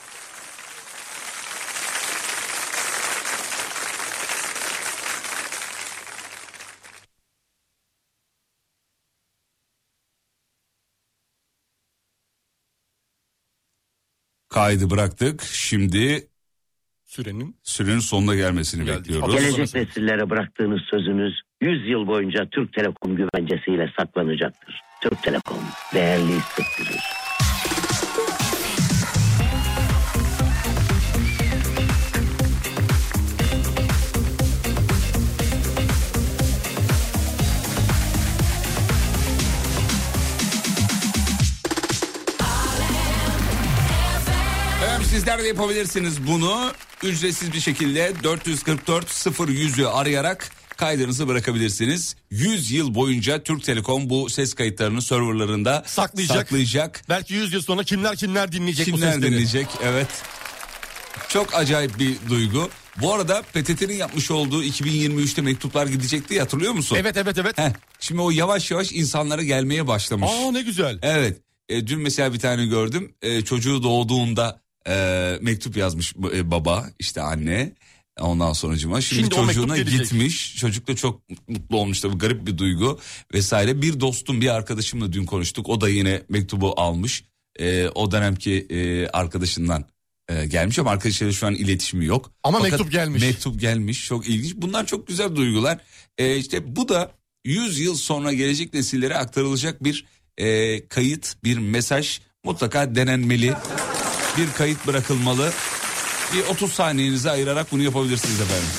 Kaydı 14.50 14.90
bıraktık. 14.90 15.42
Şimdi 15.44 16.28
Sürenin 17.16 17.58
sürenin 17.64 18.00
sonuna 18.00 18.36
gelmesini 18.36 18.86
Geldi. 18.86 19.00
bekliyoruz. 19.00 19.36
Gelecek 19.36 19.76
nesillere 19.76 20.30
bıraktığınız 20.30 20.82
sözünüz 20.92 21.34
100 21.62 21.90
yıl 21.90 22.08
boyunca 22.08 22.46
Türk 22.52 22.74
Telekom 22.74 23.16
güvencesiyle 23.16 23.92
saklanacaktır. 24.00 24.82
Türk 25.02 25.24
Telekom 25.24 25.58
değerli 25.94 26.34
hissettirir. 26.34 27.04
Sizler 45.04 45.44
de 45.44 45.48
yapabilirsiniz 45.48 46.28
bunu. 46.28 46.72
Ücretsiz 47.04 47.54
bir 47.54 47.60
şekilde 47.60 48.14
444 48.24 49.06
0100'ü 49.06 49.86
arayarak 49.86 50.50
kaydınızı 50.78 51.28
bırakabilirsiniz. 51.28 52.16
100 52.32 52.72
yıl 52.72 52.96
boyunca 52.96 53.44
Türk 53.44 53.64
Telekom 53.64 54.10
bu 54.10 54.30
ses 54.30 54.54
kayıtlarını 54.54 55.02
serverlarında 55.02 55.84
Saklayacak. 55.86 56.38
saklayacak. 56.38 57.02
Belki 57.10 57.34
100 57.34 57.54
yıl 57.54 57.62
sonra 57.62 57.84
kimler 57.84 58.16
kimler 58.16 58.52
dinleyecek 58.52 58.88
bu 58.88 58.92
Kimler 58.92 59.14
sesleri. 59.14 59.32
dinleyecek? 59.32 59.68
Evet. 59.84 60.08
Çok 61.30 61.56
acayip 61.56 62.00
bir 62.00 62.16
duygu. 62.30 62.70
Bu 63.02 63.14
arada 63.14 63.42
PTT'nin 63.42 63.94
yapmış 63.94 64.32
olduğu 64.32 64.64
2023'te 64.64 65.42
mektuplar 65.42 65.88
gidecekti 65.88 66.40
hatırlıyor 66.40 66.74
musun? 66.74 66.98
Evet 67.00 67.18
evet 67.18 67.38
evet. 67.38 67.58
Heh, 67.58 67.72
şimdi 68.00 68.22
o 68.22 68.32
yavaş 68.32 68.72
yavaş 68.72 68.92
insanlara 68.92 69.44
gelmeye 69.44 69.88
başlamış. 69.88 70.30
Aa 70.32 70.52
ne 70.52 70.62
güzel. 70.62 71.00
Evet. 71.02 71.38
E, 71.70 71.88
dün 71.88 72.00
mesela 72.00 72.34
bir 72.34 72.40
tane 72.40 72.66
gördüm. 72.66 73.12
E, 73.22 73.42
çocuğu 73.42 73.84
doğduğunda 73.84 74.60
e, 74.88 75.38
mektup 75.42 75.78
yazmış 75.78 76.14
bu- 76.16 76.34
e, 76.34 76.52
baba 76.52 76.86
işte 77.00 77.22
anne. 77.22 77.72
Ondan 78.20 78.54
sonucuma 78.54 79.02
şimdi, 79.02 79.22
Şimdi 79.22 79.36
çocuğuna 79.36 79.78
gitmiş. 79.78 80.56
Çocuk 80.58 80.88
da 80.88 80.96
çok 80.96 81.22
mutlu 81.48 81.78
olmuş 81.78 82.00
tabii 82.00 82.18
garip 82.18 82.48
bir 82.48 82.58
duygu 82.58 83.00
vesaire. 83.34 83.82
Bir 83.82 84.00
dostum 84.00 84.42
bir 84.42 84.56
arkadaşımla 84.56 85.14
dün 85.14 85.26
konuştuk. 85.26 85.70
O 85.70 85.82
da 85.82 85.90
yine 85.90 86.24
mektubu 86.30 86.74
almış. 86.82 87.24
E, 87.60 87.88
o 87.88 88.12
dönemki 88.12 88.68
e, 88.70 89.08
arkadaşından 89.08 89.86
e, 90.30 90.46
gelmiş 90.46 90.80
ama 90.80 90.92
arkadaşıyla 90.92 91.34
şu 91.34 91.48
an 91.48 91.56
iletişimi 91.56 92.06
yok. 92.06 92.32
Ama 92.44 92.58
Fakat 92.58 92.72
mektup 92.72 92.92
gelmiş. 92.92 93.22
Mektup 93.22 93.60
gelmiş 93.60 94.06
çok 94.06 94.28
ilginç. 94.28 94.56
Bunlar 94.56 94.86
çok 94.86 95.08
güzel 95.08 95.36
duygular. 95.36 95.78
E, 96.18 96.38
işte 96.38 96.76
bu 96.76 96.90
da 96.90 97.12
100 97.46 97.80
yıl 97.80 97.96
sonra 97.96 98.34
gelecek 98.34 98.74
nesillere 98.74 99.18
aktarılacak 99.18 99.84
bir 99.84 100.06
e, 100.38 100.88
kayıt, 100.88 101.36
bir 101.44 101.58
mesaj 101.58 102.20
mutlaka 102.44 102.96
denenmeli. 102.96 103.54
Bir 104.38 104.52
kayıt 104.52 104.88
bırakılmalı. 104.88 105.52
Bir 106.36 106.46
30 106.48 106.74
saniyenizi 106.74 107.32
ayırarak 107.32 107.72
bunu 107.72 107.82
yapabilirsiniz 107.84 108.42
efendim. 108.42 108.70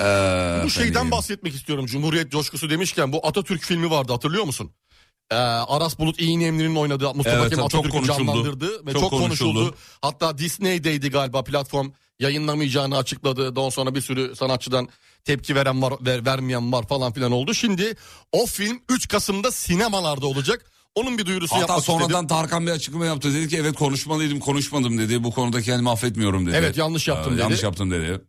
Ee, 0.00 0.60
Bu 0.64 0.70
şeyden 0.70 0.90
efendim. 0.90 1.10
bahsetmek 1.10 1.54
istiyorum. 1.54 1.86
Cumhuriyet 1.86 2.30
coşkusu 2.30 2.70
demişken 2.70 3.12
bu 3.12 3.26
Atatürk 3.26 3.62
filmi 3.62 3.90
vardı 3.90 4.12
hatırlıyor 4.12 4.44
musun? 4.44 4.70
Ee, 5.30 5.34
Aras 5.34 5.98
Bulut 5.98 6.20
İğnemli'nin 6.20 6.76
oynadığı 6.76 7.14
Mustafa 7.14 7.36
Evet, 7.38 7.50
Kemal 7.50 7.64
Atatürk'ü 7.64 8.06
canlandırdı 8.06 8.86
ve 8.86 8.92
Çok 8.92 9.00
çok, 9.00 9.10
konuşuldu. 9.10 9.52
konuşuldu. 9.54 9.74
Hatta 10.02 10.38
Disney'deydi 10.38 11.10
galiba 11.10 11.44
platform 11.44 11.90
yayınlamayacağını 12.20 12.96
açıkladı. 12.96 13.56
Daha 13.56 13.70
sonra 13.70 13.94
bir 13.94 14.00
sürü 14.00 14.36
sanatçıdan 14.36 14.88
tepki 15.24 15.54
veren 15.54 15.82
var, 15.82 15.94
ver- 16.00 16.26
vermeyen 16.26 16.72
var 16.72 16.88
falan 16.88 17.12
filan 17.12 17.32
oldu. 17.32 17.54
Şimdi 17.54 17.94
o 18.32 18.46
film 18.46 18.80
3 18.88 19.08
Kasım'da 19.08 19.50
sinemalarda 19.50 20.26
olacak. 20.26 20.70
Onun 20.94 21.18
bir 21.18 21.26
duyurusu 21.26 21.54
Hatta 21.54 21.60
yapmak 21.60 21.84
sonradan 21.84 22.06
istedim. 22.08 22.26
Tarkan 22.26 22.66
bir 22.66 22.70
açıklama 22.70 23.06
yaptı. 23.06 23.34
Dedi 23.34 23.48
ki 23.48 23.56
evet 23.56 23.74
konuşmalıydım 23.74 24.40
konuşmadım 24.40 24.98
dedi. 24.98 25.24
Bu 25.24 25.30
konuda 25.30 25.62
kendimi 25.62 25.90
affetmiyorum 25.90 26.46
dedi. 26.46 26.56
Evet, 26.58 26.76
yanlış 26.76 27.08
yaptım 27.08 27.32
Ee, 27.32 27.34
dedi. 27.34 27.42
Yanlış 27.42 27.62
yaptım 27.62 27.90
dedi. 27.90 28.20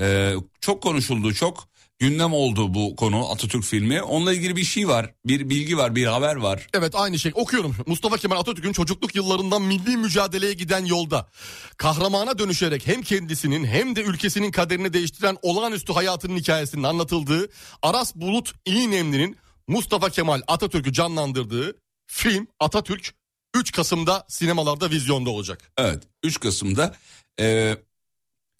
Ee, 0.00 0.34
çok 0.60 0.82
konuşuldu 0.82 1.34
çok. 1.34 1.68
Gündem 1.98 2.32
oldu 2.32 2.74
bu 2.74 2.96
konu 2.96 3.30
Atatürk 3.30 3.64
filmi. 3.64 4.02
Onunla 4.02 4.32
ilgili 4.32 4.56
bir 4.56 4.64
şey 4.64 4.88
var. 4.88 5.14
Bir 5.26 5.50
bilgi 5.50 5.78
var 5.78 5.96
bir 5.96 6.06
haber 6.06 6.36
var. 6.36 6.66
Evet 6.74 6.94
aynı 6.94 7.18
şey 7.18 7.32
okuyorum. 7.34 7.76
Mustafa 7.86 8.16
Kemal 8.16 8.36
Atatürk'ün 8.36 8.72
çocukluk 8.72 9.14
yıllarından 9.14 9.62
milli 9.62 9.96
mücadeleye 9.96 10.52
giden 10.52 10.84
yolda 10.84 11.28
kahramana 11.76 12.38
dönüşerek 12.38 12.86
hem 12.86 13.02
kendisinin 13.02 13.64
hem 13.64 13.96
de 13.96 14.02
ülkesinin 14.02 14.50
kaderini 14.50 14.92
değiştiren 14.92 15.36
olağanüstü 15.42 15.92
hayatının 15.92 16.36
hikayesinin 16.36 16.82
anlatıldığı 16.82 17.48
Aras 17.82 18.14
Bulut 18.14 18.52
İğnemli'nin 18.66 19.36
Mustafa 19.68 20.10
Kemal 20.10 20.40
Atatürk'ü 20.46 20.92
canlandırdığı 20.92 21.83
film 22.14 22.46
Atatürk 22.60 23.14
3 23.56 23.72
Kasım'da 23.72 24.24
sinemalarda 24.28 24.90
vizyonda 24.90 25.30
olacak. 25.30 25.72
Evet 25.78 26.02
3 26.22 26.40
Kasım'da 26.40 26.94
e, 27.40 27.76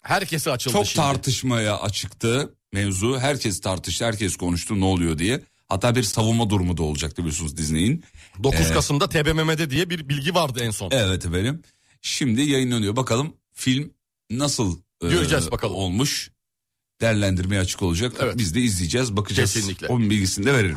Herkese 0.01 0.51
açıldı 0.51 0.73
çok 0.73 0.85
şimdi. 0.85 0.95
tartışmaya 1.05 1.77
açıktı 1.79 2.53
mevzu. 2.73 3.19
Herkes 3.19 3.61
tartıştı 3.61 4.05
herkes 4.05 4.35
konuştu 4.37 4.79
ne 4.79 4.85
oluyor 4.85 5.17
diye. 5.17 5.41
Hatta 5.69 5.95
bir 5.95 6.03
savunma 6.03 6.49
durumu 6.49 6.77
da 6.77 6.83
olacaktı 6.83 7.17
biliyorsunuz 7.21 7.57
Disney'in. 7.57 8.03
9 8.43 8.59
Ee, 8.59 8.73
Kasım'da 8.73 9.09
TBMM'de 9.09 9.69
diye 9.69 9.89
bir 9.89 10.09
bilgi 10.09 10.35
vardı 10.35 10.59
en 10.63 10.71
son. 10.71 10.91
Evet 10.91 11.25
efendim. 11.25 11.61
Şimdi 12.01 12.41
yayınlanıyor. 12.41 12.95
Bakalım 12.95 13.33
film 13.53 13.93
nasıl 14.31 14.77
e, 15.03 15.07
Göreceğiz 15.09 15.51
bakalım. 15.51 15.75
olmuş. 15.75 16.31
Değerlendirmeye 17.01 17.61
açık 17.61 17.81
olacak. 17.81 18.13
Evet. 18.19 18.37
Biz 18.37 18.55
de 18.55 18.61
izleyeceğiz, 18.61 19.17
bakacağız. 19.17 19.53
Kesinlikle. 19.53 19.87
Onun 19.87 20.09
bilgisini 20.09 20.45
de 20.45 20.53
veririm. 20.53 20.75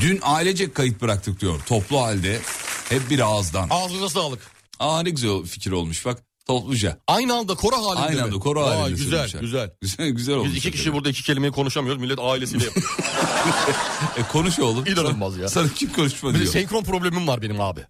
Dün 0.00 0.18
ailecek 0.22 0.74
kayıt 0.74 1.02
bıraktık 1.02 1.40
diyor. 1.40 1.60
Toplu 1.66 2.00
halde. 2.00 2.40
Hep 2.88 3.10
bir 3.10 3.18
ağızdan. 3.20 3.66
Ağzınıza 3.70 4.08
sağlık. 4.08 4.40
Aa 4.80 5.02
ne 5.02 5.10
güzel 5.10 5.42
fikir 5.42 5.70
olmuş 5.70 6.04
bak. 6.06 6.18
Topluca. 6.46 6.98
Aynı 7.06 7.34
anda 7.34 7.54
koro 7.54 7.76
halinde 7.76 8.06
Aynı 8.06 8.16
mi? 8.16 8.22
anda 8.22 8.38
koro 8.38 8.66
halinde 8.66 8.90
Güzel 8.90 9.10
söylemişler. 9.28 9.40
güzel. 9.40 9.70
Güzel, 9.80 10.08
güzel 10.10 10.34
olmuş. 10.34 10.48
Biz 10.50 10.56
iki 10.56 10.70
kişi 10.72 10.92
burada 10.92 11.08
iki 11.08 11.22
kelimeyi 11.22 11.52
konuşamıyoruz. 11.52 12.02
Millet 12.02 12.18
ailesiyle 12.18 12.64
yapıyor. 12.64 12.86
E, 14.16 14.22
konuş 14.32 14.58
oğlum. 14.58 14.86
İnanılmaz 14.86 15.36
ya. 15.38 15.48
Sana 15.48 15.68
kim 15.68 15.92
konuşma 15.92 16.34
diyor. 16.34 16.46
senkron 16.46 16.82
problemim 16.84 17.28
var 17.28 17.42
benim 17.42 17.60
abi. 17.60 17.80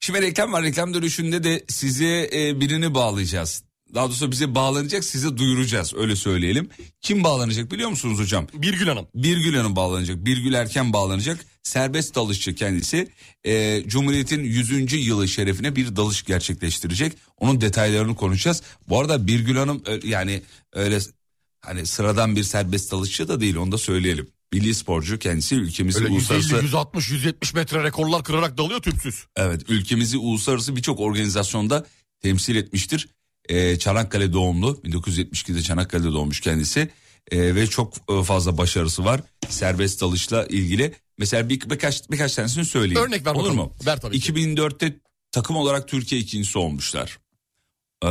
Şimdi 0.00 0.22
reklam 0.22 0.52
var. 0.52 0.62
Reklam 0.62 0.94
dönüşünde 0.94 1.44
de 1.44 1.64
size 1.68 2.30
e, 2.34 2.60
birini 2.60 2.94
bağlayacağız. 2.94 3.62
Daha 3.94 4.06
doğrusu 4.06 4.30
bize 4.32 4.54
bağlanacak 4.54 5.04
size 5.04 5.36
duyuracağız 5.36 5.94
öyle 5.94 6.16
söyleyelim. 6.16 6.68
Kim 7.00 7.24
bağlanacak 7.24 7.72
biliyor 7.72 7.90
musunuz 7.90 8.18
hocam? 8.18 8.46
Birgül 8.54 8.86
Hanım. 8.86 9.06
Birgül 9.14 9.54
Hanım 9.54 9.76
bağlanacak. 9.76 10.24
Birgül 10.24 10.52
Erken 10.52 10.92
bağlanacak. 10.92 11.46
Serbest 11.62 12.14
dalışçı 12.14 12.54
kendisi. 12.54 13.08
E, 13.44 13.82
Cumhuriyet'in 13.86 14.44
100. 14.44 14.92
yılı 15.06 15.28
şerefine 15.28 15.76
bir 15.76 15.96
dalış 15.96 16.22
gerçekleştirecek. 16.22 17.12
Onun 17.38 17.60
detaylarını 17.60 18.14
konuşacağız. 18.14 18.62
Bu 18.88 19.00
arada 19.00 19.26
Birgül 19.26 19.56
Hanım 19.56 19.82
yani 20.04 20.42
öyle 20.72 20.98
hani 21.60 21.86
sıradan 21.86 22.36
bir 22.36 22.42
serbest 22.42 22.92
dalışçı 22.92 23.28
da 23.28 23.40
değil 23.40 23.56
onu 23.56 23.72
da 23.72 23.78
söyleyelim. 23.78 24.28
Milli 24.52 24.74
sporcu 24.74 25.18
kendisi 25.18 25.54
ülkemizin 25.54 26.04
Öyle 26.04 26.14
150, 26.14 26.34
uluslararası 26.34 26.64
160, 26.64 27.10
170 27.10 27.54
metre 27.54 27.82
rekorlar 27.82 28.24
kırarak 28.24 28.58
dalıyor 28.58 28.82
tüpsüz. 28.82 29.24
Evet 29.36 29.62
ülkemizi 29.68 30.18
uluslararası 30.18 30.76
birçok 30.76 31.00
organizasyonda 31.00 31.86
temsil 32.20 32.56
etmiştir. 32.56 33.08
Ee, 33.48 33.78
Çanakkale 33.78 34.32
doğumlu 34.32 34.80
1972'de 34.84 35.62
Çanakkale'de 35.62 36.12
doğmuş 36.12 36.40
kendisi 36.40 36.88
Ee, 37.30 37.54
ve 37.54 37.66
çok 37.66 37.94
e, 38.10 38.22
fazla 38.22 38.58
başarısı 38.58 39.04
var 39.04 39.20
serbest 39.48 40.00
dalışla 40.00 40.46
ilgili. 40.46 40.94
Mesela 41.18 41.48
bir, 41.48 41.70
birkaç 41.70 42.10
birkaç 42.10 42.34
tanesini 42.34 42.64
söyleyeyim. 42.64 43.06
Örnek 43.06 43.26
ver 43.26 43.30
Olur 43.30 43.38
bakalım. 43.38 43.56
mu? 43.56 43.72
Ver 43.86 44.00
tabii 44.00 44.20
ki. 44.20 44.32
2004'te 44.32 44.96
takım 45.30 45.56
olarak 45.56 45.88
Türkiye 45.88 46.20
ikincisi 46.20 46.58
olmuşlar. 46.58 47.18
Ee, 48.04 48.06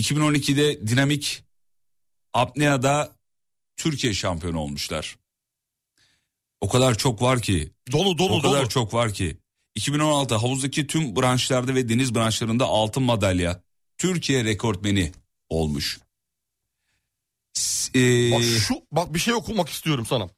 2012'de 0.00 0.86
dinamik 0.88 1.44
apneada 2.34 3.16
Türkiye 3.76 4.14
şampiyonu 4.14 4.58
olmuşlar. 4.58 5.16
O 6.60 6.68
kadar 6.68 6.98
çok 6.98 7.22
var 7.22 7.42
ki 7.42 7.72
Dolu 7.92 8.18
dolu 8.18 8.34
o 8.34 8.42
kadar 8.42 8.60
dolu. 8.60 8.68
çok 8.68 8.94
var 8.94 9.12
ki. 9.14 9.36
2016 9.74 10.34
havuzdaki 10.34 10.86
tüm 10.86 11.16
branşlarda 11.16 11.74
ve 11.74 11.88
deniz 11.88 12.14
branşlarında 12.14 12.64
altın 12.64 13.02
madalya 13.02 13.62
Türkiye 13.98 14.44
rekortmeni 14.44 15.12
olmuş. 15.48 15.98
Ee, 17.94 18.30
Bak 18.32 18.42
şu 18.68 18.74
bak 18.92 19.14
bir 19.14 19.18
şey 19.18 19.34
okumak 19.34 19.68
istiyorum 19.68 20.06
sana. 20.06 20.28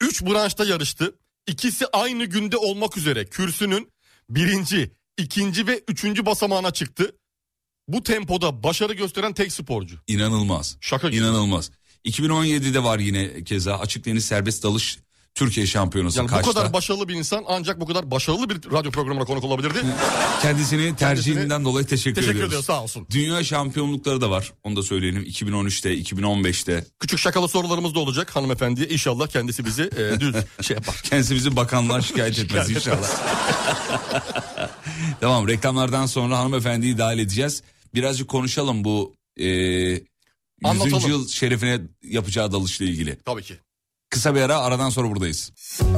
Üç 0.00 0.22
branşta 0.22 0.64
yarıştı. 0.64 1.18
İkisi 1.46 1.86
aynı 1.92 2.24
günde 2.24 2.56
olmak 2.56 2.96
üzere 2.96 3.26
kürsünün 3.26 3.92
birinci, 4.30 4.90
ikinci 5.18 5.66
ve 5.66 5.82
üçüncü 5.88 6.26
basamağına 6.26 6.70
çıktı. 6.70 7.16
Bu 7.88 8.02
tempoda 8.02 8.62
başarı 8.62 8.92
gösteren 8.92 9.32
tek 9.34 9.52
sporcu. 9.52 9.96
inanılmaz. 10.06 10.76
Şaka 10.80 11.08
gibi. 11.08 11.20
İnanılmaz. 11.20 11.70
2017'de 12.04 12.84
var 12.84 12.98
yine 12.98 13.44
keza 13.44 13.78
açık 13.78 14.04
deniz 14.04 14.24
serbest 14.24 14.62
dalış 14.62 14.98
Türkiye 15.34 15.66
şampiyonası 15.66 16.18
Yani 16.18 16.28
kaçta. 16.28 16.50
bu 16.50 16.54
kadar 16.54 16.72
başarılı 16.72 17.08
bir 17.08 17.14
insan 17.14 17.44
ancak 17.48 17.80
bu 17.80 17.86
kadar 17.86 18.10
başarılı 18.10 18.50
bir 18.50 18.56
radyo 18.72 18.90
programına 18.90 19.24
konuk 19.24 19.44
olabilirdi. 19.44 19.76
Kendisini 20.42 20.96
tercihinden 20.96 21.64
dolayı 21.64 21.86
teşekkür, 21.86 22.14
Teşekkür 22.14 22.30
ediyoruz. 22.34 22.48
ediyoruz 22.48 22.66
sağ 22.66 22.82
olsun. 22.82 23.06
Dünya 23.10 23.44
şampiyonlukları 23.44 24.20
da 24.20 24.30
var. 24.30 24.52
Onu 24.64 24.76
da 24.76 24.82
söyleyelim. 24.82 25.22
2013'te, 25.22 25.94
2015'te. 25.98 26.84
Küçük 27.00 27.18
şakalı 27.18 27.48
sorularımız 27.48 27.94
da 27.94 27.98
olacak 27.98 28.36
hanımefendiye. 28.36 28.88
İnşallah 28.88 29.26
kendisi 29.26 29.64
bizi 29.64 29.82
e, 29.82 30.20
düz 30.20 30.34
şey 30.66 30.74
yapar. 30.74 31.00
Kendisi 31.04 31.34
bizi 31.34 31.56
bakanlığa 31.56 32.00
şikayet 32.02 32.38
etmez 32.38 32.70
inşallah. 32.70 33.10
tamam 35.20 35.48
reklamlardan 35.48 36.06
sonra 36.06 36.38
hanımefendiyi 36.38 36.98
dahil 36.98 37.18
edeceğiz. 37.18 37.62
Birazcık 37.94 38.28
konuşalım 38.28 38.84
bu 38.84 39.14
e, 39.36 39.44
100. 39.46 40.00
Anlatalım. 40.64 41.08
yıl 41.10 41.28
şerefine 41.28 41.80
yapacağı 42.02 42.52
dalışla 42.52 42.84
ilgili. 42.84 43.18
Tabii 43.24 43.42
ki. 43.42 43.54
Kısa 44.14 44.34
bir 44.34 44.40
ara 44.40 44.58
aradan 44.58 44.90
sonra 44.90 45.10
buradayız. 45.10 45.52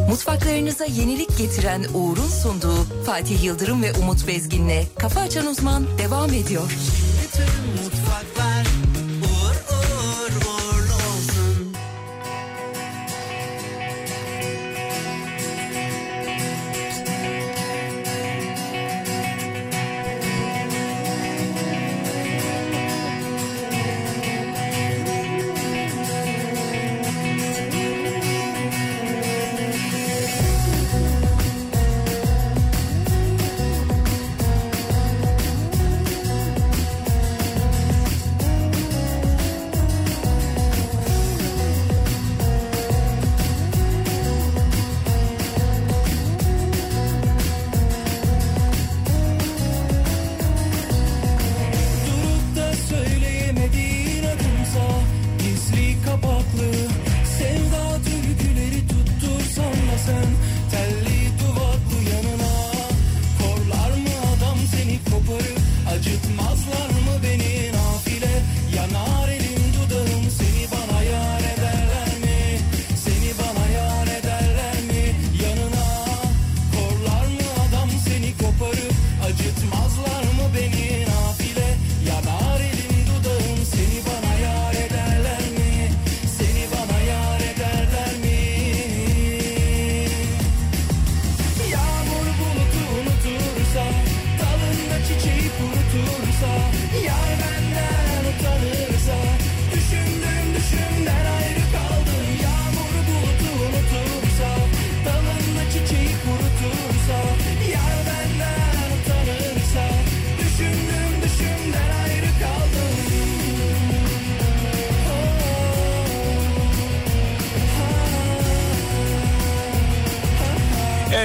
Mutfaklarınıza 0.09 0.85
yenilik 0.85 1.39
getiren 1.39 1.85
Uğur'un 1.95 2.29
sunduğu 2.29 3.05
Fatih 3.07 3.45
Yıldırım 3.45 3.83
ve 3.83 3.93
Umut 3.93 4.29
Bezgin'le 4.29 4.85
Kafa 4.99 5.21
Açan 5.21 5.47
Uzman 5.47 5.87
devam 5.99 6.33
ediyor. 6.33 6.71
Mutfaklar 7.85 7.96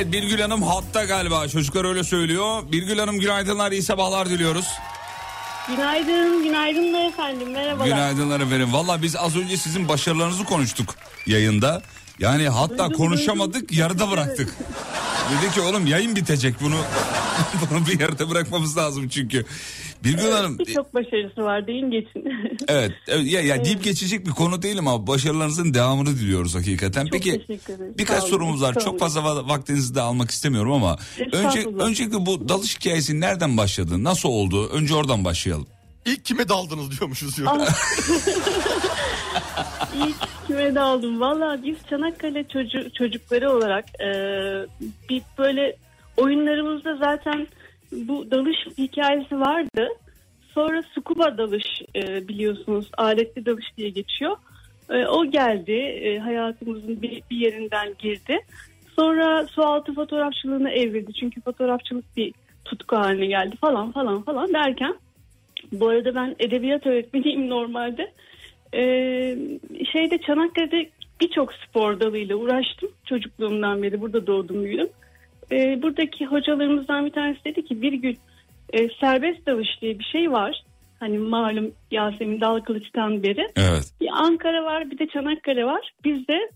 Evet 0.01 0.13
Birgül 0.13 0.39
Hanım 0.39 0.63
hatta 0.63 1.03
galiba 1.05 1.47
çocuklar 1.47 1.85
öyle 1.85 2.03
söylüyor. 2.03 2.63
Birgül 2.71 2.99
Hanım 2.99 3.19
günaydınlar 3.19 3.71
iyi 3.71 3.83
sabahlar 3.83 4.29
diliyoruz. 4.29 4.65
Günaydın, 5.67 6.43
günaydın 6.43 6.93
da 6.93 6.99
efendim. 6.99 7.51
Merhabalar. 7.51 7.85
Günaydınlar 7.85 8.39
efendim. 8.39 8.73
Valla 8.73 9.01
biz 9.01 9.15
az 9.15 9.35
önce 9.37 9.57
sizin 9.57 9.87
başarılarınızı 9.87 10.43
konuştuk 10.43 10.95
yayında. 11.25 11.81
Yani 12.19 12.49
hatta 12.49 12.77
Duydum, 12.77 12.93
konuşamadık 12.97 13.69
duydum. 13.69 13.77
yarıda 13.77 14.11
bıraktık. 14.11 14.55
Dedi 15.41 15.53
ki 15.53 15.61
oğlum 15.61 15.87
yayın 15.87 16.15
bitecek 16.15 16.55
bunu 16.61 16.77
bunu 17.71 17.87
bir 17.87 17.99
yarıda 17.99 18.29
bırakmamız 18.29 18.77
lazım 18.77 19.09
çünkü. 19.09 19.45
Birgül 20.03 20.31
Hanım 20.31 20.59
Birçok 20.59 20.93
başarısı 20.93 21.41
var 21.43 21.67
deyin 21.67 21.91
geçin. 21.91 22.23
evet, 22.67 22.91
evet 23.07 23.31
ya, 23.31 23.41
ya 23.41 23.65
deyip 23.65 23.83
geçecek 23.83 24.25
bir 24.25 24.31
konu 24.31 24.61
değil 24.61 24.79
ama 24.79 25.07
başarılarınızın 25.07 25.73
devamını 25.73 26.07
diliyoruz 26.09 26.55
hakikaten. 26.55 27.03
Çok 27.03 27.11
Peki 27.11 27.31
teşekkür 27.47 27.73
ederim. 27.73 27.95
birkaç 27.97 28.23
sorumuz 28.23 28.61
var. 28.61 28.75
Çok 28.83 28.99
fazla 28.99 29.21
va- 29.21 29.49
vaktinizi 29.49 29.95
de 29.95 30.01
almak 30.01 30.31
istemiyorum 30.31 30.71
ama 30.71 30.97
önce 31.31 31.65
öncelikle 31.79 32.25
bu 32.25 32.49
dalış 32.49 32.75
hikayesi 32.79 33.19
nereden 33.21 33.57
başladı? 33.57 34.03
Nasıl 34.03 34.29
oldu? 34.29 34.69
Önce 34.69 34.95
oradan 34.95 35.25
başlayalım. 35.25 35.67
İlk 36.05 36.25
kime 36.25 36.49
daldınız 36.49 36.99
diyormuşuz 36.99 37.37
diyor. 37.37 37.47
Ah. 37.51 37.75
İlk 39.95 40.15
kime 40.47 40.75
daldım? 40.75 41.19
Valla 41.21 41.59
biz 41.63 41.75
Çanakkale 41.89 42.39
çocu- 42.43 42.93
çocukları 42.93 43.51
olarak 43.51 43.85
e, 44.01 44.07
bir 45.09 45.21
böyle 45.37 45.75
oyunlarımızda 46.17 46.97
zaten 46.97 47.47
bu 47.91 48.31
dalış 48.31 48.57
hikayesi 48.77 49.39
vardı. 49.39 49.87
Sonra 50.53 50.83
scuba 50.83 51.37
dalış 51.37 51.81
e, 51.95 52.27
biliyorsunuz 52.27 52.89
aletli 52.97 53.45
dalış 53.45 53.65
diye 53.77 53.89
geçiyor. 53.89 54.37
E, 54.89 55.05
o 55.05 55.25
geldi 55.25 55.71
e, 55.71 56.19
hayatımızın 56.19 57.01
bir, 57.01 57.23
yerinden 57.31 57.95
girdi. 57.99 58.39
Sonra 58.95 59.47
sualtı 59.47 59.93
fotoğrafçılığına 59.93 60.71
evrildi. 60.71 61.13
Çünkü 61.13 61.41
fotoğrafçılık 61.41 62.17
bir 62.17 62.33
tutku 62.65 62.95
haline 62.95 63.25
geldi 63.25 63.55
falan 63.61 63.91
falan 63.91 64.21
falan 64.21 64.53
derken 64.53 64.95
bu 65.71 65.89
arada 65.89 66.15
ben 66.15 66.35
edebiyat 66.39 66.87
öğretmeniyim 66.87 67.49
normalde. 67.49 68.11
Şeyde 69.91 70.17
Çanakkale'de 70.17 70.89
birçok 71.21 71.53
spor 71.53 71.99
dalıyla 71.99 72.35
uğraştım 72.35 72.89
çocukluğumdan 73.05 73.83
beri. 73.83 74.01
Burada 74.01 74.27
doğdum 74.27 74.63
büyüdüm. 74.63 74.89
Ee, 75.51 75.81
buradaki 75.81 76.25
hocalarımızdan 76.25 77.05
bir 77.05 77.11
tanesi 77.11 77.45
dedi 77.45 77.65
ki 77.65 77.81
bir 77.81 77.93
gün 77.93 78.17
e, 78.73 78.89
serbest 78.99 79.45
dalış 79.45 79.81
diye 79.81 79.99
bir 79.99 80.03
şey 80.03 80.31
var. 80.31 80.63
Hani 80.99 81.17
malum 81.17 81.71
Yasemin 81.91 82.41
Dalkılıç'tan 82.41 83.23
beri. 83.23 83.47
Evet. 83.57 83.93
Bir 84.01 84.09
Ankara 84.13 84.63
var 84.63 84.91
bir 84.91 84.97
de 84.99 85.07
Çanakkale 85.07 85.65
var. 85.65 85.93
Biz 86.03 86.27
de 86.27 86.49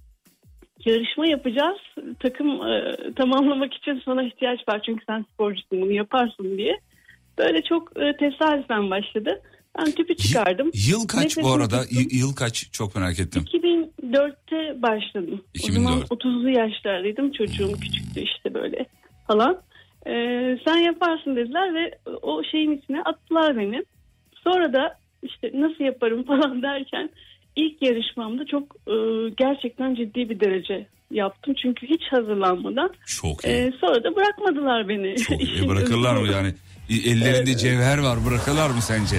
yarışma 0.85 1.27
yapacağız. 1.27 1.77
Takım 2.19 2.67
e, 2.67 2.95
tamamlamak 3.15 3.73
için 3.73 4.01
sana 4.05 4.23
ihtiyaç 4.23 4.67
var. 4.67 4.81
Çünkü 4.85 5.05
sen 5.05 5.25
sporcusun 5.33 5.81
bunu 5.81 5.91
yaparsın 5.91 6.57
diye. 6.57 6.79
Böyle 7.37 7.61
çok 7.61 7.99
e, 7.99 8.17
tesadüfen 8.17 8.89
başladı. 8.89 9.41
Ben 9.77 9.91
tüpü 9.91 10.15
çıkardım. 10.15 10.71
Yıl 10.89 11.07
kaç 11.07 11.37
bu 11.37 11.39
Nefesimi 11.41 11.47
arada? 11.53 11.81
tuttum. 11.81 11.97
Y- 11.99 12.19
yıl 12.19 12.35
kaç? 12.35 12.71
Çok 12.71 12.95
merak 12.95 13.19
ettim. 13.19 13.45
2004'te 13.53 14.81
başladım. 14.81 15.41
2004. 15.53 15.79
O 15.79 15.83
zaman 15.83 16.01
30'lu 16.09 16.49
yaşlardaydım. 16.49 17.31
Çocuğum 17.31 17.71
küçüktü 17.81 18.19
işte 18.21 18.53
böyle 18.53 18.85
falan. 19.27 19.57
Ee, 20.07 20.57
sen 20.67 20.77
yaparsın 20.77 21.35
dediler 21.35 21.73
ve 21.75 21.97
o 22.21 22.43
şeyin 22.51 22.77
içine 22.77 23.01
attılar 23.01 23.57
beni. 23.57 23.83
Sonra 24.43 24.73
da 24.73 24.97
işte 25.23 25.51
nasıl 25.53 25.83
yaparım 25.83 26.23
falan 26.27 26.61
derken 26.61 27.09
ilk 27.55 27.81
yarışmamda 27.81 28.45
çok 28.45 28.75
e, 28.87 28.93
gerçekten 29.37 29.95
ciddi 29.95 30.29
bir 30.29 30.39
derece 30.39 30.87
yaptım. 31.11 31.53
Çünkü 31.61 31.87
hiç 31.87 32.01
hazırlanmadan. 32.11 32.89
Çok 33.07 33.45
iyi. 33.45 33.47
Ee, 33.47 33.71
sonra 33.81 34.03
da 34.03 34.15
bırakmadılar 34.15 34.89
beni. 34.89 35.15
Çok 35.15 35.41
iyi. 35.41 35.65
E, 35.65 35.67
bırakırlar 35.69 36.15
mı 36.15 36.27
bu. 36.27 36.31
yani? 36.31 36.53
E, 36.89 36.93
Ellerinde 37.09 37.57
cevher 37.57 37.97
var 37.97 38.25
bırakırlar 38.25 38.69
mı 38.69 38.81
sence? 38.81 39.15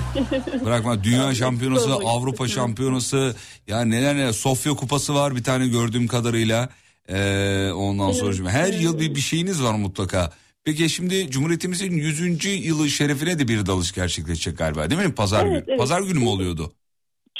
Bırakma. 0.65 1.05
Dünya 1.05 1.35
şampiyonası, 1.35 1.93
Avrupa 1.93 2.49
şampiyonası, 2.49 3.37
ya 3.67 3.85
neler 3.85 4.17
neler. 4.17 4.33
Sofya 4.33 4.73
kupası 4.75 5.15
var 5.15 5.37
bir 5.37 5.43
tane 5.43 5.69
gördüğüm 5.69 6.07
kadarıyla. 6.07 6.69
Ee, 7.09 7.71
ondan 7.75 8.13
sonra 8.13 8.33
şimdi 8.33 8.49
her 8.49 8.73
yıl 8.73 9.01
bir 9.01 9.15
bir 9.15 9.21
şeyiniz 9.21 9.63
var 9.65 9.75
mutlaka. 9.75 10.33
Peki 10.65 10.89
şimdi 10.89 11.31
Cumhuriyetimizin 11.31 11.93
100. 11.93 12.67
yılı 12.67 12.89
şerefine 12.89 13.39
de 13.39 13.49
bir 13.49 13.67
dalış 13.67 13.93
gerçekleşecek 13.95 14.59
galiba 14.59 14.91
değil 14.91 15.01
mi? 15.03 15.15
Pazar 15.15 15.47
Evet, 15.47 15.53
günü. 15.53 15.65
evet. 15.69 15.79
Pazar 15.79 16.01
günü 16.01 16.19
mü 16.19 16.29
oluyordu? 16.29 16.73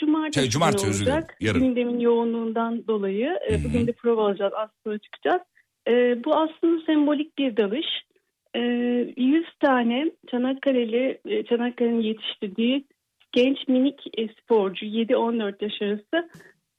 Cumartesi, 0.01 0.41
Şey, 0.41 0.51
cumartesi, 0.51 0.87
özür 0.87 1.07
dilerim. 1.07 1.25
Yarın. 1.41 1.61
Gündemin 1.63 2.01
yoğunluğundan 2.01 2.87
dolayı 2.89 3.29
e, 3.51 3.65
bugün 3.65 3.87
de 3.87 3.93
prova 3.93 4.27
alacağız. 4.27 4.53
Az 4.63 4.69
sonra 4.85 4.99
çıkacağız. 4.99 5.41
E, 5.89 5.93
bu 6.25 6.35
aslında 6.37 6.85
sembolik 6.87 7.39
bir 7.39 7.57
dalış. 7.57 7.87
E, 8.57 8.61
100 9.17 9.45
tane 9.61 10.11
Çanakkale'li, 10.31 11.19
e, 11.25 11.45
Çanakkale'nin 11.45 12.01
yetiştirdiği 12.01 12.85
genç 13.33 13.69
minik 13.69 14.01
e, 14.19 14.29
sporcu 14.29 14.87
7-14 14.87 15.65
yaş 15.65 15.83
arası 15.83 16.31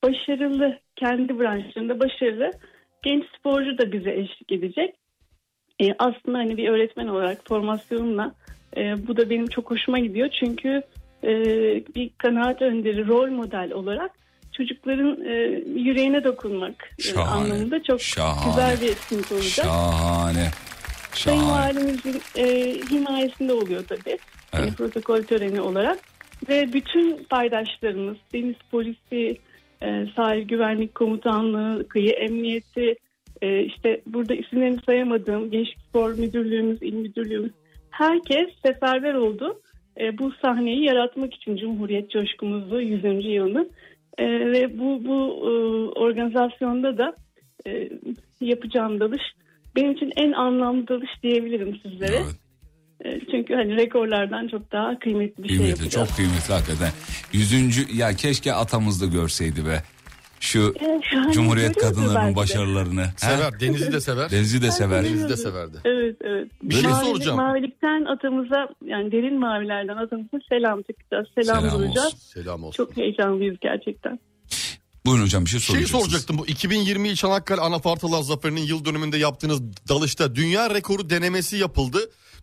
başarılı, 0.03 0.79
kendi 0.95 1.39
branşlarında 1.39 1.99
başarılı 1.99 2.51
genç 3.03 3.23
sporcu 3.39 3.77
da 3.77 3.91
bize 3.91 4.11
eşlik 4.11 4.51
edecek. 4.51 4.95
E, 5.79 5.93
aslında 5.99 6.37
hani 6.37 6.57
bir 6.57 6.69
öğretmen 6.69 7.07
olarak 7.07 7.47
formasyonumla 7.47 8.31
e, 8.77 9.07
bu 9.07 9.17
da 9.17 9.29
benim 9.29 9.47
çok 9.47 9.71
hoşuma 9.71 9.99
gidiyor. 9.99 10.29
Çünkü 10.39 10.81
e, 11.23 11.33
bir 11.95 12.09
kanaat 12.17 12.61
önderi, 12.61 13.07
rol 13.07 13.29
model 13.29 13.71
olarak 13.71 14.11
çocukların 14.57 15.25
e, 15.25 15.33
yüreğine 15.79 16.23
dokunmak 16.23 16.91
e, 17.15 17.19
anlamında 17.19 17.83
çok 17.83 18.01
şahane, 18.01 18.49
güzel 18.49 18.81
bir 18.81 18.91
etkinlik 18.91 19.31
olacak. 19.31 19.65
Şahane. 19.65 20.49
Şahane. 21.17 21.51
Valimizin 21.51 22.21
e, 22.35 22.73
himayesinde 22.91 23.53
oluyor 23.53 23.83
tabii. 23.87 24.17
Yani 24.53 24.65
Evet. 24.65 24.77
protokol 24.77 25.21
töreni 25.21 25.61
olarak. 25.61 25.99
Ve 26.49 26.73
bütün 26.73 27.23
paydaşlarımız, 27.23 28.17
deniz 28.33 28.55
polisi, 28.71 29.37
e, 29.81 30.05
sahil 30.15 30.47
güvenlik 30.47 30.95
komutanlığı, 30.95 31.87
kıyı 31.87 32.11
emniyeti, 32.11 32.95
e, 33.41 33.63
işte 33.63 34.01
burada 34.05 34.35
isimlerini 34.35 34.79
sayamadığım 34.85 35.51
Gençlik 35.51 35.79
Spor 35.89 36.13
Müdürlüğümüz, 36.13 36.81
İl 36.81 36.93
Müdürlüğümüz, 36.93 37.51
herkes 37.89 38.47
seferber 38.65 39.13
oldu. 39.13 39.61
E, 39.99 40.17
bu 40.17 40.31
sahneyi 40.41 40.83
yaratmak 40.83 41.33
için 41.33 41.57
Cumhuriyet 41.57 42.11
coşkumuzu 42.11 42.81
100. 42.81 43.03
yılını 43.25 43.69
E, 44.17 44.25
ve 44.25 44.79
bu 44.79 45.05
bu 45.05 45.39
e, 45.41 45.51
organizasyonda 45.99 46.97
da 46.97 47.13
e, 47.67 47.89
yapacağım 48.41 48.99
dalış 48.99 49.21
benim 49.77 49.91
için 49.91 50.11
en 50.15 50.31
anlamlı 50.31 50.87
dalış 50.87 51.09
diyebilirim 51.23 51.79
sizlere. 51.83 52.21
E, 53.05 53.19
Çünkü 53.31 53.53
hani 53.55 53.75
rekorlardan 53.77 54.47
çok 54.47 54.71
daha 54.71 54.99
kıymetli 54.99 55.43
bir 55.43 55.47
şey 55.49 55.57
Kıymetli, 55.57 55.81
yapacağız. 55.83 56.07
çok 56.09 56.17
kıymetli 56.17 56.53
hakikaten. 56.53 56.91
Yüzüncü, 57.33 57.81
ya 57.97 58.13
keşke 58.13 58.53
atamız 58.53 59.01
da 59.01 59.05
görseydi 59.05 59.65
be. 59.65 59.83
Şu 60.39 60.73
Evet, 60.79 61.01
yani 61.13 61.31
Cumhuriyet 61.33 61.75
görüyordu 61.75 61.95
belki 61.97 62.05
kadınlarının 62.07 62.31
de. 62.31 62.35
başarılarını. 62.35 63.05
Sever, 63.17 63.51
He? 63.53 63.59
Denizi 63.59 63.93
de 63.93 63.99
sever. 63.99 64.31
Denizi 64.31 64.61
de 64.61 64.71
sever. 64.71 65.03
Denizi 65.03 65.29
de 65.29 65.37
severdi. 65.37 65.77
Evet 65.85 66.15
evet. 66.21 66.47
Bir 66.63 66.73
şey 66.75 66.83
Mavilik- 66.91 67.05
soracağım. 67.05 67.37
Mavilikten 67.37 68.05
atamıza 68.05 68.67
yani 68.85 69.11
derin 69.11 69.39
mavilerden 69.39 69.97
atamıza 69.97 70.37
selam 70.49 70.81
çıkacağız. 70.81 71.27
Selam, 71.35 71.61
Selam 71.61 71.79
duracağız. 71.79 72.05
olsun. 72.07 72.17
Selam 72.17 72.63
olsun. 72.63 72.77
Çok 72.85 72.97
heyecanlıyız 72.97 73.57
gerçekten. 73.61 74.19
Buyurun 75.07 75.23
hocam 75.23 75.45
bir 75.45 75.49
şey 75.49 75.59
Şey 75.59 75.67
soracaksınız. 75.75 76.03
soracaktım 76.03 76.37
bu 76.37 76.47
2020 76.47 77.15
Çanakkale 77.15 77.61
Anafartalar 77.61 78.21
Zaferi'nin 78.21 78.61
yıl 78.61 78.85
dönümünde 78.85 79.17
yaptığınız 79.17 79.61
dalışta 79.89 80.35
dünya 80.35 80.69
rekoru 80.69 81.09
denemesi 81.09 81.57
yapıldı. 81.57 81.97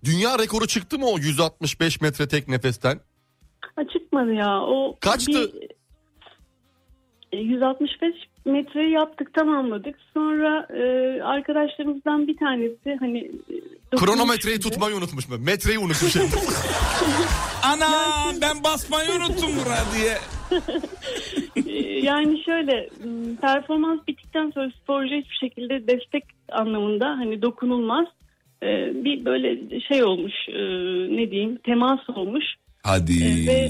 Dünya 0.05 0.39
rekoru 0.39 0.67
çıktı 0.67 0.99
mı 0.99 1.07
o 1.07 1.19
165 1.19 2.01
metre 2.01 2.29
tek 2.29 2.49
nefesten? 2.49 3.01
Ha, 3.77 3.83
çıkmadı 3.93 4.33
ya. 4.33 4.61
O 4.61 4.97
Kaçtı? 5.01 5.53
bir- 5.53 5.69
e, 7.33 7.37
165 7.41 8.15
metreyi 8.45 8.93
yaptık 8.93 9.35
tamamladık. 9.35 9.95
Sonra 10.15 10.67
e, 10.71 10.83
arkadaşlarımızdan 11.23 12.29
bir 12.29 12.37
tanesi 12.37 12.97
hani 13.01 13.19
e, 13.93 13.97
Kronometreyi 13.97 14.57
dokunmuş 14.57 14.73
tutmayı 14.75 14.97
unutmuş 14.97 15.29
mu? 15.29 15.37
Metreyi 15.39 15.79
unutmuş. 15.79 16.17
Ana 17.63 17.91
ben 18.41 18.65
basmayı 18.65 19.11
unuttum 19.13 19.51
buraya 19.65 19.85
diye. 19.95 20.19
Yani 22.05 22.43
şöyle 22.45 22.89
performans 23.41 24.01
bittikten 24.09 24.51
sonra 24.51 24.71
sporcu 24.83 25.15
hiçbir 25.15 25.37
şekilde 25.37 25.89
destek 25.89 26.25
anlamında 26.53 27.09
hani 27.09 27.43
dokunulmaz 27.43 28.07
Ee, 28.63 29.05
bir 29.05 29.25
böyle 29.25 29.81
şey 29.81 30.05
olmuş 30.05 30.33
e, 30.49 30.63
ne 31.17 31.31
diyeyim 31.31 31.57
temas 31.57 32.01
olmuş 32.11 32.45
Hadi. 32.83 33.13
Ee, 33.13 33.47
ve 33.47 33.69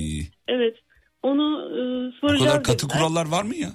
evet 0.49 0.77
onu 1.23 1.69
e, 1.71 1.81
Bu 2.07 2.13
soracağız 2.13 2.51
kadar 2.51 2.63
katı 2.63 2.89
dediler. 2.89 3.01
kurallar 3.01 3.27
var 3.31 3.43
mı 3.43 3.55
ya? 3.57 3.69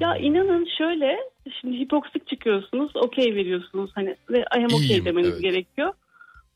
Ya 0.00 0.16
inanın 0.16 0.68
şöyle 0.78 1.16
şimdi 1.60 1.78
hipoksik 1.78 2.26
çıkıyorsunuz 2.28 2.96
okey 2.96 3.34
veriyorsunuz 3.34 3.90
hani 3.94 4.16
ve 4.30 4.38
I 4.38 4.58
am 4.58 4.64
okay 4.74 5.04
demeniz 5.04 5.30
evet. 5.32 5.42
gerekiyor. 5.42 5.92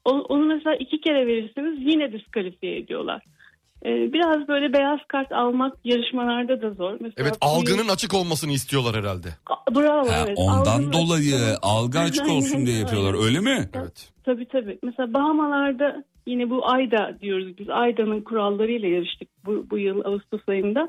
O- 0.05 0.21
Onu 0.29 0.45
mesela 0.47 0.77
iki 0.77 1.01
kere 1.01 1.27
verirseniz 1.27 1.79
yine 1.93 2.13
diskalifiye 2.13 2.77
ediyorlar. 2.79 3.23
E, 3.85 4.13
biraz 4.13 4.49
böyle 4.49 4.73
beyaz 4.73 5.01
kart 5.09 5.33
almak 5.33 5.77
yarışmalarda 5.85 6.63
da 6.63 6.71
zor. 6.71 6.93
Mesela 6.93 7.15
Evet 7.17 7.39
algının 7.41 7.89
açık 7.89 8.15
olmasını 8.15 8.53
istiyorlar 8.53 8.97
herhalde. 8.97 9.29
Bravo 9.75 10.09
Ha, 10.09 10.25
evet. 10.27 10.39
ondan 10.39 10.71
Algının 10.73 10.93
dolayı 10.93 11.35
açık- 11.35 11.59
algı 11.63 11.99
açık 11.99 12.29
olsun 12.31 12.67
diye 12.67 12.79
yapıyorlar 12.79 13.25
öyle 13.27 13.41
mi? 13.41 13.69
Evet. 13.75 14.11
Tabii 14.25 14.47
tabii. 14.49 14.79
Mesela 14.83 15.15
Bahamalarda 15.15 16.05
yine 16.27 16.51
bu 16.51 16.69
Ayda 16.71 17.17
diyoruz 17.21 17.59
biz. 17.59 17.69
Ayda'nın 17.71 18.21
kurallarıyla 18.21 18.89
yarıştık 18.89 19.29
bu, 19.47 19.67
bu 19.71 19.79
yıl 19.79 20.05
Ağustos 20.05 20.41
ayında. 20.49 20.89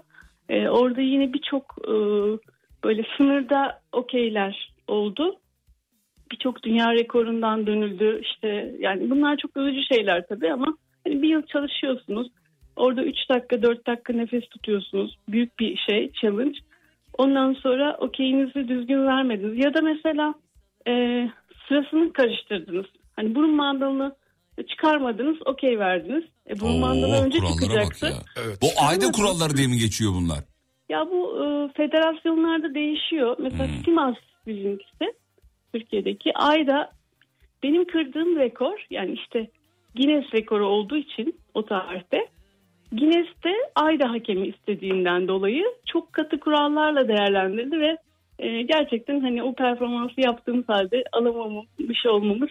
Ee, 0.49 0.67
orada 0.69 1.01
yine 1.01 1.33
birçok 1.33 1.75
e, 1.87 1.91
böyle 2.83 3.05
sınırda 3.17 3.81
okeyler 3.91 4.73
oldu. 4.87 5.35
Birçok 6.31 6.63
dünya 6.63 6.93
rekorundan 6.93 7.67
dönüldü. 7.67 8.21
İşte 8.23 8.75
yani 8.79 9.09
bunlar 9.09 9.37
çok 9.37 9.57
övücü 9.57 9.81
şeyler 9.95 10.27
tabii 10.27 10.53
ama 10.53 10.77
hani 11.03 11.21
bir 11.21 11.29
yıl 11.29 11.41
çalışıyorsunuz. 11.41 12.27
Orada 12.77 13.03
3 13.03 13.15
dakika 13.29 13.61
4 13.61 13.87
dakika 13.87 14.13
nefes 14.13 14.49
tutuyorsunuz. 14.49 15.17
Büyük 15.29 15.59
bir 15.59 15.77
şey 15.77 16.11
challenge. 16.21 16.59
Ondan 17.17 17.53
sonra 17.53 17.97
okeyinizi 17.99 18.67
düzgün 18.67 19.07
vermediniz. 19.07 19.65
Ya 19.65 19.73
da 19.73 19.81
mesela 19.81 20.33
e, 20.87 20.91
sırasını 21.67 22.13
karıştırdınız. 22.13 22.85
Hani 23.15 23.35
burun 23.35 23.55
mandalını 23.55 24.15
çıkarmadınız 24.69 25.37
okey 25.45 25.79
verdiniz. 25.79 26.23
E, 26.49 26.59
burun 26.59 26.79
mandalı 26.79 27.25
önce 27.25 27.39
çıkacaktı. 27.39 28.13
Evet. 28.45 28.57
Bu 28.61 28.67
ayda 28.87 29.11
kuralları 29.11 29.57
diye 29.57 29.67
mi 29.67 29.77
geçiyor 29.77 30.11
bunlar? 30.13 30.39
Ya 30.89 31.05
bu 31.11 31.43
e, 31.43 31.73
federasyonlarda 31.73 32.73
değişiyor. 32.73 33.35
Mesela 33.39 33.67
Hmm. 33.67 33.83
Simas 33.85 34.15
bizimkisi 34.47 35.13
Türkiye'deki 35.73 36.33
ayda 36.33 36.91
benim 37.63 37.85
kırdığım 37.85 38.39
rekor 38.39 38.85
yani 38.89 39.11
işte 39.11 39.47
Guinness 39.95 40.33
rekoru 40.33 40.67
olduğu 40.67 40.97
için 40.97 41.39
o 41.53 41.65
tarihte 41.65 42.27
Guinness'te 42.91 43.49
ayda 43.75 44.09
hakemi 44.09 44.47
istediğinden 44.47 45.27
dolayı 45.27 45.63
çok 45.93 46.13
katı 46.13 46.39
kurallarla 46.39 47.07
değerlendirdi 47.07 47.79
ve 47.79 47.97
e, 48.39 48.61
gerçekten 48.61 49.21
hani 49.21 49.43
o 49.43 49.55
performansı 49.55 50.13
yaptığımız 50.17 50.69
halde 50.69 51.03
alamamış 51.13 52.05
olmamız 52.05 52.49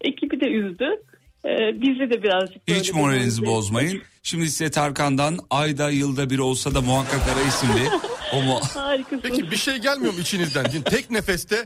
ekibi 0.00 0.40
de 0.40 0.46
üzdü. 0.46 1.02
E, 1.44 1.80
bizi 1.80 2.10
de 2.10 2.22
birazcık 2.22 2.62
Hiç 2.66 2.92
bir 2.92 2.98
moralinizi 2.98 3.40
motive 3.40 3.56
bozmayın. 3.56 4.02
Şimdi 4.22 4.46
size 4.46 4.70
Tarkan'dan 4.70 5.38
ayda 5.50 5.90
yılda 5.90 6.30
bir 6.30 6.38
olsa 6.38 6.74
da 6.74 6.80
muhakkak 6.80 7.20
ara 7.34 7.48
isimli. 7.48 7.88
O 8.34 8.42
mu? 8.42 8.60
Harikasın. 8.74 9.20
Peki 9.22 9.50
bir 9.50 9.56
şey 9.56 9.76
gelmiyor 9.76 10.12
mu 10.12 10.20
içinizden? 10.20 10.64
Tek 10.84 11.10
nefeste 11.10 11.56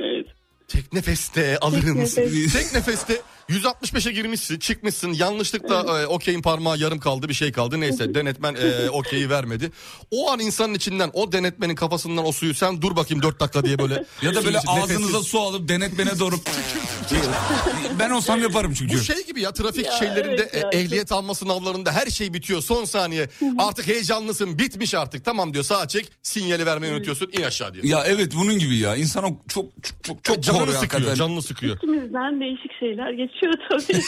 Evet. 0.00 0.26
tek 0.68 0.92
nefeste 0.92 1.58
alır 1.58 1.84
mısın? 1.84 2.22
nefes. 2.22 2.52
tek 2.52 2.74
nefeste 2.74 3.14
165'e 3.48 4.12
girmişsin 4.12 4.58
çıkmışsın 4.58 5.12
yanlışlıkla 5.12 6.00
e, 6.00 6.06
okeyin 6.06 6.42
parmağı 6.42 6.78
yarım 6.78 6.98
kaldı 6.98 7.28
bir 7.28 7.34
şey 7.34 7.52
kaldı 7.52 7.80
neyse 7.80 8.14
denetmen 8.14 8.54
e, 8.54 8.90
okeyi 8.90 9.30
vermedi. 9.30 9.70
O 10.10 10.30
an 10.30 10.40
insanın 10.40 10.74
içinden 10.74 11.10
o 11.12 11.32
denetmenin 11.32 11.74
kafasından 11.74 12.26
o 12.26 12.32
suyu 12.32 12.54
sen 12.54 12.82
dur 12.82 12.96
bakayım 12.96 13.22
4 13.22 13.40
dakika 13.40 13.64
diye 13.64 13.78
böyle. 13.78 14.04
Ya 14.22 14.34
da 14.34 14.44
böyle 14.44 14.58
ağzınıza 14.58 15.06
nefessiz. 15.06 15.26
su 15.26 15.40
alıp 15.40 15.68
denetmene 15.68 16.18
doğru. 16.18 16.34
ben 17.98 18.10
olsam 18.10 18.42
yaparım 18.42 18.74
çünkü. 18.74 18.96
Bu 18.96 19.00
şey 19.00 19.26
gibi 19.26 19.40
ya 19.40 19.52
trafik 19.52 19.86
Ya, 19.86 19.92
şeylerinde 19.92 20.50
evet 20.52 20.74
e, 20.74 20.78
ehliyet 20.78 21.12
alma 21.12 21.34
sınavlarında 21.34 21.92
her 21.92 22.06
şey 22.06 22.34
bitiyor 22.34 22.60
son 22.62 22.84
saniye. 22.84 23.28
Artık 23.58 23.86
heyecanlısın 23.86 24.58
bitmiş 24.58 24.94
artık 24.94 25.24
tamam 25.24 25.54
diyor 25.54 25.64
sağa 25.64 25.88
çek 25.88 26.12
sinyali 26.22 26.66
vermeyi 26.66 26.92
unutuyorsun 26.92 27.30
in 27.38 27.42
aşağı 27.42 27.74
diyor. 27.74 27.84
Ya 27.84 28.04
evet 28.06 28.32
bunun 28.36 28.58
gibi 28.58 28.76
ya. 28.78 28.96
İnsan 28.96 29.24
o 29.24 29.28
çok 29.48 29.66
çok 29.82 30.04
çok, 30.04 30.24
çok 30.24 30.42
canını 30.42 30.66
doğru 30.66 30.72
sıkıyor 30.72 31.14
canını 31.14 31.42
sıkıyor. 31.42 31.76
İkimizden 31.76 32.40
değişik 32.40 32.72
şeyler 32.80 33.10
geçiyor 33.36 33.54
tabii. 33.68 34.02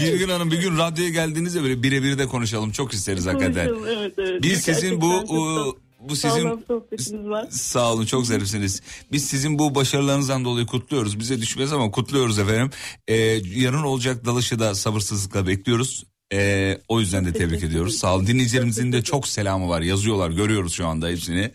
Bir 0.00 0.18
gün 0.18 0.28
hanım 0.28 0.50
bir 0.50 0.60
gün 0.60 0.78
radyoya 0.78 1.10
geldiğinizde 1.10 1.62
böyle 1.62 1.82
birebir 1.82 2.18
de 2.18 2.26
konuşalım. 2.26 2.72
Çok 2.72 2.92
isteriz 2.92 3.26
hakikaten. 3.26 3.68
Konuşalım, 3.68 3.88
evet, 3.98 4.14
evet. 4.18 4.42
Biz 4.42 4.60
sizin 4.60 5.00
bu 5.00 5.10
Gerçekten 5.10 5.36
çok 5.36 5.66
o, 5.66 5.76
bu 6.00 6.16
sağlam 6.16 6.60
sizin 6.98 7.30
var. 7.30 7.46
Sağ 7.50 7.92
olun 7.92 8.06
çok 8.06 8.26
zarifsiniz. 8.26 8.82
Biz 9.12 9.24
sizin 9.24 9.58
bu 9.58 9.74
başarılarınızdan 9.74 10.44
dolayı 10.44 10.66
kutluyoruz. 10.66 11.18
Bize 11.18 11.40
düşmez 11.40 11.72
ama 11.72 11.90
kutluyoruz 11.90 12.38
efendim. 12.38 12.70
Ee, 13.08 13.14
yarın 13.54 13.82
olacak 13.82 14.24
dalışı 14.24 14.58
da 14.58 14.74
sabırsızlıkla 14.74 15.46
bekliyoruz. 15.46 16.04
Ee, 16.34 16.78
o 16.88 17.00
yüzden 17.00 17.24
de 17.24 17.32
tebrik 17.32 17.64
ediyoruz. 17.64 17.94
Sağ 17.94 18.14
olun. 18.14 18.26
Dinleyicilerimizin 18.26 18.92
de 18.92 19.02
çok 19.02 19.28
selamı 19.28 19.68
var. 19.68 19.80
Yazıyorlar. 19.80 20.30
Görüyoruz 20.30 20.72
şu 20.72 20.86
anda 20.86 21.08
hepsini. 21.08 21.50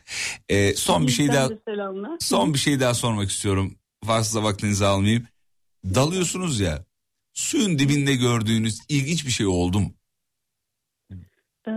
Ee, 0.49 0.73
son 0.75 1.07
bir 1.07 1.11
şey 1.11 1.27
daha 1.27 1.49
son 2.19 2.53
bir 2.53 2.59
şey 2.59 2.79
daha 2.79 2.93
sormak 2.93 3.29
istiyorum. 3.29 3.75
Fazla 4.05 4.43
vaktinizi 4.43 4.85
almayayım. 4.85 5.27
Dalıyorsunuz 5.83 6.59
ya. 6.59 6.85
Suyun 7.33 7.79
dibinde 7.79 8.15
gördüğünüz 8.15 8.79
ilginç 8.89 9.25
bir 9.25 9.31
şey 9.31 9.45
oldu 9.45 9.79
mu? 9.79 9.91
Ee, 11.67 11.71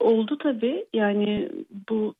oldu 0.00 0.38
tabii. 0.38 0.86
Yani 0.94 1.48
bu 1.90 2.14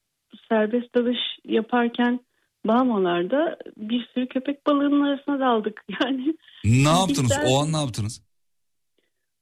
serbest 0.49 0.95
dalış 0.95 1.19
yaparken 1.45 2.21
Bahamalarda 2.69 3.57
bir 3.77 4.09
sürü 4.15 4.27
köpek 4.29 4.67
balığının 4.67 5.01
arasına 5.01 5.41
daldık. 5.41 5.85
Yani 6.03 6.37
Ne 6.65 6.89
yaptınız? 6.89 7.23
Güzel. 7.23 7.47
O 7.49 7.63
an 7.63 7.73
ne 7.73 7.77
yaptınız? 7.77 8.27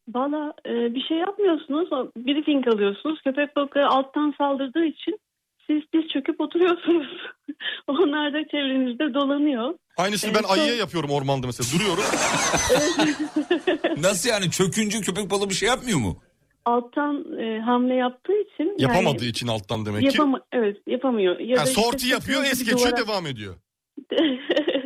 valla 0.08 0.52
e, 0.66 0.94
bir 0.94 1.00
şey 1.00 1.16
yapmıyorsunuz. 1.16 1.88
Briefing 2.16 2.68
alıyorsunuz. 2.68 3.22
Köpek 3.22 3.56
balıkları 3.56 3.88
alttan 3.88 4.34
saldırdığı 4.38 4.84
için 4.84 5.18
siz 5.66 5.82
diz 5.94 6.08
çöküp 6.08 6.40
oturuyorsunuz. 6.40 7.06
Onlar 7.86 8.32
da 8.32 8.48
çevrenizde 8.48 9.14
dolanıyor. 9.14 9.74
Aynısını 9.96 10.30
Evet, 10.34 10.44
ben 10.44 10.48
ayıya 10.48 10.74
yapıyorum 10.74 11.10
ormanda 11.10 11.46
mesela 11.46 11.78
duruyorum. 11.78 12.04
Nasıl 14.02 14.28
yani 14.28 14.50
çökünce 14.50 15.00
köpek 15.00 15.30
balığı 15.30 15.48
bir 15.50 15.54
şey 15.54 15.68
yapmıyor 15.68 15.98
mu? 15.98 16.22
Alttan 16.64 17.38
e, 17.38 17.60
hamle 17.60 17.94
yaptığı 17.94 18.32
için 18.32 18.74
Yapamadığı 18.78 19.22
yani, 19.24 19.30
için 19.30 19.46
alttan 19.48 19.86
demek 19.86 20.00
ki. 20.00 20.06
yapama, 20.06 20.40
evet 20.52 20.76
yapamıyor. 20.86 21.38
Ya 21.38 21.60
Ha, 21.60 21.66
da 21.66 21.68
işte 21.70 21.82
sorti 21.82 22.08
yapıyor 22.08 22.44
es 22.44 22.60
bir 22.60 22.66
geçiyor 22.72 22.90
duvara. 22.92 23.06
devam 23.06 23.26
ediyor. 23.26 23.54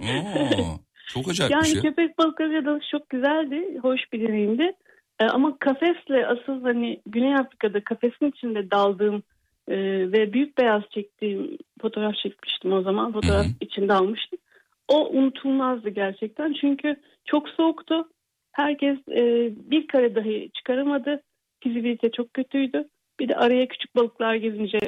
Oo, 0.03 0.81
çok 1.09 1.29
acayip 1.29 1.51
bir 1.51 1.57
Yani 1.57 1.67
şey. 1.69 1.81
köpek 1.83 2.19
balıkları 2.19 2.65
dalış 2.67 2.85
çok 2.91 3.09
güzeldi. 3.11 3.79
Hoş 3.83 4.01
bir 4.13 4.29
deneyimdi. 4.29 4.73
Ee, 5.21 5.25
ama 5.25 5.59
kafesle 5.59 6.27
asıl 6.27 6.63
hani 6.63 7.01
Güney 7.07 7.35
Afrika'da 7.35 7.85
kafesin 7.85 8.27
içinde 8.31 8.71
daldığım 8.71 9.23
e, 9.69 9.77
ve 10.13 10.33
büyük 10.33 10.59
beyaz 10.59 10.83
çektiğim 10.95 11.59
fotoğraf 11.83 12.15
çekmiştim 12.23 12.73
o 12.73 12.83
zaman. 12.83 13.13
Fotoğraf 13.13 13.45
Hı 13.45 13.49
hı. 13.49 13.53
içinde 13.61 13.93
almıştım. 13.93 14.39
O 14.89 15.09
unutulmazdı 15.09 15.89
gerçekten. 15.89 16.55
Çünkü 16.60 16.97
çok 17.24 17.48
soğuktu. 17.48 18.09
Herkes 18.52 18.98
e, 19.10 19.51
bir 19.70 19.86
kare 19.86 20.15
dahi 20.15 20.51
çıkaramadı. 20.55 21.23
Fizibilite 21.62 22.10
çok 22.10 22.35
kötüydü. 22.35 22.89
Bir 23.20 23.28
de 23.28 23.36
araya 23.36 23.69
küçük 23.69 23.97
balıklar 23.97 24.35
gezince 24.35 24.78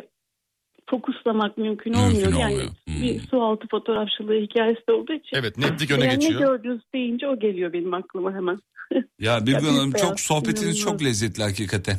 fokuslamak 0.90 1.58
mümkün, 1.58 1.92
Mümkün 1.92 2.08
olmuyor. 2.08 2.40
Yani 2.40 2.52
olmuyor. 2.54 2.70
Hmm. 2.88 3.02
bir 3.02 3.20
su 3.20 3.42
altı 3.42 3.66
fotoğrafçılığı 3.70 4.34
hikayesi 4.40 4.86
de 4.88 4.92
olduğu 4.92 5.12
için. 5.12 5.36
Evet 5.36 5.58
netlik 5.58 5.90
öne 5.90 6.04
Yani 6.04 6.10
ne 6.10 6.14
geçiyor. 6.14 6.40
gördünüz 6.40 6.80
deyince 6.94 7.28
o 7.28 7.38
geliyor 7.38 7.72
benim 7.72 7.94
aklıma 7.94 8.34
hemen. 8.34 8.58
Ya 9.18 9.46
bir 9.46 9.52
Ya, 9.52 9.58
gün 9.58 9.68
büyük 9.68 9.78
hanım 9.80 9.92
çok 9.92 10.20
sohbetiniz 10.20 10.78
çok 10.80 10.88
inanılmaz. 10.88 11.06
lezzetli 11.06 11.42
hakikaten. 11.42 11.94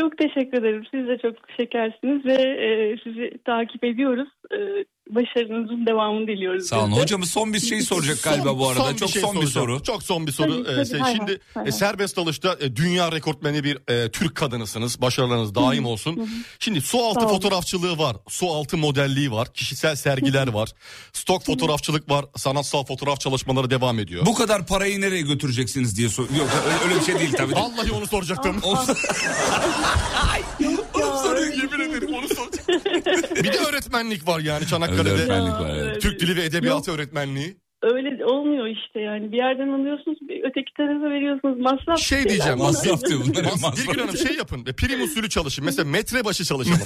Çok 0.00 0.18
teşekkür 0.18 0.58
ederim. 0.58 0.84
Siz 0.90 1.08
de 1.08 1.18
çok 1.18 1.34
şekersiniz 1.56 2.24
ve 2.24 2.32
e, 2.42 2.96
sizi 3.04 3.38
takip 3.44 3.84
ediyoruz. 3.84 4.28
E, 4.52 4.84
başarınızın 5.14 5.86
devamını 5.86 6.26
diliyoruz. 6.26 6.66
Sağ 6.66 6.80
olun. 6.80 6.92
Hocamız 6.92 7.30
son 7.30 7.52
bir 7.54 7.60
şey 7.60 7.80
soracak 7.82 8.22
galiba 8.22 8.58
bu 8.58 8.68
arada. 8.68 8.96
çok 8.96 9.10
şey 9.10 9.22
son 9.22 9.30
bir 9.40 9.46
soracağım. 9.46 9.66
soru. 9.68 9.82
Çok 9.82 10.02
son 10.02 10.26
bir 10.26 10.32
soru. 10.32 10.64
Tabii, 10.64 10.80
Ee, 10.80 10.84
tabii, 10.84 10.98
hay, 10.98 11.16
şimdi 11.16 11.40
hay 11.54 11.68
e, 11.68 11.72
serbest 11.72 12.16
dalışta 12.16 12.56
e, 12.60 12.76
dünya 12.76 13.12
rekortmeni 13.12 13.64
bir 13.64 13.78
e, 13.92 14.10
Türk 14.10 14.34
kadınısınız. 14.34 15.00
Başarılarınız 15.00 15.54
daim 15.54 15.86
olsun. 15.86 16.28
Şimdi 16.58 16.80
su 16.80 16.98
altı 17.04 17.20
Sağ 17.20 17.26
olun. 17.26 17.34
fotoğrafçılığı 17.34 17.98
var. 17.98 18.16
Su 18.28 18.50
altı 18.50 18.76
modelliği 18.76 19.32
var. 19.32 19.52
Kişisel 19.52 19.96
sergiler 19.96 20.48
var. 20.48 20.68
Stok 21.12 21.44
fotoğrafçılık 21.44 22.10
var. 22.10 22.24
Sanatsal 22.36 22.84
fotoğraf 22.84 23.20
çalışmaları 23.20 23.70
devam 23.70 23.98
ediyor. 23.98 24.26
Bu 24.26 24.34
kadar 24.34 24.66
parayı 24.66 25.00
nereye 25.00 25.22
götüreceksiniz 25.22 25.96
diye 25.98 26.08
sor. 26.08 26.22
Yok 26.22 26.48
öyle, 26.66 26.84
öyle 26.90 27.00
bir 27.00 27.04
şey 27.06 27.18
değil 27.18 27.32
tabii. 27.36 27.54
Vallahi 27.54 27.92
onu 27.92 28.06
soracaktım. 28.06 28.56
Soruyor 31.22 31.52
yemin 31.52 31.90
ederim 31.90 32.14
onu 32.14 32.28
soracaktım. 32.28 33.44
bir 33.44 33.52
de 33.52 33.58
öğretmenlik 33.58 34.28
var 34.28 34.40
yani 34.40 34.66
Çanakkale'de. 34.66 35.10
Öğretmenlik 35.10 35.52
var, 35.52 35.74
evet. 35.78 36.02
Türk 36.02 36.20
Dili 36.20 36.36
ve 36.36 36.44
Edebiyatı 36.44 36.92
öğretmenliği. 36.92 37.56
Öyle 37.82 38.17
olmuyor 38.32 38.66
işte 38.66 39.00
yani. 39.00 39.32
Bir 39.32 39.36
yerden 39.36 39.68
alıyorsunuz, 39.68 40.18
bir 40.28 40.44
öteki 40.50 40.72
tarafa 40.76 41.10
veriyorsunuz. 41.10 41.58
Masraf. 41.60 41.98
Şey 41.98 42.18
şeyler 42.18 42.28
diyeceğim, 42.28 42.58
bunlar. 42.58 42.68
Masraf 42.68 43.04
diyor 43.04 43.20
bunlar. 43.26 43.42
Mas- 43.44 43.62
masraf. 43.62 43.78
bir 43.78 43.92
gün 43.92 44.00
hanım 44.00 44.16
şey 44.16 44.36
yapın. 44.36 44.66
e, 44.66 44.72
Prim 44.72 45.02
usulü 45.02 45.28
çalışın. 45.28 45.64
Mesela 45.64 45.88
metre 45.90 46.24
başı 46.24 46.44
çalışalım. 46.44 46.80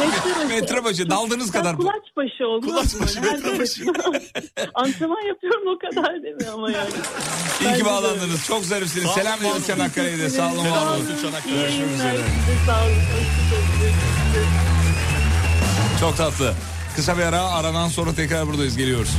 Metre 0.00 0.54
Metre 0.54 0.84
başı 0.84 1.10
daldığınız 1.10 1.50
kadar. 1.52 1.76
Kulaç 1.76 2.06
başı 2.16 2.46
olmaz 2.46 2.64
Kulaç 2.70 3.00
başı, 3.00 3.20
metre 3.20 3.58
başı. 3.58 3.82
Antrenman 4.74 5.26
yapıyorum 5.28 5.62
o 5.74 5.78
kadar 5.78 6.14
mi 6.14 6.50
ama 6.52 6.70
yani. 6.70 6.90
İyi 7.60 7.78
ki 7.78 7.84
bağlandınız. 7.84 8.46
Çok 8.46 8.64
zarifsiniz. 8.64 9.10
Selam 9.10 9.40
verin. 9.40 9.62
Çanakkale'ye 9.66 10.18
de. 10.18 10.28
Sağ 10.28 10.52
olun 10.52 10.58
olun. 10.58 10.66
olsun 10.66 11.16
Çanakkale. 11.22 11.54
İyi 11.54 11.60
Görüşmek 11.60 11.94
üzere. 11.94 12.18
Sağ 12.66 12.84
olun. 12.84 12.94
Çok 16.00 16.16
tatlı. 16.16 16.54
Kısa 16.96 17.18
bir 17.18 17.22
ara 17.22 17.42
aradan 17.42 17.88
sonra 17.88 18.14
tekrar 18.14 18.46
buradayız. 18.46 18.76
Geliyoruz. 18.76 19.10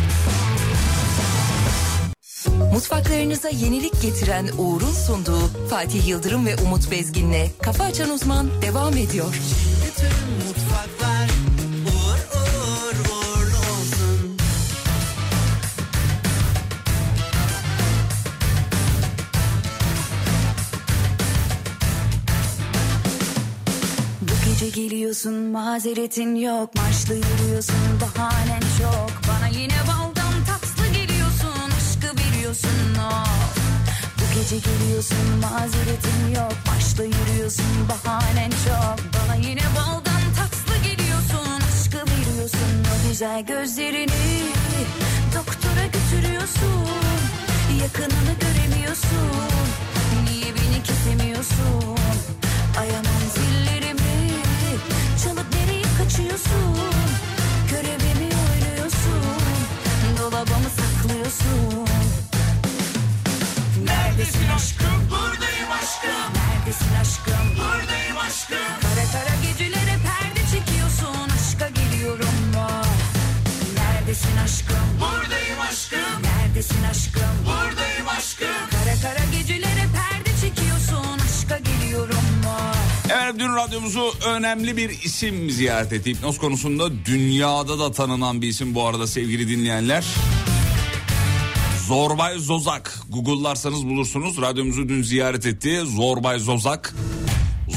Mutfaklarınıza 2.48 3.50
yenilik 3.50 4.02
getiren 4.02 4.50
Uğur'un 4.58 4.94
sunduğu 4.94 5.68
Fatih 5.70 6.08
Yıldırım 6.08 6.46
ve 6.46 6.56
Umut 6.56 6.92
Bezgin'le 6.92 7.50
Kafa 7.62 7.84
Açan 7.84 8.10
Uzman 8.10 8.62
devam 8.62 8.98
ediyor. 8.98 9.42
Bütün 9.86 10.30
gece 24.60 24.82
geliyorsun 24.82 25.34
mazeretin 25.34 26.36
yok 26.36 26.76
Marşlı 26.76 27.16
yürüyorsun 27.16 27.76
bahanen 28.02 28.62
çok 28.80 29.12
Bana 29.28 29.48
yine 29.48 29.74
geliyorsun 29.88 30.19
Aşkı 32.50 32.68
veriyorsun 32.68 32.96
of 32.96 33.58
Bu 34.18 34.40
gece 34.40 34.58
geliyorsun 34.58 35.18
mazeretin 35.42 36.36
yok. 36.36 36.54
Marşlı 36.68 37.04
yürüyorsun 37.06 37.66
bahanen 37.90 38.50
çok. 38.50 39.00
Bana 39.14 39.36
yine 39.36 39.62
baldan 39.76 40.24
tatslı 40.38 40.78
geliyorsun. 40.84 41.62
Aşkı 41.70 41.98
veriyorsun 41.98 42.74
o 42.84 43.10
güzel 43.10 43.46
gözlerini. 43.46 44.44
Doktora 45.36 45.86
götürüyorsun. 45.86 46.88
Yakınını 47.82 48.34
göremiyorsun. 48.40 49.52
Niye 50.26 50.54
beni 50.56 50.84
kesemiyorsun? 50.84 51.98
Ayamam 52.80 53.24
zillerimi 53.36 54.34
Çalıp 55.24 55.46
nereye 55.54 55.86
kaçıyorsun? 55.98 56.78
Görevimi 57.72 58.30
oynuyorsun? 58.44 59.24
Dolabımı 60.20 60.70
saklıyorsun 60.80 61.89
Neredesin 64.20 64.50
aşkım? 64.56 65.02
Buradayım 65.12 65.72
aşkım. 65.82 66.30
Neredesin 66.40 66.96
aşkım? 67.02 67.46
Buradayım 67.58 68.18
aşkım. 68.18 68.72
Kara 68.82 69.06
kara 69.14 69.36
gecelere 69.44 69.96
perde 70.06 70.42
çekiyorsun 70.52 71.30
Aşka 71.36 71.70
geliyorum 71.70 72.38
var 72.56 72.86
Neredesin 73.78 74.38
aşkım? 74.44 74.88
Buradayım 75.02 75.60
aşkım. 75.70 76.24
Neredesin 76.24 76.84
aşkım? 76.92 77.34
Buradayım 77.46 78.08
aşkım. 78.18 78.62
Kara 78.72 78.96
kara 79.02 79.26
gecelere 79.38 79.86
perde 79.96 80.32
çekiyorsun 80.42 81.20
Aşka 81.26 81.58
geliyorum 81.58 82.28
var 82.46 82.76
Efendim 83.06 83.40
dün 83.40 83.56
radyomuzu 83.56 84.14
önemli 84.28 84.78
bir 84.78 84.90
isim 84.90 85.50
ziyaret 85.50 85.94
etti. 85.94 86.10
Hipnoz 86.10 86.38
konusunda 86.38 87.06
dünyada 87.06 87.80
da 87.80 87.92
tanınan 87.92 88.42
bir 88.42 88.48
isim 88.48 88.76
bu 88.76 88.88
arada 88.88 89.08
sevgili 89.08 89.50
dinleyenler. 89.50 90.06
Zorbay 91.90 92.40
Zozak. 92.40 93.00
Google'larsanız 93.10 93.86
bulursunuz. 93.86 94.42
Radyomuzu 94.42 94.90
dün 94.90 95.02
ziyaret 95.02 95.46
etti. 95.46 95.82
Zorbay 95.86 96.40
Zozak. 96.40 96.96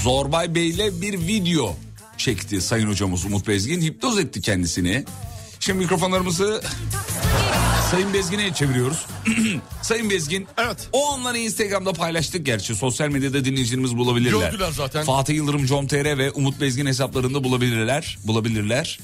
Zorbay 0.02 0.54
Bey 0.54 0.68
ile 0.68 1.00
bir 1.00 1.18
video 1.18 1.76
çekti 2.16 2.60
sayın 2.60 2.88
hocamız 2.88 3.24
Umut 3.24 3.48
Bezgin. 3.48 3.80
Hipnoz 3.80 4.18
etti 4.18 4.40
kendisini. 4.40 5.04
Şimdi 5.60 5.78
mikrofonlarımızı 5.78 6.62
Sayın 7.90 8.14
Bezgin'e 8.14 8.54
çeviriyoruz. 8.54 9.06
Sayın 9.82 10.10
Bezgin. 10.10 10.46
Evet. 10.58 10.88
O 10.92 11.12
anları 11.12 11.38
Instagram'da 11.38 11.92
paylaştık 11.92 12.46
gerçi. 12.46 12.74
Sosyal 12.74 13.08
medyada 13.08 13.44
dinleyicilerimiz 13.44 13.96
bulabilirler. 13.96 14.50
Gördüler 14.50 14.70
zaten. 14.70 15.04
Fatih 15.04 15.34
Yıldırım 15.34 15.66
com.tr 15.66 16.18
ve 16.18 16.30
Umut 16.30 16.60
Bezgin 16.60 16.86
hesaplarında 16.86 17.44
bulabilirler. 17.44 18.18
Bulabilirler. 18.24 18.98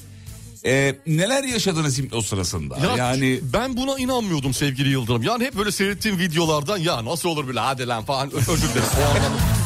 Ee, 0.65 0.95
neler 1.07 1.43
yaşadınız 1.43 1.97
hipnoz 1.97 2.25
sırasında? 2.25 2.77
Ya 2.77 2.95
yani 2.97 3.39
ben 3.53 3.77
buna 3.77 3.99
inanmıyordum 3.99 4.53
sevgili 4.53 4.89
Yıldırım. 4.89 5.23
Yani 5.23 5.45
hep 5.45 5.57
böyle 5.57 5.71
seyrettiğim 5.71 6.19
videolardan 6.19 6.77
ya 6.77 7.05
nasıl 7.05 7.29
olur 7.29 7.47
bile 7.47 7.59
hadi 7.59 7.87
lan 7.87 8.03
falan 8.05 8.31
özür 8.35 8.69
dilerim. 8.69 8.89
O 9.01 9.17
anlamda. 9.17 9.58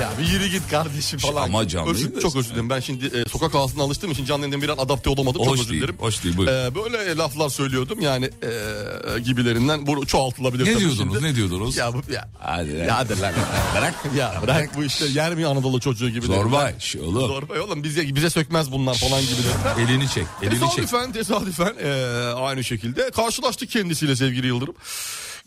Ya 0.00 0.10
bir 0.18 0.28
yürü 0.32 0.46
git 0.46 0.70
kardeşim 0.70 1.18
falan. 1.18 1.42
Ama 1.42 1.68
canlı 1.68 1.90
Özür- 1.90 2.20
Çok 2.20 2.36
özür 2.36 2.50
dilerim. 2.50 2.70
Ben 2.70 2.80
şimdi 2.80 3.06
e, 3.06 3.28
sokak 3.28 3.54
ağzına 3.54 3.82
alıştığım 3.82 4.10
için 4.10 4.24
canlı 4.24 4.40
yayından 4.42 4.62
bir 4.62 4.68
an 4.68 4.76
adapte 4.78 5.10
olamadım. 5.10 5.40
Hoş 5.40 5.46
çok 5.46 5.54
özür 5.54 5.68
dilerim. 5.74 5.96
hoş 5.98 6.24
değil, 6.24 6.36
buyurun. 6.36 6.52
E, 6.66 6.74
böyle 6.74 7.16
laflar 7.16 7.48
söylüyordum 7.48 8.00
yani 8.00 8.24
e, 8.24 9.18
gibilerinden. 9.20 9.86
Bu 9.86 10.06
çoğaltılabilir 10.06 10.64
ne 10.64 10.72
tabii 10.72 10.78
diyordunuz? 10.84 10.98
şimdi. 11.14 11.22
Ne 11.24 11.34
diyordunuz? 11.36 11.76
Ya, 11.76 11.92
bu, 11.94 12.12
ya, 12.12 12.28
Hadi 12.38 12.70
ya 12.70 12.96
hadi 12.98 13.20
lan. 13.20 13.32
bırak 13.76 13.94
ya 14.16 14.34
bırak 14.42 14.76
bu 14.76 14.84
işte 14.84 15.06
yer 15.06 15.34
mi 15.34 15.46
Anadolu 15.46 15.80
çocuğu 15.80 16.10
gibi. 16.10 16.26
Zorbay, 16.26 16.74
şu 16.78 17.02
oğlum. 17.02 17.28
Zorbay 17.28 17.60
oğlum 17.60 17.82
bize, 17.84 18.14
bize 18.14 18.30
sökmez 18.30 18.72
bunlar 18.72 18.94
falan 18.94 19.20
gibi. 19.20 19.82
Elini 19.82 20.08
çek, 20.08 20.26
elini 20.42 20.60
çek. 20.60 20.60
Tesadüfen 20.76 21.12
tesadüfen 21.12 21.74
e, 21.84 21.90
aynı 22.36 22.64
şekilde 22.64 23.10
karşılaştık 23.10 23.70
kendisiyle 23.70 24.16
sevgili 24.16 24.46
Yıldırım. 24.46 24.74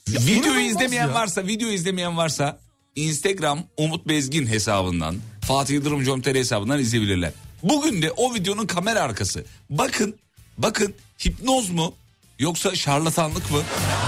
Videoyu 0.10 0.40
İnanılmaz 0.40 0.66
izlemeyen 0.72 1.08
ya. 1.08 1.14
varsa, 1.14 1.48
video 1.48 1.70
izlemeyen 1.70 2.18
varsa 2.18 2.60
Instagram 2.96 3.64
Umut 3.78 4.08
Bezgin 4.08 4.48
hesabından, 4.48 5.16
Fatih 5.48 5.74
Yıldırım 5.74 6.04
com.tr 6.04 6.36
hesabından 6.36 6.80
izleyebilirler. 6.80 7.32
Bugün 7.64 8.02
de 8.02 8.12
o 8.12 8.34
videonun 8.36 8.66
kamera 8.68 9.00
arkası. 9.02 9.46
Bakın, 9.70 10.16
bakın 10.58 10.94
hipnoz 11.26 11.70
mu 11.70 11.94
yoksa 12.40 12.76
şarlatanlık 12.76 13.52
mı? 13.52 13.62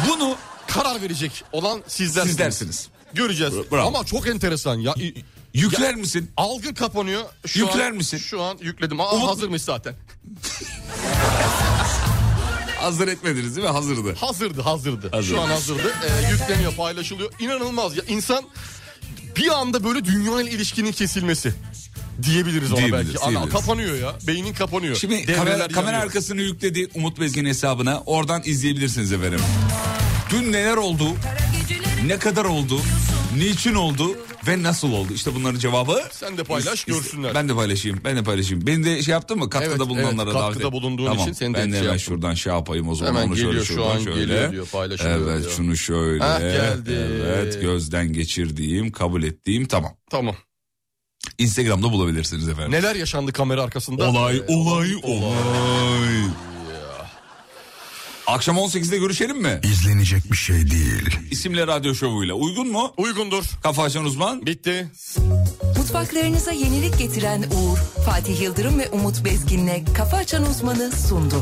Bunu 0.09 0.35
Karar 0.67 1.01
verecek 1.01 1.43
olan 1.51 1.83
sizlersiniz. 1.87 2.29
siz 2.31 2.39
dersiniz. 2.39 2.87
Göreceğiz. 3.13 3.53
Bravo. 3.71 3.87
Ama 3.87 4.05
çok 4.05 4.27
enteresan 4.27 4.79
ya. 4.79 4.95
Yükler 5.53 5.95
misin? 5.95 6.31
Algı 6.37 6.73
kapanıyor. 6.73 7.23
Şu 7.45 7.59
Yükler 7.59 7.87
an, 7.89 7.95
misin? 7.95 8.17
Şu 8.17 8.41
an 8.41 8.57
yükledim. 8.61 8.99
Aa, 8.99 9.11
Umut- 9.11 9.27
hazırmış 9.27 9.61
zaten. 9.61 9.95
Hazır 12.83 13.07
etmediniz 13.07 13.55
değil 13.55 13.67
mi? 13.67 13.73
Hazırdı. 13.73 14.15
Hazırdı 14.15 14.61
hazırdı. 14.61 15.09
Hazır. 15.11 15.29
Şu 15.35 15.41
an 15.41 15.47
hazırdı. 15.47 15.93
Ee, 16.03 16.31
yükleniyor 16.31 16.75
paylaşılıyor. 16.75 17.31
İnanılmaz 17.39 17.97
ya. 17.97 18.03
İnsan 18.07 18.43
bir 19.35 19.47
anda 19.59 19.83
böyle 19.83 20.05
dünya 20.05 20.41
ile 20.41 20.49
ilişkinin 20.51 20.91
kesilmesi 20.91 21.53
diyebiliriz 22.23 22.71
ona 22.71 22.79
Diyebiliriz, 22.79 23.07
belki. 23.07 23.19
Ana, 23.19 23.29
diyebiliriz. 23.29 23.53
kapanıyor 23.53 23.95
ya. 23.95 24.15
Beynin 24.27 24.53
kapanıyor. 24.53 24.95
Şimdi 24.95 25.27
Devreler 25.27 25.37
kamera, 25.37 25.67
kamera 25.67 25.97
arkasını 25.97 26.41
yükledi 26.41 26.87
Umut 26.95 27.19
Bezgin 27.19 27.45
hesabına. 27.45 28.03
Oradan 28.05 28.41
izleyebilirsiniz 28.45 29.11
efendim. 29.11 29.39
Dün 30.29 30.51
neler 30.51 30.77
oldu? 30.77 31.03
Ne 32.05 32.19
kadar 32.19 32.45
oldu? 32.45 32.81
Niçin 33.37 33.75
oldu? 33.75 34.17
Ve 34.47 34.63
nasıl 34.63 34.91
oldu? 34.91 35.13
İşte 35.13 35.35
bunların 35.35 35.59
cevabı. 35.59 36.03
Sen 36.11 36.37
de 36.37 36.43
paylaş, 36.43 36.83
İs- 36.83 36.87
görsünler. 36.87 37.35
Ben 37.35 37.49
de 37.49 37.55
paylaşayım. 37.55 38.01
Ben 38.05 38.17
de 38.17 38.23
paylaşayım. 38.23 38.67
Beni 38.67 38.83
de 38.85 39.03
şey 39.03 39.11
yaptın 39.11 39.37
mı? 39.37 39.49
Katkıda 39.49 39.75
Evet, 39.75 39.89
bulunanlara 39.89 40.23
evet, 40.29 40.33
davet 40.41 40.53
katkıda 40.53 40.71
bulunduğun 40.71 41.05
tamam. 41.05 41.23
için 41.23 41.33
seni 41.33 41.53
de 41.53 41.57
Ben 41.57 41.67
de 41.67 41.71
şey 41.71 41.79
hemen 41.79 41.91
yaptım. 41.93 41.99
şuradan 41.99 42.33
şey 42.33 42.53
yapayım 42.53 42.89
o 42.89 42.95
zaman. 42.95 43.13
Hemen 43.13 43.27
Onu 43.27 43.35
geliyor, 43.35 43.51
şöyle, 43.53 43.65
şu 43.65 43.85
an 43.85 43.99
şöyle. 43.99 44.19
geliyor 44.21 44.51
diyor, 44.51 44.67
paylaşılıyor 44.67 45.31
Evet 45.31 45.41
diyor. 45.43 45.51
şunu 45.51 45.77
şöyle. 45.77 46.23
Hah, 46.23 46.39
geldi. 46.39 47.07
Evet 47.25 47.61
gözden 47.61 48.13
geçirdiğim, 48.13 48.91
kabul 48.91 49.23
ettiğim 49.23 49.65
tamam. 49.67 49.91
Tamam. 50.09 50.35
Instagram'da 51.37 51.91
bulabilirsiniz 51.91 52.47
efendim. 52.49 52.71
Neler 52.71 52.95
yaşandı 52.95 53.31
kamera 53.33 53.63
arkasında? 53.63 54.09
Olay, 54.09 54.37
Ee, 54.37 54.53
olay, 54.55 54.89
olay. 55.03 56.23
Akşam 58.27 58.57
18'de 58.57 58.97
görüşelim 58.97 59.41
mi? 59.41 59.59
İzlenecek 59.63 60.31
bir 60.31 60.37
şey 60.37 60.55
değil. 60.71 61.17
İsimle 61.31 61.67
radyo 61.67 61.95
şovuyla. 61.95 62.33
Uygun 62.33 62.67
mu? 62.71 62.93
Uygundur. 62.97 63.43
Kafa 63.63 63.83
açan 63.83 64.05
uzman. 64.05 64.45
Bitti. 64.45 64.87
Mutfaklarınıza 65.77 66.51
yenilik 66.51 66.99
getiren 66.99 67.41
Uğur, 67.43 67.77
Fatih 68.05 68.41
Yıldırım 68.41 68.79
ve 68.79 68.89
Umut 68.89 69.25
Bezgin'le 69.25 69.85
Kafa 69.97 70.17
Açan 70.17 70.49
Uzman'ı 70.49 70.91
sundu. 70.91 71.35